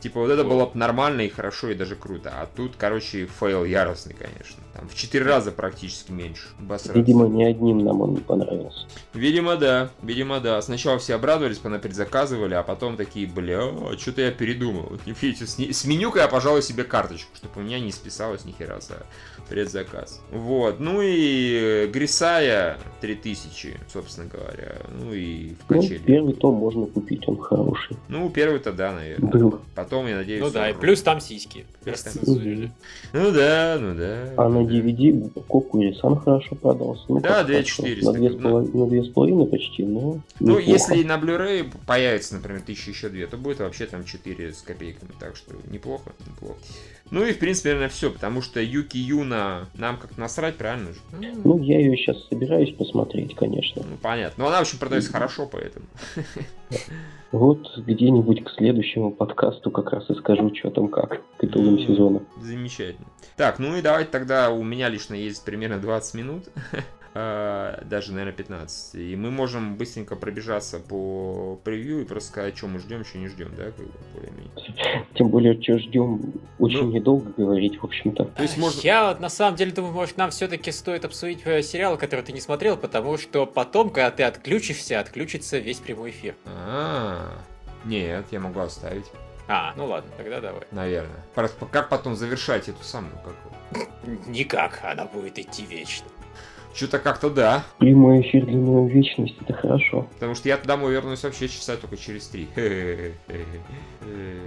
Типа 0.00 0.20
вот 0.20 0.30
это 0.30 0.44
было 0.44 0.64
бы 0.64 0.78
нормально 0.78 1.20
и 1.20 1.28
хорошо 1.28 1.68
и 1.68 1.74
даже 1.74 1.94
круто. 1.94 2.32
А 2.34 2.46
тут, 2.46 2.76
короче, 2.78 3.26
fail 3.26 3.66
яростный, 3.66 4.14
конечно. 4.14 4.62
Там 4.72 4.88
в 4.88 4.94
4 4.94 5.22
раза 5.26 5.52
практически 5.52 6.10
меньше. 6.10 6.48
Обосраться. 6.58 6.98
Видимо, 6.98 7.28
не 7.28 7.44
одним 7.44 7.84
нам 7.84 8.00
он 8.00 8.14
не 8.14 8.20
понравился. 8.20 8.86
Видимо, 9.12 9.56
да. 9.56 9.90
Видимо, 10.00 10.40
да. 10.40 10.62
Сначала 10.62 10.98
все 10.98 11.14
обрадовались, 11.14 11.58
понапредзаказывали, 11.58 12.54
а 12.54 12.62
потом 12.62 12.96
такие, 12.96 13.26
бля, 13.26 13.62
что-то 13.98 14.22
я 14.22 14.30
передумал. 14.30 14.98
Видите, 15.04 15.46
сни- 15.46 15.72
сменю-ка 15.72 16.20
я, 16.20 16.28
пожалуй, 16.28 16.62
себе 16.62 16.84
карточку, 16.84 17.36
чтобы 17.36 17.60
у 17.60 17.62
меня 17.62 17.78
не 17.78 17.92
списалось 17.92 18.46
ни 18.46 18.52
хера 18.52 18.80
за 18.80 19.04
предзаказ. 19.50 20.22
Вот. 20.30 20.80
Ну 20.80 21.00
и 21.02 21.90
Грисая 21.92 22.78
3000, 23.02 23.81
собственно 23.90 24.28
говоря. 24.28 24.76
Ну 24.90 25.12
и 25.12 25.54
в 25.54 25.70
Ну, 25.70 25.80
качели. 25.80 25.98
первый 25.98 26.34
том 26.34 26.54
можно 26.54 26.86
купить, 26.86 27.26
он 27.28 27.38
хороший. 27.38 27.96
Ну, 28.08 28.28
первый-то 28.30 28.72
да, 28.72 28.92
наверное. 28.92 29.30
Был. 29.30 29.60
Потом, 29.74 30.06
я 30.06 30.16
надеюсь... 30.16 30.42
Ну 30.42 30.50
да, 30.50 30.70
и 30.70 30.74
плюс 30.74 31.02
там 31.02 31.20
сиськи. 31.20 31.64
Плюс 31.84 32.02
там. 32.02 32.12
Ну 33.12 33.30
да, 33.32 33.78
ну 33.80 33.94
да. 33.94 34.34
А 34.36 34.48
на 34.48 34.60
ну 34.60 34.66
да. 34.66 34.74
DVD 34.74 35.30
Кокури-сан 35.48 36.16
хорошо 36.18 36.54
продался. 36.56 37.04
Ну, 37.08 37.20
Да, 37.20 37.38
как 37.38 37.46
2400, 37.46 38.04
хорошо, 38.04 38.12
На 38.12 38.18
две, 38.18 38.30
с 38.30 38.34
ну. 38.40 38.48
половиной- 38.50 38.78
на 38.80 38.86
две 38.88 39.04
с 39.04 39.08
половиной 39.08 39.46
почти, 39.46 39.82
но 39.84 40.00
Ну, 40.00 40.20
неплохо. 40.40 40.62
если 40.62 41.02
на 41.04 41.16
Blu-ray 41.18 41.70
появится, 41.86 42.34
например, 42.36 42.62
тысяча 42.62 42.90
еще 42.90 43.08
две, 43.08 43.26
то 43.26 43.36
будет 43.36 43.60
вообще 43.60 43.86
там 43.86 44.04
4 44.04 44.52
с 44.52 44.62
копейками. 44.62 45.10
Так 45.18 45.36
что 45.36 45.54
неплохо, 45.70 46.12
неплохо. 46.26 46.56
Ну 47.12 47.26
и, 47.26 47.34
в 47.34 47.38
принципе, 47.38 47.68
наверное, 47.68 47.90
все, 47.90 48.10
потому 48.10 48.40
что 48.40 48.58
Юки 48.62 48.96
Юна 48.96 49.66
нам 49.74 49.98
как 49.98 50.16
насрать, 50.16 50.56
правильно 50.56 50.94
же? 50.94 51.00
Ну, 51.44 51.58
я 51.58 51.78
ее 51.78 51.94
сейчас 51.94 52.16
собираюсь 52.28 52.74
посмотреть, 52.74 53.36
конечно. 53.36 53.82
Ну, 53.86 53.98
понятно. 54.00 54.44
Но 54.44 54.48
она, 54.48 54.58
в 54.58 54.62
общем, 54.62 54.78
продается 54.78 55.12
хорошо, 55.12 55.46
поэтому. 55.46 55.84
Вот 57.30 57.66
где-нибудь 57.76 58.44
к 58.44 58.50
следующему 58.50 59.10
подкасту 59.10 59.70
как 59.70 59.90
раз 59.90 60.08
и 60.08 60.14
скажу, 60.14 60.54
что 60.54 60.70
там 60.70 60.88
как 60.88 61.22
к 61.36 61.44
итогам 61.44 61.78
сезона. 61.78 62.22
Замечательно. 62.40 63.06
Так, 63.36 63.58
ну 63.58 63.76
и 63.76 63.82
давайте 63.82 64.10
тогда 64.10 64.50
у 64.50 64.62
меня 64.62 64.88
лично 64.88 65.14
есть 65.14 65.44
примерно 65.44 65.78
20 65.78 66.14
минут. 66.14 66.44
А, 67.14 67.82
Даже, 67.84 68.12
наверное, 68.12 68.32
15. 68.32 68.94
И 68.94 69.16
мы 69.16 69.30
можем 69.30 69.76
быстренько 69.76 70.16
пробежаться 70.16 70.78
по 70.78 71.58
превью 71.64 72.02
и 72.02 72.04
просто 72.04 72.30
сказать, 72.30 72.56
что 72.56 72.68
мы 72.68 72.78
ждем, 72.78 73.04
что 73.04 73.18
не 73.18 73.28
ждем, 73.28 73.54
да, 73.56 73.64
как 73.64 73.86
бы, 73.86 73.92
более-менее. 74.14 75.06
Тем 75.14 75.28
более, 75.28 75.60
что 75.60 75.78
ждем, 75.78 76.32
очень 76.58 76.86
Ну. 76.86 76.92
недолго 76.92 77.30
говорить, 77.36 77.80
в 77.80 77.84
общем-то. 77.84 78.24
То 78.24 78.42
есть 78.42 78.56
можно... 78.56 78.80
Я 78.80 79.08
вот 79.08 79.20
на 79.20 79.28
самом 79.28 79.56
деле 79.56 79.72
думаю, 79.72 79.92
может 79.92 80.16
нам 80.16 80.30
все-таки 80.30 80.72
стоит 80.72 81.04
обсудить 81.04 81.40
э, 81.44 81.62
сериал, 81.62 81.98
который 81.98 82.24
ты 82.24 82.32
не 82.32 82.40
смотрел, 82.40 82.76
потому 82.76 83.18
что 83.18 83.46
потом, 83.46 83.90
когда 83.90 84.10
ты 84.10 84.22
отключишься, 84.22 84.98
отключится 85.00 85.58
весь 85.58 85.78
прямой 85.78 86.10
эфир. 86.10 86.34
А, 86.46 87.38
нет, 87.84 88.26
я 88.30 88.40
могу 88.40 88.60
оставить. 88.60 89.06
А, 89.48 89.74
ну 89.76 89.86
ладно, 89.86 90.10
тогда 90.16 90.40
давай. 90.40 90.62
Наверное. 90.70 91.24
Как 91.70 91.88
потом 91.88 92.14
завершать 92.16 92.68
эту 92.68 92.82
самую 92.84 93.16
как 93.24 93.34
его? 93.44 93.86
Никак, 94.28 94.80
она 94.82 95.04
будет 95.04 95.38
идти 95.38 95.66
вечно. 95.66 96.06
Что-то 96.74 96.98
как-то 96.98 97.30
да. 97.30 97.64
Прямой 97.78 98.22
эфир 98.22 98.46
длиною 98.46 98.88
вечность, 98.88 99.34
это 99.40 99.52
хорошо. 99.52 100.06
Потому 100.14 100.34
что 100.34 100.48
я 100.48 100.56
домой 100.56 100.92
вернусь 100.92 101.22
вообще 101.22 101.48
часа 101.48 101.76
только 101.76 101.96
через 101.96 102.26
три. 102.28 102.48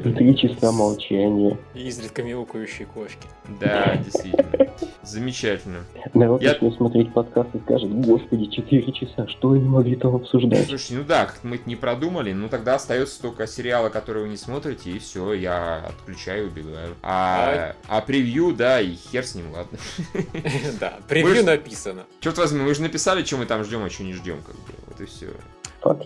Три 0.03 0.37
часа 0.37 0.71
молчания. 0.71 1.57
И 1.73 1.87
изредка 1.87 2.23
мяукающие 2.23 2.87
кошки. 2.87 3.27
Да, 3.59 3.95
действительно. 3.97 4.67
Замечательно. 5.03 5.79
Народ 6.13 6.41
Я- 6.41 6.53
начнет 6.53 6.75
смотреть 6.75 7.13
подкаст 7.13 7.49
и 7.53 7.59
скажет, 7.59 7.91
господи, 8.05 8.45
4 8.45 8.91
часа, 8.91 9.27
что 9.27 9.51
они 9.51 9.63
могли 9.67 9.95
там 9.95 10.15
обсуждать? 10.15 10.67
Слушай, 10.67 10.97
ну 10.97 11.03
да, 11.03 11.25
как 11.27 11.43
мы 11.43 11.57
это 11.57 11.69
не 11.69 11.75
продумали, 11.75 12.33
ну 12.33 12.49
тогда 12.49 12.75
остается 12.75 13.21
только 13.21 13.45
сериалы, 13.47 13.89
которые 13.91 14.23
вы 14.23 14.29
не 14.29 14.37
смотрите, 14.37 14.91
и 14.91 14.99
все, 14.99 15.33
я 15.33 15.85
отключаю, 15.85 16.47
убегаю. 16.47 16.95
А, 17.03 17.75
а 17.87 18.01
превью, 18.01 18.53
да, 18.53 18.81
и 18.81 18.95
хер 18.95 19.23
с 19.25 19.35
ним, 19.35 19.51
ладно. 19.53 19.77
Да, 20.79 20.95
превью 21.07 21.45
написано. 21.45 22.03
Черт 22.25 22.39
возьми, 22.39 22.59
мы 22.63 22.73
же 22.73 22.81
написали, 22.81 23.23
что 23.23 23.37
мы 23.37 23.45
там 23.45 23.63
ждем, 23.63 23.83
а 23.83 23.89
что 23.91 24.01
не 24.01 24.13
ждем, 24.13 24.41
как 24.41 24.55
бы. 24.55 24.73
Вот 24.87 24.99
и 24.99 25.05
все. 25.05 25.27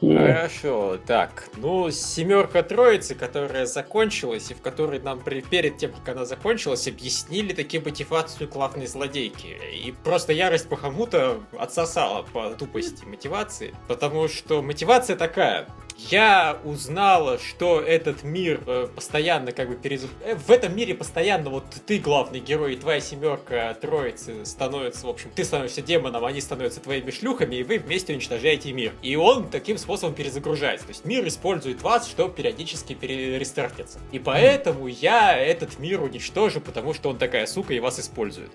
Е. 0.02 0.18
Хорошо, 0.36 0.98
так, 1.08 1.48
ну, 1.56 1.90
семерка 1.92 2.62
троицы, 2.62 3.16
которая 3.16 3.66
закончилась, 3.66 4.52
и 4.52 4.54
в 4.54 4.62
которой 4.62 5.00
нам 5.00 5.22
при- 5.22 5.40
перед 5.40 5.78
тем, 5.78 5.94
как 5.94 6.18
она 6.18 6.26
закончилась, 6.26 6.90
объяснили 6.90 7.54
таки 7.54 7.80
мотивацию 7.80 8.50
главной 8.50 8.88
злодейки. 8.88 9.58
И 9.74 9.94
просто 10.04 10.34
ярость 10.34 10.68
Бахамута 10.68 11.40
отсосала 11.58 12.24
по 12.24 12.50
тупости 12.50 13.06
мотивации, 13.06 13.74
потому 13.88 14.28
что 14.28 14.62
мотивация 14.62 15.16
такая. 15.16 15.70
Я 16.08 16.58
узнала, 16.64 17.38
что 17.38 17.82
этот 17.82 18.24
мир 18.24 18.62
э, 18.66 18.88
постоянно 18.96 19.52
как 19.52 19.68
бы 19.68 19.76
перез... 19.76 20.06
э, 20.24 20.36
В 20.36 20.50
этом 20.50 20.74
мире 20.76 20.96
постоянно 20.96 21.50
вот 21.50 21.66
ты 21.86 22.00
главный 22.00 22.40
герой, 22.40 22.74
и 22.74 22.78
твоя 22.78 23.02
семерка 23.02 23.74
троицы 23.74 24.46
становится, 24.46 25.06
в 25.06 25.10
общем, 25.10 25.30
ты 25.36 25.44
становишься 25.44 25.82
демоном, 25.82 26.24
они 26.24 26.40
становятся 26.40 26.80
твоими 26.80 27.12
шлюхами, 27.12 27.58
и 27.58 27.64
вы 27.64 27.80
вместе 27.80 28.14
уничтожаете 28.14 28.72
мир. 28.72 28.94
И 29.02 29.18
он 29.18 29.50
таким 29.50 29.78
способом 29.78 30.16
перезагружается. 30.16 30.86
То 30.86 30.92
есть 30.92 31.04
мир 31.04 31.28
использует 31.28 31.82
вас, 31.82 32.08
чтобы 32.08 32.34
периодически 32.34 32.94
перестартиться. 32.94 34.00
И 34.14 34.20
поэтому 34.20 34.88
я 34.88 35.38
этот 35.38 35.80
мир 35.80 36.02
уничтожу, 36.02 36.62
потому 36.62 36.94
что 36.94 37.10
он 37.10 37.18
такая 37.18 37.46
сука 37.46 37.74
и 37.74 37.80
вас 37.80 38.00
использует. 38.00 38.52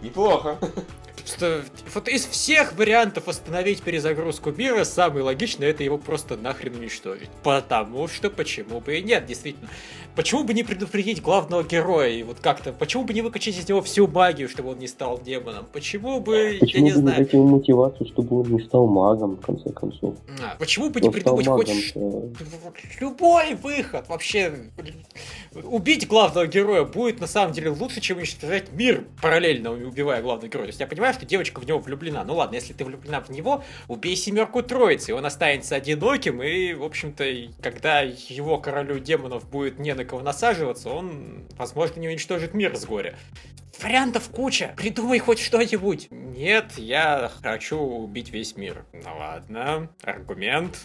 Неплохо. 0.00 0.58
Просто 1.16 1.64
вот 1.94 2.08
из 2.08 2.26
всех 2.26 2.72
вариантов 2.74 3.28
остановить 3.28 3.82
перезагрузку 3.82 4.50
мира, 4.50 4.84
самый 4.84 5.22
логичный 5.22 5.68
это 5.68 5.84
его 5.84 5.98
просто 5.98 6.36
нахрен 6.36 6.74
уничтожить. 6.74 7.30
Потому 7.42 8.08
что 8.08 8.30
почему 8.30 8.80
бы 8.80 8.98
и 8.98 9.02
нет, 9.02 9.26
действительно. 9.26 9.68
Почему 10.14 10.44
бы 10.44 10.52
не 10.52 10.62
предупредить 10.62 11.22
главного 11.22 11.64
героя 11.64 12.10
и 12.10 12.22
вот 12.22 12.38
как-то, 12.40 12.72
почему 12.72 13.04
бы 13.04 13.14
не 13.14 13.22
выкачать 13.22 13.58
из 13.58 13.66
него 13.66 13.80
всю 13.80 14.06
магию, 14.06 14.48
чтобы 14.48 14.70
он 14.70 14.78
не 14.78 14.86
стал 14.86 15.18
демоном? 15.18 15.66
Почему 15.72 16.20
бы, 16.20 16.52
я 16.54 16.60
Почему 16.60 16.84
не 16.84 16.90
бы 16.90 16.96
не 16.96 17.02
знаю, 17.02 17.18
дать 17.24 17.32
ему 17.32 17.46
мотивацию, 17.46 18.06
чтобы 18.08 18.40
он 18.40 18.52
не 18.52 18.60
стал 18.60 18.86
магом, 18.86 19.36
в 19.36 19.40
конце 19.40 19.70
концов? 19.70 20.14
а, 20.42 20.56
почему 20.58 20.90
бы 20.90 21.00
не 21.00 21.08
Он 21.08 21.14
стал 21.18 21.36
придумать 21.36 21.46
магом, 21.46 21.66
хоть 21.66 23.00
Любой 23.00 23.54
выход 23.54 24.08
вообще. 24.08 24.52
Убить 25.54 26.06
главного 26.06 26.46
героя 26.46 26.84
будет 26.84 27.20
на 27.20 27.26
самом 27.26 27.54
деле 27.54 27.70
лучше, 27.70 28.00
чем 28.00 28.18
уничтожать 28.18 28.72
мир, 28.72 29.04
параллельно 29.22 29.72
убивая 29.72 30.20
главного 30.20 30.48
героя. 30.48 30.66
То 30.66 30.70
есть 30.70 30.80
я 30.80 30.86
понимаю, 30.86 31.14
что 31.14 31.24
девочка 31.24 31.60
в 31.60 31.66
него 31.66 31.78
влюблена. 31.78 32.22
Ну 32.24 32.34
ладно, 32.34 32.56
если 32.56 32.74
ты 32.74 32.84
влюблена 32.84 33.20
в 33.20 33.30
него, 33.30 33.62
убей 33.88 34.16
семерку 34.16 34.62
троицы, 34.62 35.12
и 35.12 35.14
он 35.14 35.24
останется 35.24 35.74
одиноким, 35.74 36.42
и, 36.42 36.74
в 36.74 36.84
общем-то, 36.84 37.24
когда 37.62 38.00
его 38.02 38.58
королю 38.58 38.98
демонов 38.98 39.48
будет 39.48 39.78
не 39.78 39.94
на 39.94 40.01
кого 40.04 40.22
насаживаться, 40.22 40.90
он, 40.90 41.46
возможно, 41.56 42.00
не 42.00 42.08
уничтожит 42.08 42.54
мир 42.54 42.76
с 42.76 42.84
горя. 42.84 43.16
Вариантов 43.80 44.28
куча. 44.30 44.74
Придумай 44.76 45.18
хоть 45.18 45.38
что-нибудь. 45.38 46.08
Нет, 46.10 46.72
я 46.76 47.30
хочу 47.42 47.78
убить 47.78 48.30
весь 48.30 48.56
мир. 48.56 48.84
Ну 48.92 49.16
ладно, 49.18 49.90
аргумент. 50.02 50.78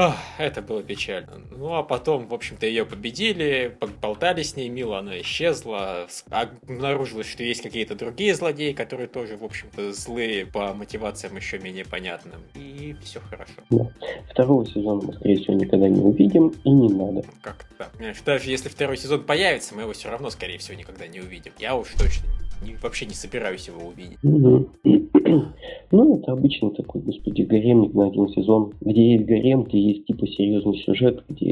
Ах, 0.00 0.16
это 0.38 0.62
было 0.62 0.80
печально. 0.80 1.42
Ну, 1.50 1.74
а 1.74 1.82
потом, 1.82 2.28
в 2.28 2.34
общем-то, 2.34 2.66
ее 2.66 2.86
победили, 2.86 3.76
поболтали 3.80 4.44
с 4.44 4.54
ней, 4.54 4.68
мило 4.68 5.00
она 5.00 5.20
исчезла, 5.22 6.06
обнаружилось, 6.30 7.26
что 7.26 7.42
есть 7.42 7.62
какие-то 7.62 7.96
другие 7.96 8.36
злодеи, 8.36 8.70
которые 8.70 9.08
тоже, 9.08 9.36
в 9.36 9.42
общем-то, 9.42 9.92
злые 9.92 10.46
по 10.46 10.72
мотивациям 10.72 11.34
еще 11.34 11.58
менее 11.58 11.84
понятным. 11.84 12.40
И 12.54 12.94
все 13.02 13.18
хорошо. 13.18 13.90
Второго 14.30 14.64
сезона 14.66 15.02
мы, 15.04 15.14
скорее 15.14 15.38
всего, 15.38 15.54
никогда 15.54 15.88
не 15.88 16.00
увидим, 16.00 16.54
и 16.62 16.70
не 16.70 16.90
надо. 16.90 17.24
Как 17.42 17.64
так? 17.76 17.90
Понимаешь, 17.90 18.22
даже 18.24 18.50
если 18.50 18.68
второй 18.68 18.98
сезон 18.98 19.24
появится, 19.24 19.74
мы 19.74 19.82
его 19.82 19.94
все 19.94 20.10
равно, 20.10 20.30
скорее 20.30 20.58
всего, 20.58 20.78
никогда 20.78 21.08
не 21.08 21.18
увидим. 21.18 21.50
Я 21.58 21.74
уж 21.74 21.88
точно 21.98 22.28
не- 22.62 22.76
вообще 22.82 23.06
не 23.06 23.14
собираюсь 23.14 23.68
его 23.68 23.88
увидеть. 23.88 24.18
Ну, 25.90 26.18
это 26.18 26.32
обычно 26.32 26.70
такой, 26.70 27.00
господи, 27.00 27.42
гаремник 27.42 27.94
на 27.94 28.08
один 28.08 28.28
сезон, 28.28 28.74
где 28.82 29.12
есть 29.14 29.24
гарем, 29.24 29.62
где 29.64 29.80
есть 29.80 30.04
типа 30.06 30.26
серьезный 30.26 30.78
сюжет, 30.84 31.24
где 31.28 31.50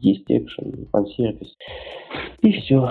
есть 0.00 0.24
экшен, 0.28 0.86
фан-сервис. 0.90 1.54
И 2.40 2.52
все. 2.52 2.90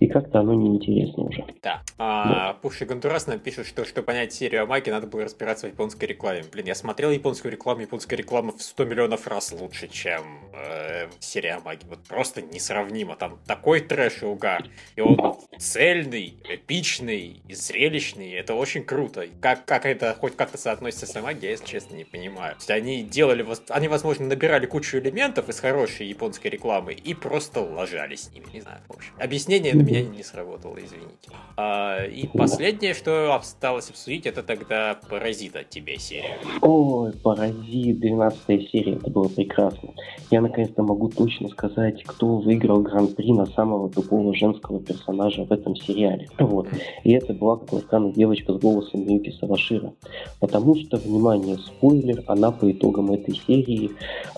И 0.00 0.06
как-то 0.06 0.40
оно 0.40 0.54
неинтересно 0.54 1.24
уже. 1.24 1.44
Да. 1.62 1.82
А, 1.98 2.54
Пуш 2.54 2.82
и 2.82 2.84
Гондурас 2.84 3.26
нам 3.26 3.38
пишут, 3.38 3.66
что 3.66 3.84
чтобы 3.84 4.06
понять 4.06 4.32
серию 4.32 4.62
о 4.62 4.66
магии, 4.66 4.90
надо 4.90 5.06
было 5.06 5.24
разбираться 5.24 5.66
в 5.66 5.70
японской 5.70 6.04
рекламе. 6.04 6.44
Блин, 6.52 6.66
я 6.66 6.74
смотрел 6.74 7.10
японскую 7.10 7.52
рекламу, 7.52 7.82
японская 7.82 8.18
реклама 8.18 8.52
в 8.52 8.62
100 8.62 8.84
миллионов 8.84 9.26
раз 9.26 9.52
лучше, 9.52 9.88
чем 9.88 10.22
э, 10.52 11.08
серия 11.20 11.54
о 11.54 11.60
магии. 11.60 11.86
Вот 11.88 12.00
просто 12.00 12.42
несравнимо. 12.42 13.16
Там 13.16 13.38
такой 13.46 13.80
трэш 13.80 14.22
и 14.22 14.26
угар. 14.26 14.64
И 14.96 15.00
он 15.00 15.36
цельный, 15.58 16.34
эпичный, 16.48 17.40
и 17.48 17.54
зрелищный. 17.54 18.32
Это 18.32 18.54
очень 18.54 18.84
круто. 18.84 19.26
Как, 19.40 19.64
как 19.64 19.86
это 19.86 20.14
хоть 20.14 20.36
как-то 20.36 20.58
соотносится 20.58 21.06
с 21.06 21.20
магией, 21.20 21.46
я, 21.46 21.50
если 21.50 21.66
честно, 21.66 21.94
не 21.94 22.04
понимаю. 22.04 22.54
То 22.54 22.60
есть 22.60 22.70
они 22.70 23.02
делали, 23.02 23.46
они, 23.68 23.88
возможно, 23.88 24.26
набирали 24.26 24.66
кучу 24.66 24.98
элементов 24.98 25.48
из 25.48 25.60
хорошей 25.60 26.06
японской 26.06 26.48
рекламы 26.48 26.92
и 26.92 27.14
просто 27.14 27.60
лажали 27.60 28.16
с 28.16 28.30
ними. 28.32 28.46
Не 28.52 28.60
знаю, 28.60 28.80
в 28.88 28.96
общем. 28.96 29.12
Объяснение 29.18 29.75
на 29.76 29.82
меня 29.82 30.02
не 30.02 30.22
сработало, 30.22 30.76
извините. 30.76 31.30
А, 31.56 32.04
и 32.04 32.26
последнее, 32.26 32.94
что 32.94 33.34
осталось 33.34 33.90
обсудить, 33.90 34.26
это 34.26 34.42
тогда 34.42 34.98
«Паразит» 35.08 35.56
от 35.56 35.70
тебя 35.70 35.96
серия. 35.96 36.38
Ой, 36.60 37.12
Паразит, 37.12 38.00
12 38.00 38.70
серия, 38.70 38.94
это 38.94 39.10
было 39.10 39.28
прекрасно. 39.28 39.90
Я 40.30 40.40
наконец-то 40.40 40.82
могу 40.82 41.08
точно 41.08 41.48
сказать, 41.48 42.02
кто 42.04 42.38
выиграл 42.38 42.80
гран-при 42.82 43.32
на 43.32 43.46
самого 43.46 43.88
тупого 43.88 44.34
женского 44.34 44.80
персонажа 44.80 45.44
в 45.44 45.52
этом 45.52 45.76
сериале. 45.76 46.28
Вот. 46.38 46.68
И 47.04 47.12
это 47.12 47.32
была, 47.32 47.56
как 47.56 47.72
ни 47.72 47.78
странно, 47.80 48.12
девочка 48.12 48.52
с 48.52 48.58
голосом 48.58 49.06
Миюки 49.06 49.30
Савашира. 49.30 49.92
Потому 50.40 50.74
что, 50.76 50.96
внимание, 50.96 51.58
спойлер, 51.58 52.22
она 52.26 52.50
по 52.50 52.70
итогам 52.70 53.12
этой 53.12 53.34
серии 53.46 53.90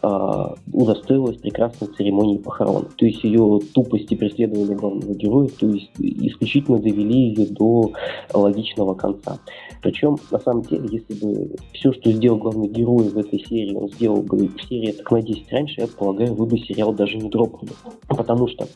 а, 0.03 0.55
удостоилась 0.73 1.39
прекрасной 1.39 1.89
церемонии 1.89 2.39
похорон. 2.39 2.89
То 2.97 3.07
есть 3.07 3.25
ее 3.25 3.61
тупость 3.75 4.11
и 4.13 4.17
преследование 4.17 4.77
главного 4.77 5.15
героя, 5.15 5.28
то 5.31 5.67
есть 5.67 5.91
исключительно 5.99 6.79
довели 6.79 7.31
ее 7.31 7.47
до 7.47 7.93
логичного 8.33 8.95
конца. 8.95 9.39
Причем, 9.83 10.17
на 10.31 10.39
самом 10.39 10.63
деле, 10.63 10.89
если 10.91 11.25
бы 11.25 11.57
все, 11.73 11.93
что 11.93 12.11
сделал 12.11 12.39
главный 12.39 12.69
герой 12.69 13.09
в 13.09 13.19
этой 13.19 13.39
серии, 13.39 13.75
он 13.75 13.89
сделал 13.91 14.23
бы 14.23 14.49
в 14.49 14.63
серии 14.69 14.93
так 14.93 15.11
на 15.11 15.23
10 15.23 15.53
раньше, 15.53 15.81
я 15.81 15.87
полагаю, 15.87 16.35
вы 16.35 16.47
бы 16.47 16.59
сериал 16.59 16.93
даже 16.93 17.17
не 17.17 17.29
дропнули. 17.29 17.73
Потому 18.09 18.49
что 18.49 18.67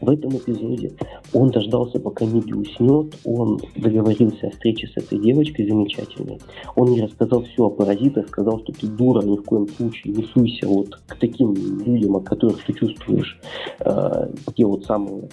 в 0.00 0.10
этом 0.10 0.36
эпизоде 0.36 0.92
он 1.32 1.50
дождался, 1.50 1.98
пока 1.98 2.24
Миги 2.24 2.52
уснет, 2.52 3.14
он 3.24 3.60
договорился 3.76 4.46
о 4.46 4.50
встрече 4.50 4.86
с 4.86 4.96
этой 4.96 5.18
девочкой 5.18 5.68
замечательной. 5.68 6.38
Он 6.76 6.92
ей 6.92 7.02
рассказал 7.02 7.42
все 7.42 7.66
о 7.66 7.70
паразитах, 7.70 8.28
сказал, 8.28 8.60
что 8.60 8.72
ты 8.72 8.86
дура, 8.86 9.22
ни 9.22 9.36
в 9.36 9.42
коем 9.42 9.68
случае 9.68 10.14
не 10.14 10.24
суйся 10.24 10.66
вот 10.66 10.96
к 11.06 11.16
таким 11.16 11.54
людям, 11.54 12.16
от 12.16 12.24
которых 12.24 12.64
ты 12.64 12.72
чувствуешь 12.72 13.38
э, 13.80 14.28
те 14.56 14.64
вот 14.64 14.84
самые, 14.84 15.28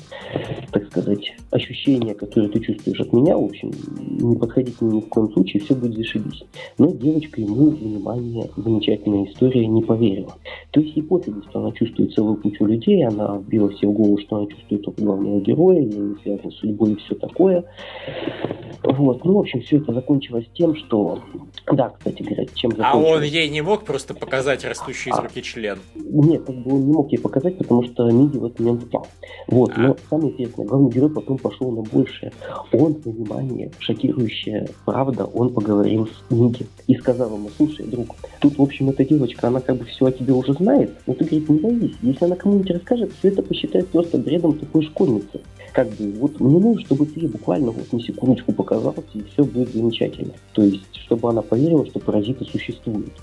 так 0.71 0.85
сказать, 0.87 1.33
ощущения, 1.51 2.13
которые 2.13 2.51
ты 2.51 2.59
чувствуешь 2.59 2.99
от 2.99 3.13
меня, 3.13 3.37
в 3.37 3.45
общем, 3.45 3.71
не 4.19 4.35
подходи 4.35 4.71
к 4.71 4.81
ним 4.81 4.91
ни 4.91 5.01
в 5.01 5.09
коем 5.09 5.31
случае, 5.31 5.61
все 5.61 5.75
будет 5.75 5.95
зашибись. 5.95 6.43
Но 6.77 6.91
девочка 6.91 7.41
ему, 7.41 7.69
внимание, 7.69 8.49
замечательная 8.55 9.25
история, 9.25 9.65
не 9.67 9.81
поверила. 9.81 10.33
То 10.71 10.79
есть 10.79 10.95
пофигу, 11.07 11.43
что 11.49 11.59
она 11.59 11.71
чувствует 11.71 12.13
целую 12.13 12.37
кучу 12.37 12.65
людей, 12.65 13.05
она 13.05 13.37
вбила 13.37 13.71
себе 13.73 13.89
в 13.89 13.93
голову, 13.93 14.17
что 14.19 14.37
она 14.37 14.47
чувствует 14.47 14.83
только 14.83 15.01
главного 15.01 15.41
героя, 15.41 15.79
ей 15.79 15.85
не 15.85 16.15
связано 16.21 16.51
с 16.51 16.55
судьбой 16.55 16.93
и 16.93 16.95
все 16.95 17.15
такое. 17.15 17.63
Вот, 18.83 19.23
ну, 19.25 19.33
в 19.33 19.39
общем, 19.39 19.61
все 19.61 19.77
это 19.77 19.93
закончилось 19.93 20.45
тем, 20.53 20.75
что... 20.75 21.19
Да, 21.71 21.89
кстати 21.89 22.21
говоря, 22.23 22.45
чем 22.53 22.71
А 22.79 22.95
он 22.97 23.03
закончилось. 23.03 23.31
ей 23.31 23.49
не 23.49 23.61
мог 23.61 23.83
просто 23.83 24.13
показать 24.13 24.65
растущий 24.65 25.11
из 25.11 25.17
руки 25.17 25.41
член. 25.41 25.79
Нет, 25.95 26.43
как 26.43 26.55
бы 26.55 26.75
он 26.75 26.85
не 26.85 26.93
мог 26.93 27.11
ей 27.11 27.17
показать, 27.17 27.57
потому 27.57 27.83
что 27.83 28.09
Миди 28.09 28.37
в 28.37 28.45
этот 28.45 28.59
момент 28.59 28.83
упал. 28.83 29.07
Вот, 29.47 29.75
но 29.77 29.95
самое 30.09 30.33
интересное, 30.33 30.65
главный 30.65 30.91
герой 30.91 31.09
потом 31.09 31.37
пошел 31.37 31.71
на 31.71 31.81
большее. 31.81 32.31
Он, 32.73 32.93
внимание, 32.93 33.71
шокирующая 33.79 34.67
правда, 34.85 35.25
он 35.25 35.53
поговорил 35.53 36.07
с 36.07 36.31
Миди 36.31 36.65
и 36.87 36.95
сказал 36.95 37.33
ему, 37.35 37.49
слушай, 37.55 37.85
друг, 37.85 38.15
тут, 38.39 38.57
в 38.57 38.61
общем, 38.61 38.89
эта 38.89 39.05
девочка, 39.05 39.47
она 39.47 39.61
как 39.61 39.77
бы 39.77 39.85
все 39.85 40.05
о 40.05 40.11
тебе 40.11 40.33
уже 40.33 40.53
знает, 40.53 40.91
но 41.07 41.13
ты, 41.13 41.25
говорит, 41.25 41.49
не 41.49 41.59
боись, 41.59 41.95
если 42.01 42.25
она 42.25 42.35
кому-нибудь 42.35 42.71
расскажет, 42.71 43.11
все 43.19 43.29
это 43.29 43.41
посчитает 43.43 43.87
просто 43.89 44.17
бредом 44.17 44.53
тупой 44.53 44.83
школьницы. 44.83 45.41
Как 45.73 45.89
бы, 45.89 46.11
вот 46.13 46.39
мне 46.39 46.59
нужно, 46.59 46.81
чтобы 46.81 47.05
ты 47.05 47.27
буквально 47.27 47.71
вот 47.71 47.91
на 47.93 47.99
секундочку 47.99 48.51
показался, 48.51 49.03
и 49.13 49.23
все 49.23 49.43
будет 49.43 49.73
замечательно. 49.73 50.33
То 50.53 50.63
есть, 50.63 50.95
чтобы 50.95 51.29
она 51.29 51.41
поверила, 51.41 51.85
что 51.85 51.99
паразиты 51.99 52.45
существуют. 52.45 53.13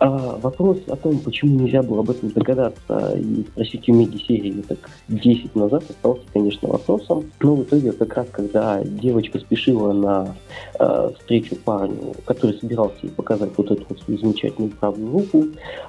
А 0.00 0.36
вопрос 0.38 0.78
о 0.88 0.96
том, 0.96 1.18
почему 1.20 1.60
нельзя 1.60 1.82
было 1.82 2.00
об 2.00 2.10
этом 2.10 2.30
догадаться 2.30 3.16
и 3.16 3.42
спросить 3.42 3.88
у 3.88 3.94
Меги 3.94 4.18
серии 4.18 4.62
так 4.66 4.90
10 5.08 5.54
назад, 5.54 5.84
остался, 5.88 6.22
конечно, 6.32 6.68
вопросом. 6.68 7.24
Но 7.40 7.54
в 7.54 7.62
итоге, 7.62 7.92
как 7.92 8.14
раз 8.14 8.26
когда 8.32 8.82
девочка 8.82 9.38
спешила 9.38 9.92
на 9.92 10.34
э, 10.80 11.10
встречу 11.18 11.54
парню, 11.56 12.14
который 12.24 12.58
собирался 12.58 12.96
ей 13.02 13.10
показать 13.10 13.50
вот 13.56 13.70
эту 13.70 13.84
вот 13.88 14.00
свою 14.00 14.18
замечательную 14.18 14.72
правую 14.72 15.12
руку, 15.12 15.44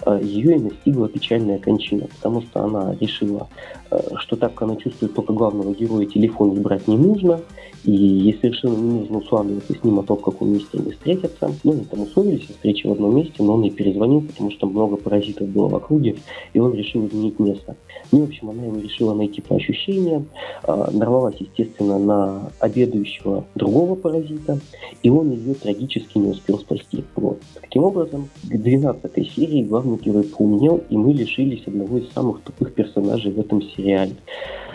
э, 0.05 0.19
ее 0.21 0.57
и 0.57 0.59
настигла 0.59 1.09
печальная 1.09 1.57
кончина, 1.57 2.07
потому 2.15 2.41
что 2.43 2.63
она 2.63 2.95
решила, 2.99 3.47
э, 3.89 3.99
что 4.17 4.35
так 4.35 4.61
она 4.61 4.75
чувствует 4.75 5.15
только 5.15 5.33
главного 5.33 5.73
героя, 5.73 6.05
телефон 6.05 6.61
брать 6.61 6.87
не 6.87 6.97
нужно, 6.97 7.41
и 7.85 7.91
ей 7.91 8.37
совершенно 8.41 8.75
не 8.75 8.99
нужно 8.99 9.17
усладываться 9.19 9.73
с 9.73 9.83
ним 9.83 9.99
о 9.99 10.03
том, 10.03 10.17
в 10.17 10.21
каком 10.21 10.49
месте 10.49 10.69
они 10.73 10.91
встретятся. 10.91 11.51
Ну, 11.63 11.73
они 11.73 11.85
там 11.85 12.01
условились 12.01 12.49
о 12.49 12.53
встрече 12.53 12.89
в 12.89 12.93
одном 12.93 13.15
месте, 13.15 13.35
но 13.39 13.53
он 13.53 13.61
ей 13.61 13.71
перезвонил, 13.71 13.94
потому 14.21 14.51
что 14.51 14.67
много 14.67 14.95
паразитов 14.97 15.47
было 15.47 15.67
в 15.67 15.75
округе, 15.75 16.15
и 16.53 16.59
он 16.59 16.73
решил 16.73 17.07
изменить 17.07 17.39
место. 17.39 17.75
Ну, 18.11 18.21
в 18.21 18.23
общем, 18.25 18.49
она 18.49 18.65
его 18.65 18.79
решила 18.79 19.13
найти 19.13 19.41
по 19.41 19.55
ощущениям, 19.55 20.27
э, 20.63 20.85
нарвалась, 20.91 21.35
естественно, 21.39 21.97
на 21.97 22.51
обедающего 22.59 23.45
другого 23.55 23.95
паразита, 23.95 24.59
и 25.03 25.09
он 25.09 25.31
ее 25.31 25.53
трагически 25.53 26.17
не 26.17 26.29
успел 26.29 26.59
спасти. 26.59 27.03
Вот. 27.15 27.41
Таким 27.61 27.83
образом, 27.83 28.29
к 28.43 28.57
12 28.57 29.31
серии 29.31 29.63
главный 29.63 29.97
герой 29.97 30.23
поумнел, 30.23 30.81
и 30.89 30.97
мы 30.97 31.13
лишились 31.13 31.63
одного 31.65 31.97
из 31.97 32.11
самых 32.13 32.41
тупых 32.41 32.73
персонажей 32.73 33.31
в 33.31 33.39
этом 33.39 33.61
сериале. 33.61 34.15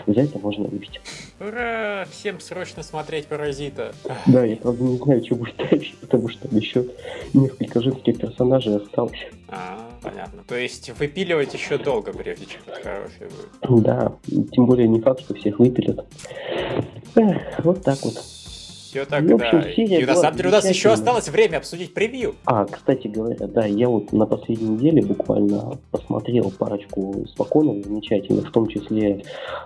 За 0.07 0.21
это 0.21 0.39
можно 0.39 0.65
выпить. 0.65 1.01
Ура! 1.39 2.05
Всем 2.11 2.39
срочно 2.39 2.83
смотреть 2.83 3.27
«Паразита». 3.27 3.93
Да, 4.25 4.43
я 4.43 4.55
правда 4.55 4.83
не 4.83 4.97
знаю, 4.97 5.23
что 5.25 5.35
будет 5.35 5.55
дальше, 5.57 5.93
потому 5.99 6.29
что 6.29 6.47
еще 6.51 6.85
несколько 7.33 7.81
женских 7.81 8.17
персонажей 8.17 8.77
осталось. 8.77 9.27
А, 9.47 9.89
понятно. 10.01 10.43
То 10.47 10.55
есть 10.55 10.89
выпиливать 10.97 11.53
еще 11.53 11.77
долго, 11.77 12.13
прежде 12.13 12.45
чем 12.45 12.61
это 12.65 12.81
хорошее 12.81 13.29
будет. 13.29 13.83
Да, 13.83 14.13
тем 14.51 14.65
более 14.65 14.87
не 14.87 15.01
факт, 15.01 15.21
что 15.21 15.33
всех 15.35 15.59
выпилят. 15.59 16.05
Эх, 17.15 17.41
вот 17.63 17.83
так 17.83 18.01
вот. 18.03 18.40
Все 18.91 19.05
тогда. 19.05 19.37
В 19.37 19.41
общем, 19.41 19.63
серия 19.73 20.01
И 20.01 20.05
на 20.05 20.15
самом 20.15 20.35
деле 20.35 20.49
у 20.49 20.51
нас 20.51 20.69
еще 20.69 20.89
осталось 20.89 21.29
время 21.29 21.57
обсудить 21.57 21.93
превью. 21.93 22.35
А, 22.43 22.65
кстати 22.65 23.07
говоря, 23.07 23.47
да, 23.47 23.65
я 23.65 23.87
вот 23.87 24.11
на 24.11 24.25
последней 24.25 24.67
неделе 24.67 25.01
буквально 25.01 25.77
посмотрел 25.91 26.51
парочку 26.51 27.25
споконов 27.29 27.85
замечательных, 27.85 28.49
в 28.49 28.51
том 28.51 28.67
числе 28.67 29.23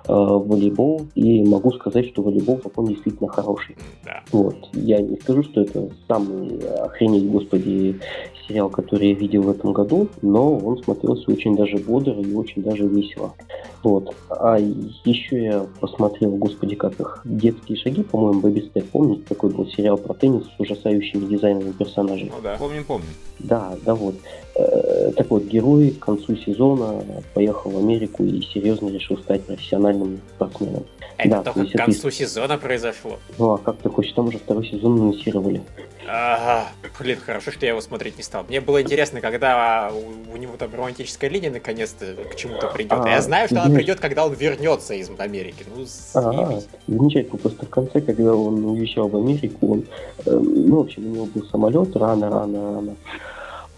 э, 0.07 0.13
волейбол, 0.13 1.07
и 1.15 1.43
могу 1.43 1.71
сказать, 1.71 2.05
что 2.09 2.21
волейбол 2.21 2.61
закон 2.63 2.85
действительно 2.85 3.27
хороший. 3.27 3.75
Да. 4.03 4.21
Вот. 4.31 4.69
Я 4.73 5.01
не 5.01 5.17
скажу, 5.17 5.41
что 5.41 5.61
это 5.61 5.89
самый 6.07 6.59
охренеть, 6.83 7.27
господи, 7.27 7.99
сериал, 8.47 8.69
который 8.69 9.09
я 9.09 9.15
видел 9.15 9.41
в 9.41 9.49
этом 9.49 9.73
году, 9.73 10.07
но 10.21 10.55
он 10.55 10.77
смотрелся 10.83 11.31
очень 11.31 11.55
даже 11.55 11.77
бодро 11.77 12.13
и 12.13 12.33
очень 12.35 12.61
даже 12.61 12.85
весело. 12.85 13.33
Вот. 13.81 14.15
А 14.29 14.57
еще 14.59 15.43
я 15.43 15.65
посмотрел, 15.79 16.31
господи, 16.31 16.75
как 16.75 16.99
их, 16.99 17.21
«Детские 17.23 17.77
шаги», 17.77 18.03
по-моему, 18.03 18.41
«Бэби 18.41 18.61
Степ». 18.61 18.85
Помните, 19.15 19.29
такой 19.29 19.49
был 19.51 19.67
сериал 19.67 19.97
про 19.97 20.13
теннис 20.13 20.43
с 20.45 20.59
ужасающими 20.59 21.25
дизайнами 21.25 21.71
персонажей? 21.71 22.31
Ну 22.35 22.41
да. 22.41 22.55
Помним, 22.57 22.83
помним. 22.83 23.09
Да, 23.39 23.75
да 23.85 23.95
вот. 23.95 24.15
Э, 24.55 25.11
Так 25.15 25.29
вот, 25.29 25.43
герой 25.43 25.91
к 25.91 25.99
концу 25.99 26.35
сезона 26.37 27.03
поехал 27.33 27.71
в 27.71 27.77
Америку 27.77 28.23
и 28.23 28.41
серьезно 28.41 28.89
решил 28.89 29.17
стать 29.19 29.43
профессиональным 29.43 30.19
спортсменом. 30.35 30.85
Это 31.17 31.29
Да, 31.29 31.37
то 31.37 31.43
только 31.45 31.59
есть 31.61 31.71
к 31.71 31.75
это- 31.75 31.85
концу 31.85 32.11
сезона 32.11 32.57
произошло. 32.57 33.17
Ну 33.37 33.51
а 33.53 33.57
как 33.57 33.77
такое, 33.77 34.05
там 34.15 34.27
уже 34.27 34.37
второй 34.39 34.65
сезон 34.67 34.99
анонсировали. 34.99 35.61
Ага, 36.07 36.67
блин, 36.99 37.17
хорошо, 37.25 37.51
что 37.51 37.65
я 37.65 37.71
его 37.71 37.81
смотреть 37.81 38.17
не 38.17 38.23
стал. 38.23 38.43
Мне 38.47 38.61
было 38.61 38.81
интересно, 38.81 39.21
когда 39.21 39.91
у, 39.93 40.33
у 40.33 40.37
него 40.37 40.55
там 40.57 40.69
романтическая 40.73 41.29
линия 41.31 41.49
наконец-то 41.51 42.05
к 42.31 42.35
чему-то 42.35 42.67
придет. 42.67 42.91
А, 42.93 43.03
А, 43.03 43.09
я 43.09 43.21
знаю, 43.21 43.47
что 43.47 43.61
она 43.63 43.73
придет, 43.73 43.99
когда 43.99 44.25
он 44.25 44.33
вернется 44.33 44.93
из 44.93 45.09
Америки. 45.17 45.65
Ну, 45.75 45.85
А, 46.13 46.59
замечательно. 46.87 47.37
Просто 47.37 47.65
в 47.65 47.69
конце, 47.69 48.01
когда 48.01 48.35
он 48.35 48.63
уезжал 48.65 49.04
в 49.07 49.15
Америку, 49.15 49.73
он, 49.73 49.83
э, 50.25 50.31
ну, 50.31 50.77
в 50.77 50.79
общем, 50.81 51.05
у 51.05 51.09
него 51.09 51.25
был 51.33 51.43
самолет 51.45 51.95
рано-рано-рано 51.95 52.95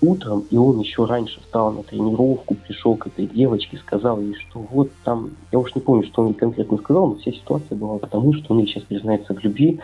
утром, 0.02 0.46
и 0.50 0.58
он 0.58 0.80
еще 0.80 1.06
раньше 1.06 1.40
встал 1.42 1.72
на 1.72 1.84
тренировку, 1.84 2.56
пришел 2.56 2.96
к 2.96 3.08
этой 3.08 3.26
девочке, 3.26 3.78
сказал 3.78 4.20
ей, 4.20 4.36
что 4.36 4.60
вот 4.72 4.92
там, 5.04 5.32
я 5.52 5.60
уж 5.60 5.74
не 5.76 5.82
помню, 5.82 6.06
что 6.08 6.24
он 6.24 6.34
конкретно 6.34 6.78
сказал, 6.78 7.08
но 7.08 7.16
вся 7.16 7.32
ситуация 7.32 7.76
была 7.76 7.98
потому, 7.98 8.34
что 8.34 8.54
он 8.54 8.60
ей 8.60 8.68
сейчас 8.68 8.84
признается 8.84 9.34
в 9.34 9.40
любви, 9.44 9.80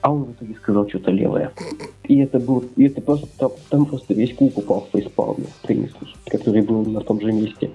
а 0.00 0.12
он 0.12 0.24
в 0.24 0.32
итоге 0.32 0.54
сказал 0.54 0.88
что-то 0.88 1.10
левое. 1.10 1.52
И 2.04 2.18
это 2.18 2.40
был, 2.40 2.64
и 2.76 2.86
это 2.86 3.00
просто, 3.00 3.28
там, 3.68 3.86
просто 3.86 4.14
весь 4.14 4.34
клуб 4.34 4.56
упал 4.56 4.86
в 4.88 4.96
фейспалм 4.96 5.36
теннисный, 5.62 6.14
который 6.26 6.62
был 6.62 6.84
на 6.84 7.00
том 7.00 7.20
же 7.20 7.32
месте. 7.32 7.70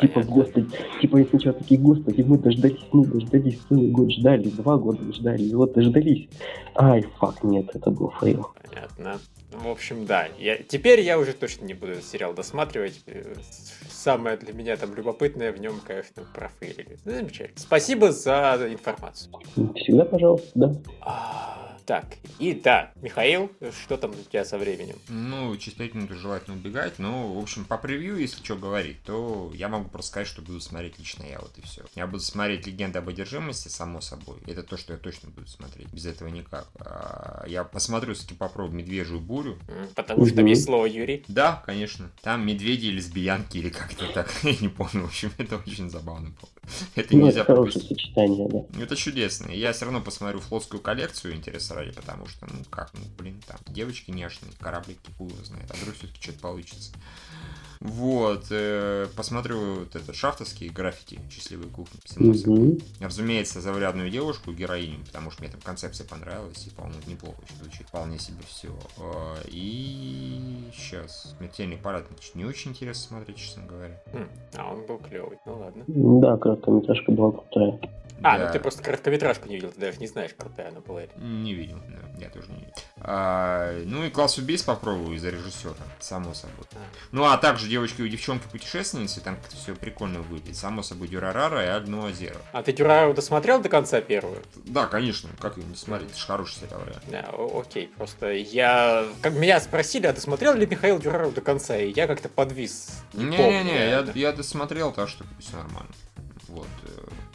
Типа, 0.00 0.14
понятно. 0.14 0.34
господи, 0.34 0.66
типа, 1.00 1.16
и 1.18 1.28
сначала 1.28 1.54
такие, 1.58 1.80
господи, 1.80 2.22
мы 2.22 2.38
дождались, 2.38 2.80
мы 2.92 3.06
дождались, 3.06 3.58
целый 3.68 3.90
год 3.90 4.10
ждали, 4.12 4.48
два 4.48 4.76
года 4.76 5.12
ждали, 5.12 5.42
и 5.42 5.54
вот 5.54 5.72
дождались. 5.74 6.28
Ай, 6.74 7.02
fuck, 7.18 7.42
нет, 7.42 7.70
это 7.74 7.90
был 7.90 8.12
fail. 8.20 8.48
Понятно. 8.68 9.18
В 9.52 9.68
общем, 9.68 10.06
да. 10.06 10.28
Я... 10.38 10.56
Теперь 10.58 11.00
я 11.00 11.18
уже 11.18 11.32
точно 11.32 11.64
не 11.64 11.74
буду 11.74 11.92
этот 11.92 12.04
сериал 12.04 12.32
досматривать. 12.34 13.02
Э, 13.06 13.34
Самое 13.88 14.36
для 14.36 14.52
меня 14.54 14.76
там 14.76 14.94
любопытное 14.94 15.52
в 15.52 15.60
нем, 15.60 15.74
конечно, 15.84 16.22
профейлили. 16.34 16.96
Ну, 17.04 17.12
замечательно. 17.12 17.58
Спасибо 17.58 18.12
за 18.12 18.68
информацию. 18.70 19.32
Всегда, 19.74 20.04
пожалуйста, 20.04 20.50
да. 20.54 20.72
Так, 21.90 22.06
и 22.38 22.54
да, 22.54 22.92
Михаил, 23.02 23.50
что 23.82 23.96
там 23.96 24.12
у 24.12 24.14
тебя 24.14 24.44
со 24.44 24.58
временем? 24.58 24.94
Ну, 25.08 25.56
через 25.56 25.76
5 25.76 25.94
минут 25.94 26.10
желательно 26.12 26.56
убегать. 26.56 27.00
Ну, 27.00 27.32
в 27.32 27.42
общем, 27.42 27.64
по 27.64 27.78
превью, 27.78 28.16
если 28.16 28.44
что 28.44 28.54
говорить, 28.54 29.02
то 29.02 29.50
я 29.56 29.68
могу 29.68 29.88
просто 29.88 30.10
сказать, 30.10 30.28
что 30.28 30.40
буду 30.40 30.60
смотреть 30.60 31.00
лично 31.00 31.24
я, 31.24 31.40
вот 31.40 31.50
и 31.58 31.62
все. 31.62 31.82
Я 31.96 32.06
буду 32.06 32.22
смотреть 32.22 32.64
«Легенда 32.68 33.00
об 33.00 33.08
одержимости», 33.08 33.66
само 33.66 34.00
собой. 34.00 34.36
Это 34.46 34.62
то, 34.62 34.76
что 34.76 34.92
я 34.92 35.00
точно 35.00 35.30
буду 35.30 35.48
смотреть. 35.48 35.92
Без 35.92 36.06
этого 36.06 36.28
никак. 36.28 36.68
А, 36.78 37.44
Я 37.48 37.64
посмотрю, 37.64 38.14
все-таки 38.14 38.36
попробую 38.36 38.78
«Медвежью 38.78 39.18
бурю». 39.18 39.58
Потому 39.96 40.24
что 40.26 40.36
там 40.36 40.46
есть 40.46 40.66
слово 40.66 40.86
Юрий. 40.86 41.24
Да, 41.26 41.60
конечно. 41.66 42.08
Там 42.22 42.46
медведи 42.46 42.86
и 42.86 42.92
лесбиянки 42.92 43.58
или 43.58 43.70
как-то 43.70 44.06
так. 44.12 44.32
Я 44.44 44.54
не 44.60 44.68
помню. 44.68 45.02
В 45.02 45.06
общем, 45.06 45.32
это 45.38 45.56
очень 45.56 45.90
забавно. 45.90 46.32
Это 46.94 47.16
Ну, 47.16 47.26
нельзя 47.26 47.40
это 47.42 47.54
пропустить. 47.54 47.88
сочетание, 47.88 48.48
да. 48.48 48.60
Ну, 48.72 48.82
Это 48.82 48.96
чудесно. 48.96 49.50
Я 49.50 49.72
все 49.72 49.84
равно 49.86 50.00
посмотрю 50.00 50.40
флотскую 50.40 50.80
коллекцию, 50.80 51.34
интереса 51.34 51.74
ради, 51.74 51.92
потому 51.92 52.26
что, 52.26 52.46
ну 52.46 52.64
как, 52.70 52.92
ну 52.94 53.00
блин, 53.18 53.40
там 53.46 53.58
девочки 53.68 54.10
нежные, 54.10 54.52
кораблики, 54.60 55.10
хуй 55.18 55.28
его 55.30 55.44
знает, 55.44 55.70
а 55.70 55.74
вдруг 55.76 55.94
все-таки 55.96 56.20
что-то 56.22 56.40
получится. 56.40 56.92
Вот, 57.80 58.44
э, 58.50 59.06
посмотрю 59.16 59.80
вот 59.80 59.96
этот 59.96 60.14
шафтовский 60.14 60.68
граффити 60.68 61.18
«Счастливой 61.30 61.68
кухни». 61.68 61.98
Мгм. 62.16 62.78
Разумеется, 63.00 63.62
заурядную 63.62 64.10
девушку, 64.10 64.52
героиню, 64.52 64.98
потому 65.06 65.30
что 65.30 65.42
мне 65.42 65.50
там 65.50 65.62
концепция 65.62 66.06
понравилась, 66.06 66.66
и, 66.66 66.70
по-моему, 66.70 67.00
неплохо 67.06 67.38
звучит, 67.58 67.88
вполне 67.88 68.18
себе 68.18 68.42
все. 68.46 68.68
И 69.48 70.68
сейчас 70.76 71.34
«Смертельный 71.38 71.78
парад» 71.78 72.04
значит, 72.12 72.34
не 72.34 72.44
очень 72.44 72.72
интересно 72.72 73.16
смотреть, 73.16 73.38
честно 73.38 73.62
говоря. 73.66 73.98
М, 74.12 74.28
А 74.56 74.72
он 74.72 74.84
был 74.86 74.98
клевый. 74.98 75.38
Ну 75.46 75.58
ладно. 75.60 75.84
Да, 75.86 76.36
короткометражка 76.36 77.12
была 77.12 77.30
крутая. 77.32 77.80
А, 78.22 78.38
Да. 78.38 78.46
ну 78.46 78.52
ты 78.52 78.60
просто 78.60 78.82
короткометражку 78.82 79.48
не 79.48 79.54
видел, 79.56 79.70
ты 79.72 79.80
даже 79.80 79.98
не 79.98 80.06
знаешь, 80.06 80.32
крутая 80.36 80.68
она 80.68 80.80
была. 80.80 81.02
Не 81.16 81.54
видел, 81.54 81.78
да, 81.88 82.22
я 82.22 82.28
тоже 82.28 82.48
не 82.48 82.56
видел. 82.60 82.72
А, 82.98 83.82
ну 83.86 84.04
и 84.04 84.10
класс 84.10 84.36
убийств 84.38 84.66
попробую 84.66 85.16
из-за 85.16 85.30
режиссера, 85.30 85.72
само 86.00 86.34
собой. 86.34 86.66
А. 86.74 86.78
Ну 87.12 87.24
а 87.24 87.36
также 87.38 87.66
девочки 87.68 88.02
и 88.02 88.08
девчонки 88.08 88.46
путешественницы, 88.50 89.20
там 89.20 89.36
как-то 89.36 89.56
все 89.56 89.74
прикольно 89.74 90.20
выглядит. 90.20 90.56
Само 90.56 90.82
собой 90.82 91.08
Дюрарара 91.08 91.64
и 91.64 91.68
Ально 91.68 92.04
Озеро. 92.06 92.36
А 92.52 92.62
ты 92.62 92.72
Дюрару 92.72 93.14
досмотрел 93.14 93.60
до 93.60 93.68
конца 93.68 94.00
первую? 94.02 94.42
Да, 94.66 94.86
конечно, 94.86 95.30
как 95.40 95.56
его 95.56 95.66
не 95.66 95.76
смотреть, 95.76 96.10
это 96.10 96.18
же 96.18 96.26
хороший 96.26 96.54
сериал. 96.56 96.80
Да, 97.10 97.30
о- 97.32 97.60
окей, 97.60 97.88
просто 97.96 98.32
я... 98.32 99.06
Как 99.22 99.32
меня 99.32 99.58
спросили, 99.60 100.06
а 100.06 100.12
досмотрел 100.12 100.54
ли 100.54 100.66
Михаил 100.66 100.98
Дюрару 100.98 101.30
до 101.30 101.40
конца, 101.40 101.76
и 101.78 101.90
я 101.92 102.06
как-то 102.06 102.28
подвис. 102.28 103.02
Не-не-не, 103.14 103.88
я, 103.88 104.06
я 104.14 104.32
досмотрел, 104.32 104.92
так 104.92 105.08
что 105.08 105.24
все 105.38 105.56
нормально. 105.56 105.90
Вот. 106.48 106.66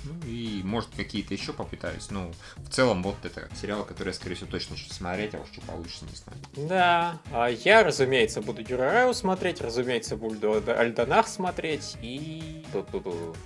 Ну 0.05 0.13
и 0.29 0.61
может 0.63 0.89
какие-то 0.95 1.33
еще 1.33 1.51
попытаюсь. 1.53 2.09
Ну, 2.11 2.31
в 2.57 2.69
целом, 2.69 3.01
вот 3.03 3.15
это 3.23 3.47
сериал, 3.55 3.83
который 3.83 4.09
я, 4.09 4.13
скорее 4.13 4.35
всего, 4.35 4.49
точно 4.51 4.73
начну 4.75 4.93
смотреть, 4.93 5.33
а 5.33 5.39
уж 5.39 5.47
что 5.51 5.61
получится, 5.61 6.05
не 6.05 6.15
знаю. 6.15 6.69
Да, 6.69 7.19
а 7.31 7.49
я, 7.49 7.83
разумеется, 7.83 8.41
буду 8.41 8.63
Дюрарау 8.63 9.13
смотреть, 9.13 9.61
разумеется, 9.61 10.15
буду 10.15 10.61
Альдонах 10.67 11.27
смотреть 11.27 11.97
и... 12.01 12.63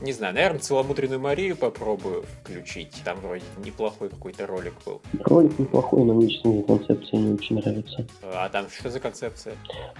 Не 0.01 0.12
знаю, 0.12 0.34
наверное, 0.34 0.60
Целомудренную 0.60 1.20
Марию 1.20 1.55
попробую 1.55 2.26
включить. 2.41 2.93
Там 3.03 3.20
вроде 3.22 3.43
неплохой 3.64 4.10
какой-то 4.10 4.47
ролик 4.47 4.74
был. 4.86 5.01
Ролик 5.26 5.57
неплохой, 5.60 6.03
но 6.03 6.14
мне, 6.14 6.30
честно 6.30 6.51
говоря, 6.51 6.68
концепция 6.68 7.20
не 7.20 7.34
очень 7.34 7.55
нравится. 7.57 8.05
А 8.24 8.49
там 8.49 8.68
что 8.70 8.89
за 8.89 8.99
концепция? 8.99 9.55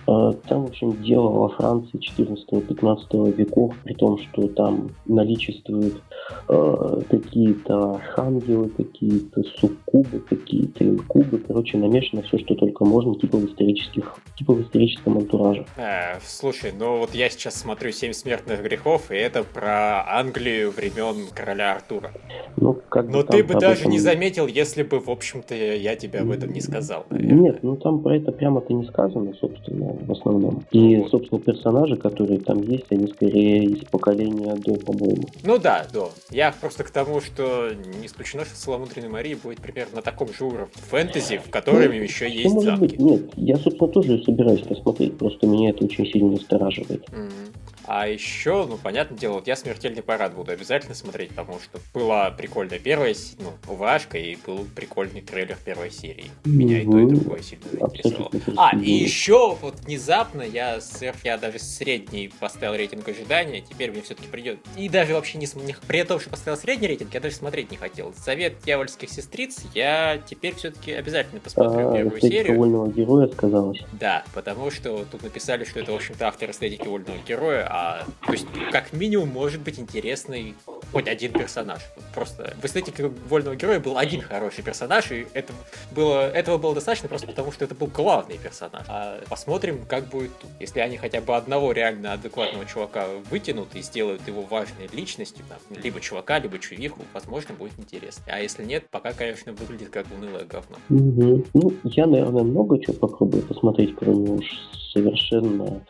А, 0.08 0.34
Там, 0.34 0.66
в 0.66 0.70
общем, 0.70 1.02
дело 1.04 1.30
во 1.30 1.50
Франции 1.50 2.00
14-15 2.00 3.36
веков, 3.36 3.76
при 3.84 3.94
том, 3.94 4.18
что 4.20 4.48
там 4.50 4.92
наличествует 5.06 6.02
э, 6.50 7.02
какие-то 7.10 7.96
архангелы, 7.96 8.70
какие-то 8.70 9.44
суккубы, 9.60 10.20
какие-то 10.20 10.84
инкубы. 10.84 11.40
Короче, 11.40 11.78
намешано 11.78 12.24
все, 12.24 12.40
что 12.40 12.56
только 12.56 12.86
можно, 12.86 13.16
типа 13.16 13.38
в, 13.38 13.46
исторических, 13.46 14.16
типа 14.38 14.54
в 14.54 14.62
историческом 14.64 15.18
антураже. 15.18 15.66
А, 15.78 16.18
слушай, 16.26 16.74
ну 16.78 17.00
вот 17.00 17.14
я 17.14 17.30
сейчас 17.30 17.56
смотрю 17.56 17.92
«Семь 17.92 18.14
смертных 18.14 18.64
грехов», 18.64 19.12
и 19.12 19.16
это 19.16 19.44
про 19.44 20.06
Англию 20.08 20.72
времен 20.72 21.28
короля 21.34 21.76
Артура. 21.76 22.12
Ну, 22.58 22.74
как 22.90 23.08
Но 23.08 23.24
ты 23.24 23.44
бы 23.44 23.54
даже 23.54 23.82
этом... 23.82 23.92
не 23.92 24.00
заметил, 24.00 24.48
если 24.48 24.84
бы, 24.84 25.00
в 25.00 25.10
общем-то, 25.10 25.56
я 25.56 25.96
тебе 25.96 26.20
об 26.20 26.32
этом 26.32 26.52
не 26.52 26.62
сказал. 26.62 27.06
Наверное. 27.10 27.40
Нет, 27.40 27.64
ну 27.64 27.76
там 27.76 28.02
про 28.02 28.18
это 28.18 28.32
прямо-то 28.32 28.74
не 28.74 28.86
сказано, 28.86 29.34
собственно, 29.40 29.94
в 29.94 30.12
основном. 30.12 30.64
И, 30.72 30.98
вот. 30.98 31.12
собственно, 31.12 31.40
персонажи, 31.40 31.96
которые 31.96 32.40
там 32.40 32.62
есть, 32.62 32.86
они 32.90 33.08
скорее 33.08 33.64
из 33.66 33.84
поколения 33.86 34.56
до, 34.56 34.76
по-моему. 34.76 35.24
Ну 35.44 35.58
да, 35.58 35.86
до. 35.94 36.12
Я 36.40 36.54
просто 36.54 36.86
к 36.86 36.90
тому, 36.90 37.20
что 37.20 37.70
не 38.00 38.08
исключено, 38.08 38.46
что 38.46 38.56
Соломудренной 38.56 39.10
Марии 39.10 39.34
будет 39.34 39.60
примерно 39.60 39.98
на 39.98 40.02
таком 40.02 40.34
же 40.34 40.46
уровне 40.46 40.70
фэнтези, 40.90 41.42
в 41.46 41.50
котором 41.50 41.92
ну, 41.92 42.02
еще 42.02 42.32
есть 42.32 42.54
может 42.54 42.80
замки. 42.80 42.96
Быть, 42.96 43.00
нет, 43.00 43.22
я, 43.36 43.58
собственно, 43.58 43.90
тоже 43.90 44.24
собираюсь 44.24 44.62
посмотреть, 44.62 45.18
просто 45.18 45.46
меня 45.46 45.72
это 45.72 45.84
очень 45.84 46.06
сильно 46.06 46.32
настораживает. 46.32 47.04
Mm-hmm. 47.10 47.50
А 47.92 48.08
еще, 48.08 48.68
ну, 48.68 48.78
понятное 48.78 49.18
дело, 49.18 49.34
вот 49.34 49.48
я 49.48 49.56
«Смертельный 49.56 50.04
парад» 50.04 50.36
буду 50.36 50.52
обязательно 50.52 50.94
смотреть, 50.94 51.32
потому 51.32 51.60
что 51.60 51.80
была 51.92 52.30
прикольная 52.30 52.78
первая, 52.78 53.16
ну, 53.40 53.74
УВАшка, 53.74 54.20
и 54.20 54.38
был 54.46 54.68
прикольный 54.76 55.22
трейлер 55.22 55.58
первой 55.66 55.90
серии. 55.90 56.30
Меня 56.46 56.84
и 56.84 56.86
то, 56.86 57.00
и 57.00 57.08
другое 57.08 57.42
сильно 57.42 57.66
заинтересовало. 57.68 58.32
А, 58.58 58.78
и 58.78 58.92
еще 58.92 59.58
вот 59.60 59.80
внезапно 59.80 60.44
я 60.44 60.80
сверх, 60.82 61.16
я 61.24 61.40
даже 61.40 61.58
средний 61.58 62.32
поставил 62.40 62.76
рейтинг 62.76 63.10
ожидания, 63.10 63.62
теперь 63.62 63.90
мне 63.90 64.04
все-таки 64.04 64.28
придет. 64.28 64.60
И 64.78 64.88
даже 64.88 65.16
вообще 65.16 65.40
не, 65.40 65.48
не 65.66 65.76
при 65.88 66.04
том, 66.04 66.20
что 66.20 66.30
поставил 66.30 66.60
средний 66.60 66.90
рейтинг, 66.90 67.12
я 67.16 67.20
даже 67.20 67.34
смотреть 67.34 67.72
не 67.72 67.78
хотел. 67.78 68.14
Совет 68.14 68.60
дьявольских 68.64 69.10
сестриц 69.10 69.62
я 69.74 70.22
теперь 70.30 70.54
все-таки 70.54 70.92
обязательно 70.92 71.42
посмотрю 71.42 71.90
а, 71.90 71.96
первую 71.96 72.22
серию. 72.22 72.56
вольного 72.56 72.92
героя 72.92 73.28
сказалось. 73.30 73.82
Да, 73.94 74.26
потому 74.36 74.70
что 74.70 75.06
тут 75.10 75.24
написали, 75.24 75.64
что 75.64 75.80
это, 75.80 75.92
в 75.92 75.96
общем-то, 75.96 76.28
автор 76.28 76.52
эстетики 76.52 76.88
вольного 76.88 77.18
героя, 77.28 77.68
а 77.68 77.79
а, 77.80 78.04
то 78.26 78.34
есть, 78.34 78.46
как 78.72 78.92
минимум, 78.92 79.30
может 79.30 79.62
быть 79.62 79.80
интересный 79.80 80.54
хоть 80.92 81.08
один 81.08 81.32
персонаж. 81.32 81.80
Просто 82.14 82.54
в 82.62 82.66
эстетике 82.66 83.08
вольного 83.30 83.56
героя 83.56 83.80
был 83.80 83.98
один 83.98 84.22
хороший 84.22 84.64
персонаж, 84.64 85.12
и 85.12 85.28
это 85.34 85.54
было, 85.96 86.30
этого 86.30 86.58
было 86.58 86.76
достаточно 86.76 87.08
просто 87.08 87.28
потому, 87.28 87.54
что 87.54 87.64
это 87.64 87.76
был 87.76 87.88
главный 87.88 88.38
персонаж. 88.38 88.86
А 88.90 89.22
посмотрим, 89.30 89.86
как 89.88 90.08
будет 90.08 90.38
тут. 90.40 90.50
Если 90.60 90.82
они 90.82 90.98
хотя 90.98 91.22
бы 91.22 91.36
одного 91.38 91.72
реально 91.72 92.14
адекватного 92.14 92.66
чувака 92.66 93.08
вытянут 93.30 93.74
и 93.76 93.82
сделают 93.82 94.28
его 94.28 94.42
важной 94.42 94.88
личностью, 94.92 95.46
там, 95.48 95.60
либо 95.82 96.02
чувака, 96.02 96.40
либо 96.40 96.60
чувиху, 96.60 97.02
возможно, 97.14 97.56
будет 97.56 97.74
интересно. 97.78 98.24
А 98.28 98.40
если 98.40 98.66
нет, 98.66 98.90
пока, 98.90 99.14
конечно, 99.14 99.54
выглядит 99.54 99.90
как 99.90 100.06
унылое 100.12 100.44
говно. 100.44 100.78
Угу. 100.90 101.46
Ну, 101.54 101.74
я, 101.84 102.08
наверное, 102.08 102.44
много 102.44 102.78
чего 102.84 102.94
попробую 102.94 103.44
посмотреть, 103.44 103.96
кроме 103.96 104.32
уж 104.32 104.46
совершенно 104.92 105.82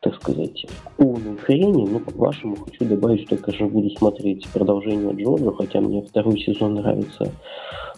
так 0.00 0.14
сказать, 0.16 0.64
полной 0.96 1.36
хрени, 1.36 1.86
но 1.86 1.98
по-вашему 1.98 2.56
хочу 2.56 2.84
добавить, 2.86 3.26
что 3.26 3.34
я, 3.34 3.42
конечно, 3.42 3.68
буду 3.68 3.90
смотреть 3.90 4.48
продолжение 4.48 5.12
Джоджо, 5.14 5.52
хотя 5.52 5.80
мне 5.80 6.02
второй 6.02 6.40
сезон 6.40 6.74
нравится 6.74 7.30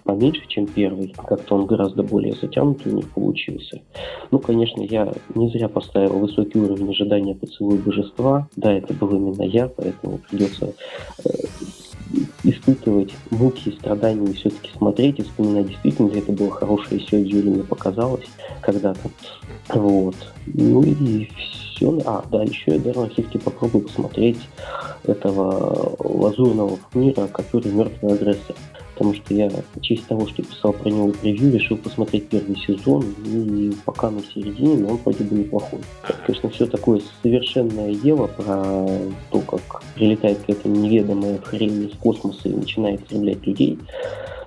поменьше, 0.02 0.42
чем 0.48 0.66
первый. 0.66 1.14
Как-то 1.16 1.54
он 1.54 1.66
гораздо 1.66 2.02
более 2.02 2.34
затянутый 2.34 2.92
у 2.92 2.96
них 2.96 3.08
получился. 3.10 3.82
Ну, 4.32 4.40
конечно, 4.40 4.82
я 4.82 5.12
не 5.36 5.48
зря 5.50 5.68
поставил 5.68 6.18
высокий 6.18 6.58
уровень 6.58 6.90
ожидания 6.90 7.36
поцелуя 7.36 7.78
божества. 7.78 8.48
Да, 8.56 8.72
это 8.72 8.92
был 8.94 9.10
именно 9.10 9.42
я, 9.42 9.68
поэтому 9.68 10.18
придется 10.28 10.74
э, 11.24 11.30
испытывать 12.42 13.14
муки 13.30 13.68
и 13.68 13.72
страдания 13.72 14.28
и 14.28 14.34
все-таки 14.34 14.70
смотреть 14.76 15.20
и 15.20 15.22
вспоминать, 15.22 15.68
действительно 15.68 16.10
это 16.10 16.32
было 16.32 16.50
хорошее 16.50 17.00
все, 17.00 17.22
Юли 17.22 17.50
мне 17.50 17.62
показалось 17.62 18.26
когда-то. 18.60 19.08
Вот. 19.68 20.16
Ну 20.46 20.82
и 20.82 21.26
все. 21.36 21.61
А, 22.04 22.24
да, 22.30 22.42
еще 22.42 22.72
я, 22.72 22.78
наверное, 22.78 23.08
все-таки 23.10 23.38
попробую 23.38 23.84
посмотреть 23.84 24.38
этого 25.04 25.96
лазурного 25.98 26.78
мира, 26.94 27.26
который 27.26 27.72
мертвый 27.72 28.14
агрессор 28.14 28.56
потому 29.02 29.14
что 29.14 29.34
я 29.34 29.50
в 29.50 29.80
честь 29.80 30.06
того, 30.06 30.28
что 30.28 30.42
писал 30.42 30.72
про 30.72 30.88
него 30.88 31.08
превью, 31.08 31.52
решил 31.52 31.76
посмотреть 31.76 32.28
первый 32.28 32.56
сезон, 32.56 33.04
и 33.24 33.72
пока 33.84 34.10
на 34.10 34.22
середине, 34.22 34.76
но 34.76 34.90
он 34.90 34.96
вроде 34.98 35.24
бы 35.24 35.34
неплохой. 35.34 35.80
Конечно, 36.24 36.50
все 36.50 36.66
такое 36.66 37.00
совершенное 37.22 37.94
дело 37.94 38.28
про 38.28 38.86
то, 39.30 39.40
как 39.40 39.82
прилетает 39.96 40.38
какая-то 40.38 40.68
неведомая 40.68 41.38
хрень 41.38 41.88
из 41.88 41.98
космоса 41.98 42.48
и 42.48 42.54
начинает 42.54 43.00
стрелять 43.00 43.44
людей. 43.46 43.78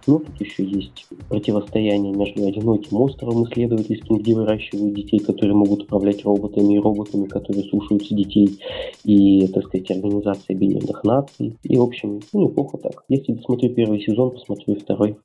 Но 0.07 0.19
тут 0.19 0.39
еще 0.39 0.63
есть 0.63 1.07
противостояние 1.29 2.13
между 2.13 2.45
одиноким 2.45 2.97
островом 3.01 3.45
исследовательским, 3.45 4.17
где 4.17 4.35
выращивают 4.35 4.93
детей, 4.93 5.19
которые 5.19 5.55
могут 5.55 5.83
управлять 5.83 6.23
роботами, 6.23 6.75
и 6.75 6.79
роботами, 6.79 7.25
которые 7.25 7.63
слушаются 7.69 8.13
детей, 8.13 8.59
и, 9.03 9.47
так 9.47 9.65
сказать, 9.65 9.89
Организация 9.91 10.55
Объединенных 10.55 11.03
Наций. 11.03 11.57
И, 11.63 11.77
в 11.77 11.81
общем, 11.81 12.21
ну, 12.33 12.49
неплохо 12.49 12.77
так. 12.77 13.03
Если 13.09 13.33
досмотрю 13.33 13.69
первый 13.69 13.99
сезон, 14.01 14.31
посмотрю 14.31 14.75
второй. 14.75 15.17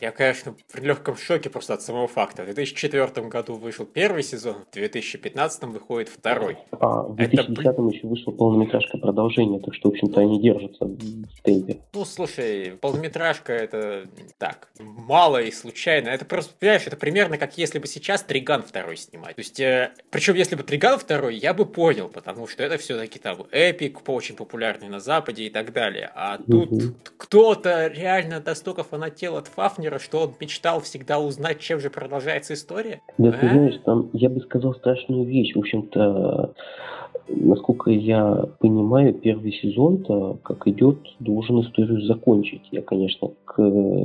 Я, 0.00 0.10
конечно, 0.10 0.54
в 0.68 0.82
легком 0.82 1.16
шоке 1.16 1.50
просто 1.50 1.74
от 1.74 1.82
самого 1.82 2.06
факта. 2.06 2.42
В 2.42 2.46
2004 2.46 3.28
году 3.28 3.54
вышел 3.54 3.84
первый 3.84 4.22
сезон, 4.22 4.56
в 4.70 4.74
2015 4.74 5.64
выходит 5.64 6.08
второй. 6.08 6.56
А 6.72 7.02
в 7.02 7.16
2010 7.16 7.66
Это... 7.66 7.82
еще 7.82 8.06
вышла 8.06 8.30
полнометражка 8.32 8.98
продолжение, 8.98 9.60
так 9.60 9.74
что, 9.74 9.88
в 9.90 9.92
общем-то, 9.92 10.20
они 10.20 10.40
держатся 10.40 10.84
в 10.84 11.42
темпе. 11.42 11.78
Ну, 11.94 12.04
слушай, 12.04 12.72
полнометражка 12.80 13.52
это 13.52 14.04
так, 14.38 14.68
мало 14.78 15.40
и 15.42 15.50
случайно. 15.50 16.08
Это 16.08 16.24
просто, 16.24 16.54
понимаешь, 16.58 16.86
это 16.86 16.96
примерно 16.96 17.38
как 17.38 17.58
если 17.58 17.78
бы 17.78 17.86
сейчас 17.86 18.22
Триган 18.22 18.62
второй 18.62 18.96
снимать. 18.96 19.36
То 19.36 19.40
есть, 19.40 19.60
э, 19.60 19.92
причем 20.10 20.34
если 20.34 20.56
бы 20.56 20.62
Триган 20.62 20.98
второй, 20.98 21.36
я 21.36 21.54
бы 21.54 21.66
понял, 21.66 22.08
потому 22.08 22.46
что 22.46 22.62
это 22.62 22.78
все-таки 22.78 23.18
там 23.18 23.46
эпик, 23.50 24.00
очень 24.08 24.36
популярный 24.36 24.88
на 24.88 25.00
Западе 25.00 25.44
и 25.44 25.50
так 25.50 25.72
далее. 25.72 26.10
А 26.14 26.38
тут 26.38 26.72
угу. 26.72 26.82
кто-то 27.16 27.86
реально 27.88 28.42
настолько 28.44 28.82
фанател 28.82 29.36
от 29.36 29.48
Фафнера, 29.48 29.98
что 29.98 30.22
он 30.22 30.34
мечтал 30.40 30.80
всегда 30.80 31.18
узнать, 31.18 31.60
чем 31.60 31.80
же 31.80 31.90
продолжается 31.90 32.54
история. 32.54 33.00
Да, 33.18 33.30
а? 33.30 33.32
ты 33.32 33.48
знаешь, 33.48 33.80
там, 33.84 34.10
я 34.12 34.28
бы 34.28 34.40
сказал 34.40 34.74
страшную 34.74 35.24
вещь. 35.24 35.54
В 35.54 35.58
общем-то, 35.58 36.54
насколько 37.28 37.90
я 37.90 38.44
понимаю, 38.58 39.14
первый 39.14 39.52
сезон-то, 39.52 40.38
как 40.42 40.66
идет, 40.66 40.98
должен 41.18 41.60
историю 41.60 42.02
закончить. 42.02 42.62
Я, 42.70 42.82
конечно, 42.82 43.30
к, 43.44 43.54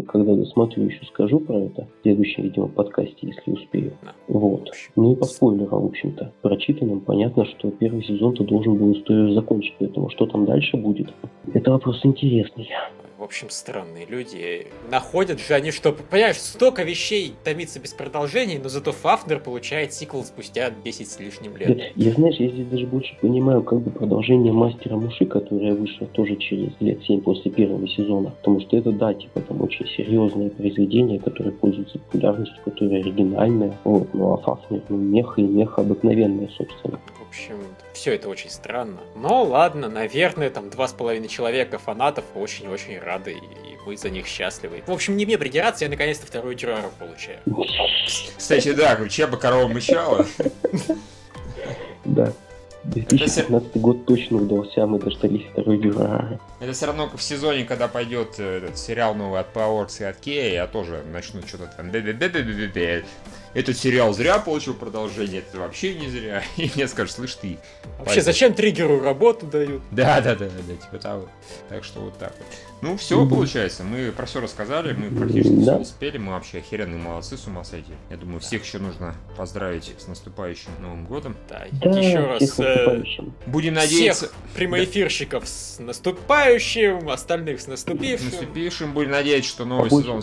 когда 0.07 0.35
досмотрю, 0.35 0.85
еще 0.85 1.05
скажу 1.05 1.39
про 1.39 1.59
это 1.59 1.87
в 1.99 2.01
следующем, 2.03 2.43
видимо, 2.43 2.67
подкасте, 2.67 3.15
если 3.21 3.51
успею. 3.51 3.93
Вот. 4.27 4.69
Ну 4.95 5.13
и 5.13 5.15
по 5.15 5.25
спойлерам, 5.25 5.83
в 5.83 5.85
общем-то. 5.85 6.31
Прочитанным 6.41 7.01
понятно, 7.01 7.45
что 7.45 7.71
первый 7.71 8.03
сезон-то 8.03 8.43
должен 8.43 8.77
был 8.77 8.93
историю 8.93 9.33
закончить, 9.33 9.75
поэтому 9.79 10.09
что 10.09 10.25
там 10.25 10.45
дальше 10.45 10.77
будет, 10.77 11.13
это 11.53 11.71
вопрос 11.71 12.01
интересный 12.03 12.69
в 13.17 13.23
общем, 13.23 13.49
странные 13.49 14.05
люди. 14.05 14.67
Находят 14.91 15.39
же 15.39 15.53
они, 15.53 15.71
что, 15.71 15.93
понимаешь, 15.93 16.37
столько 16.37 16.83
вещей 16.83 17.33
томится 17.43 17.79
без 17.79 17.93
продолжений, 17.93 18.57
но 18.57 18.67
зато 18.67 18.91
Фафнер 18.91 19.39
получает 19.39 19.93
сиквел 19.93 20.23
спустя 20.23 20.71
10 20.83 21.09
с 21.09 21.19
лишним 21.19 21.55
лет. 21.55 21.93
Я, 21.95 22.11
знаешь, 22.11 22.35
я 22.37 22.49
здесь 22.49 22.67
даже 22.67 22.85
больше 22.85 23.15
понимаю, 23.21 23.63
как 23.63 23.79
бы 23.81 23.91
продолжение 23.91 24.51
Мастера 24.51 24.97
Муши, 24.97 25.25
которое 25.25 25.73
вышло 25.73 26.07
тоже 26.07 26.35
через 26.35 26.71
лет 26.79 27.03
7 27.05 27.21
после 27.21 27.51
первого 27.51 27.87
сезона, 27.87 28.31
потому 28.31 28.59
что 28.59 28.75
это, 28.75 28.91
да, 28.91 29.13
типа, 29.13 29.41
там 29.41 29.61
очень 29.61 29.87
серьезное 29.87 30.49
произведение, 30.49 31.19
которое 31.19 31.51
пользуется 31.51 31.99
популярностью, 31.99 32.57
которое 32.65 32.99
оригинальное, 32.99 33.73
вот, 33.83 34.13
ну 34.13 34.33
а 34.33 34.37
Фафнер, 34.37 34.81
ну, 34.89 34.97
меха 34.97 35.41
и 35.41 35.45
меха 35.45 35.81
обыкновенная, 35.81 36.49
собственно. 36.57 36.99
В 37.35 37.37
общем, 37.37 37.75
все 37.91 38.15
это 38.15 38.29
очень 38.29 38.49
странно. 38.49 39.01
Но 39.13 39.43
ладно, 39.43 39.89
наверное, 39.89 40.49
там 40.49 40.69
два 40.69 40.87
с 40.87 40.93
половиной 40.93 41.27
человека 41.27 41.77
фанатов 41.77 42.23
очень-очень 42.33 42.97
рады, 42.97 43.33
и 43.33 43.77
мы 43.85 43.97
за 43.97 44.09
них 44.09 44.25
счастливы. 44.25 44.83
В 44.87 44.91
общем, 44.91 45.17
не 45.17 45.25
мне 45.25 45.37
придираться, 45.37 45.83
я 45.83 45.89
наконец-то 45.89 46.25
вторую 46.25 46.55
Дюрару 46.55 46.91
получаю. 46.97 47.39
Кстати, 48.37 48.71
да, 48.71 48.95
бы 48.95 49.37
корова 49.37 49.67
мычала. 49.67 50.25
Да. 52.05 52.31
2015 52.85 53.77
год 53.77 54.05
точно 54.05 54.37
удался, 54.37 54.85
мы 54.85 54.99
дождались 54.99 55.47
второй 55.51 55.79
Дюрара. 55.79 56.39
Это 56.59 56.71
все 56.71 56.85
равно 56.85 57.09
в 57.13 57.21
сезоне, 57.21 57.65
когда 57.65 57.87
пойдет 57.87 58.35
э, 58.37 58.57
этот 58.59 58.77
сериал 58.77 59.15
новый 59.15 59.39
от 59.39 59.51
Powers 59.53 60.01
и 60.01 60.03
от 60.03 60.17
Кея, 60.17 60.53
я 60.53 60.67
тоже 60.67 61.03
начну 61.11 61.41
что-то 61.41 61.65
там 61.75 61.89
этот 63.55 63.77
сериал 63.77 64.13
зря 64.13 64.37
получил 64.37 64.73
продолжение, 64.73 65.39
это 65.39 65.59
вообще 65.59 65.95
не 65.95 66.09
зря. 66.09 66.43
И 66.57 66.69
мне 66.75 66.87
скажут, 66.89 67.15
слышь 67.15 67.35
ты. 67.35 67.57
Вообще, 67.97 68.21
зачем 68.21 68.53
триггеру 68.53 68.99
работу 69.01 69.47
дают? 69.47 69.81
Да, 69.91 70.19
да, 70.19 70.35
да, 70.35 70.49
да, 70.49 70.75
типа 70.75 70.97
того. 71.01 71.29
Так 71.69 71.85
что 71.85 72.01
вот 72.01 72.17
так 72.17 72.33
вот. 72.37 72.47
Ну, 72.85 72.97
все 72.97 73.27
получается. 73.27 73.83
Мы 73.83 74.11
про 74.11 74.27
все 74.27 74.41
рассказали, 74.41 74.93
мы 74.93 75.09
практически 75.09 75.59
все 75.59 75.77
успели. 75.77 76.19
Мы 76.19 76.33
вообще 76.33 76.59
охеренные 76.59 77.01
молодцы, 77.01 77.35
с 77.35 77.47
ума 77.47 77.63
сойти. 77.63 77.93
Я 78.11 78.17
думаю, 78.17 78.39
всех 78.39 78.63
еще 78.63 78.77
нужно 78.77 79.15
поздравить 79.35 79.95
с 79.97 80.07
наступающим 80.07 80.69
Новым 80.79 81.07
годом. 81.07 81.35
Да, 81.49 81.65
еще 81.65 82.19
раз. 82.19 82.59
Э, 82.59 83.01
будем 83.47 83.73
надеяться. 83.73 84.27
Всех 84.27 84.35
прямоэфирщиков 84.53 85.47
с 85.47 85.79
наступающим, 85.79 87.09
остальных 87.09 87.59
с 87.59 87.67
наступившим. 87.67 88.29
Наступившим. 88.29 88.93
Будем 88.93 89.11
надеяться, 89.11 89.49
что 89.49 89.65
новый 89.65 89.89
сезон... 89.89 90.21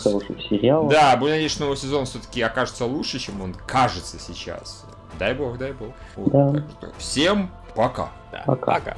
Да, 0.89 1.17
будем 1.17 1.31
надеяться, 1.33 1.55
что 1.55 1.63
новый 1.65 1.77
сезон 1.77 2.05
все-таки 2.05 2.41
окажется 2.41 2.85
лучше, 2.85 3.19
чем 3.19 3.41
он 3.41 3.53
кажется 3.53 4.17
сейчас. 4.19 4.85
Дай 5.19 5.33
бог, 5.33 5.57
дай 5.57 5.73
бог. 5.73 5.89
Вот, 6.15 6.31
да. 6.31 6.65
Всем 6.97 7.51
пока. 7.75 8.09
Да, 8.31 8.43
пока. 8.47 8.75
пока. 8.75 8.97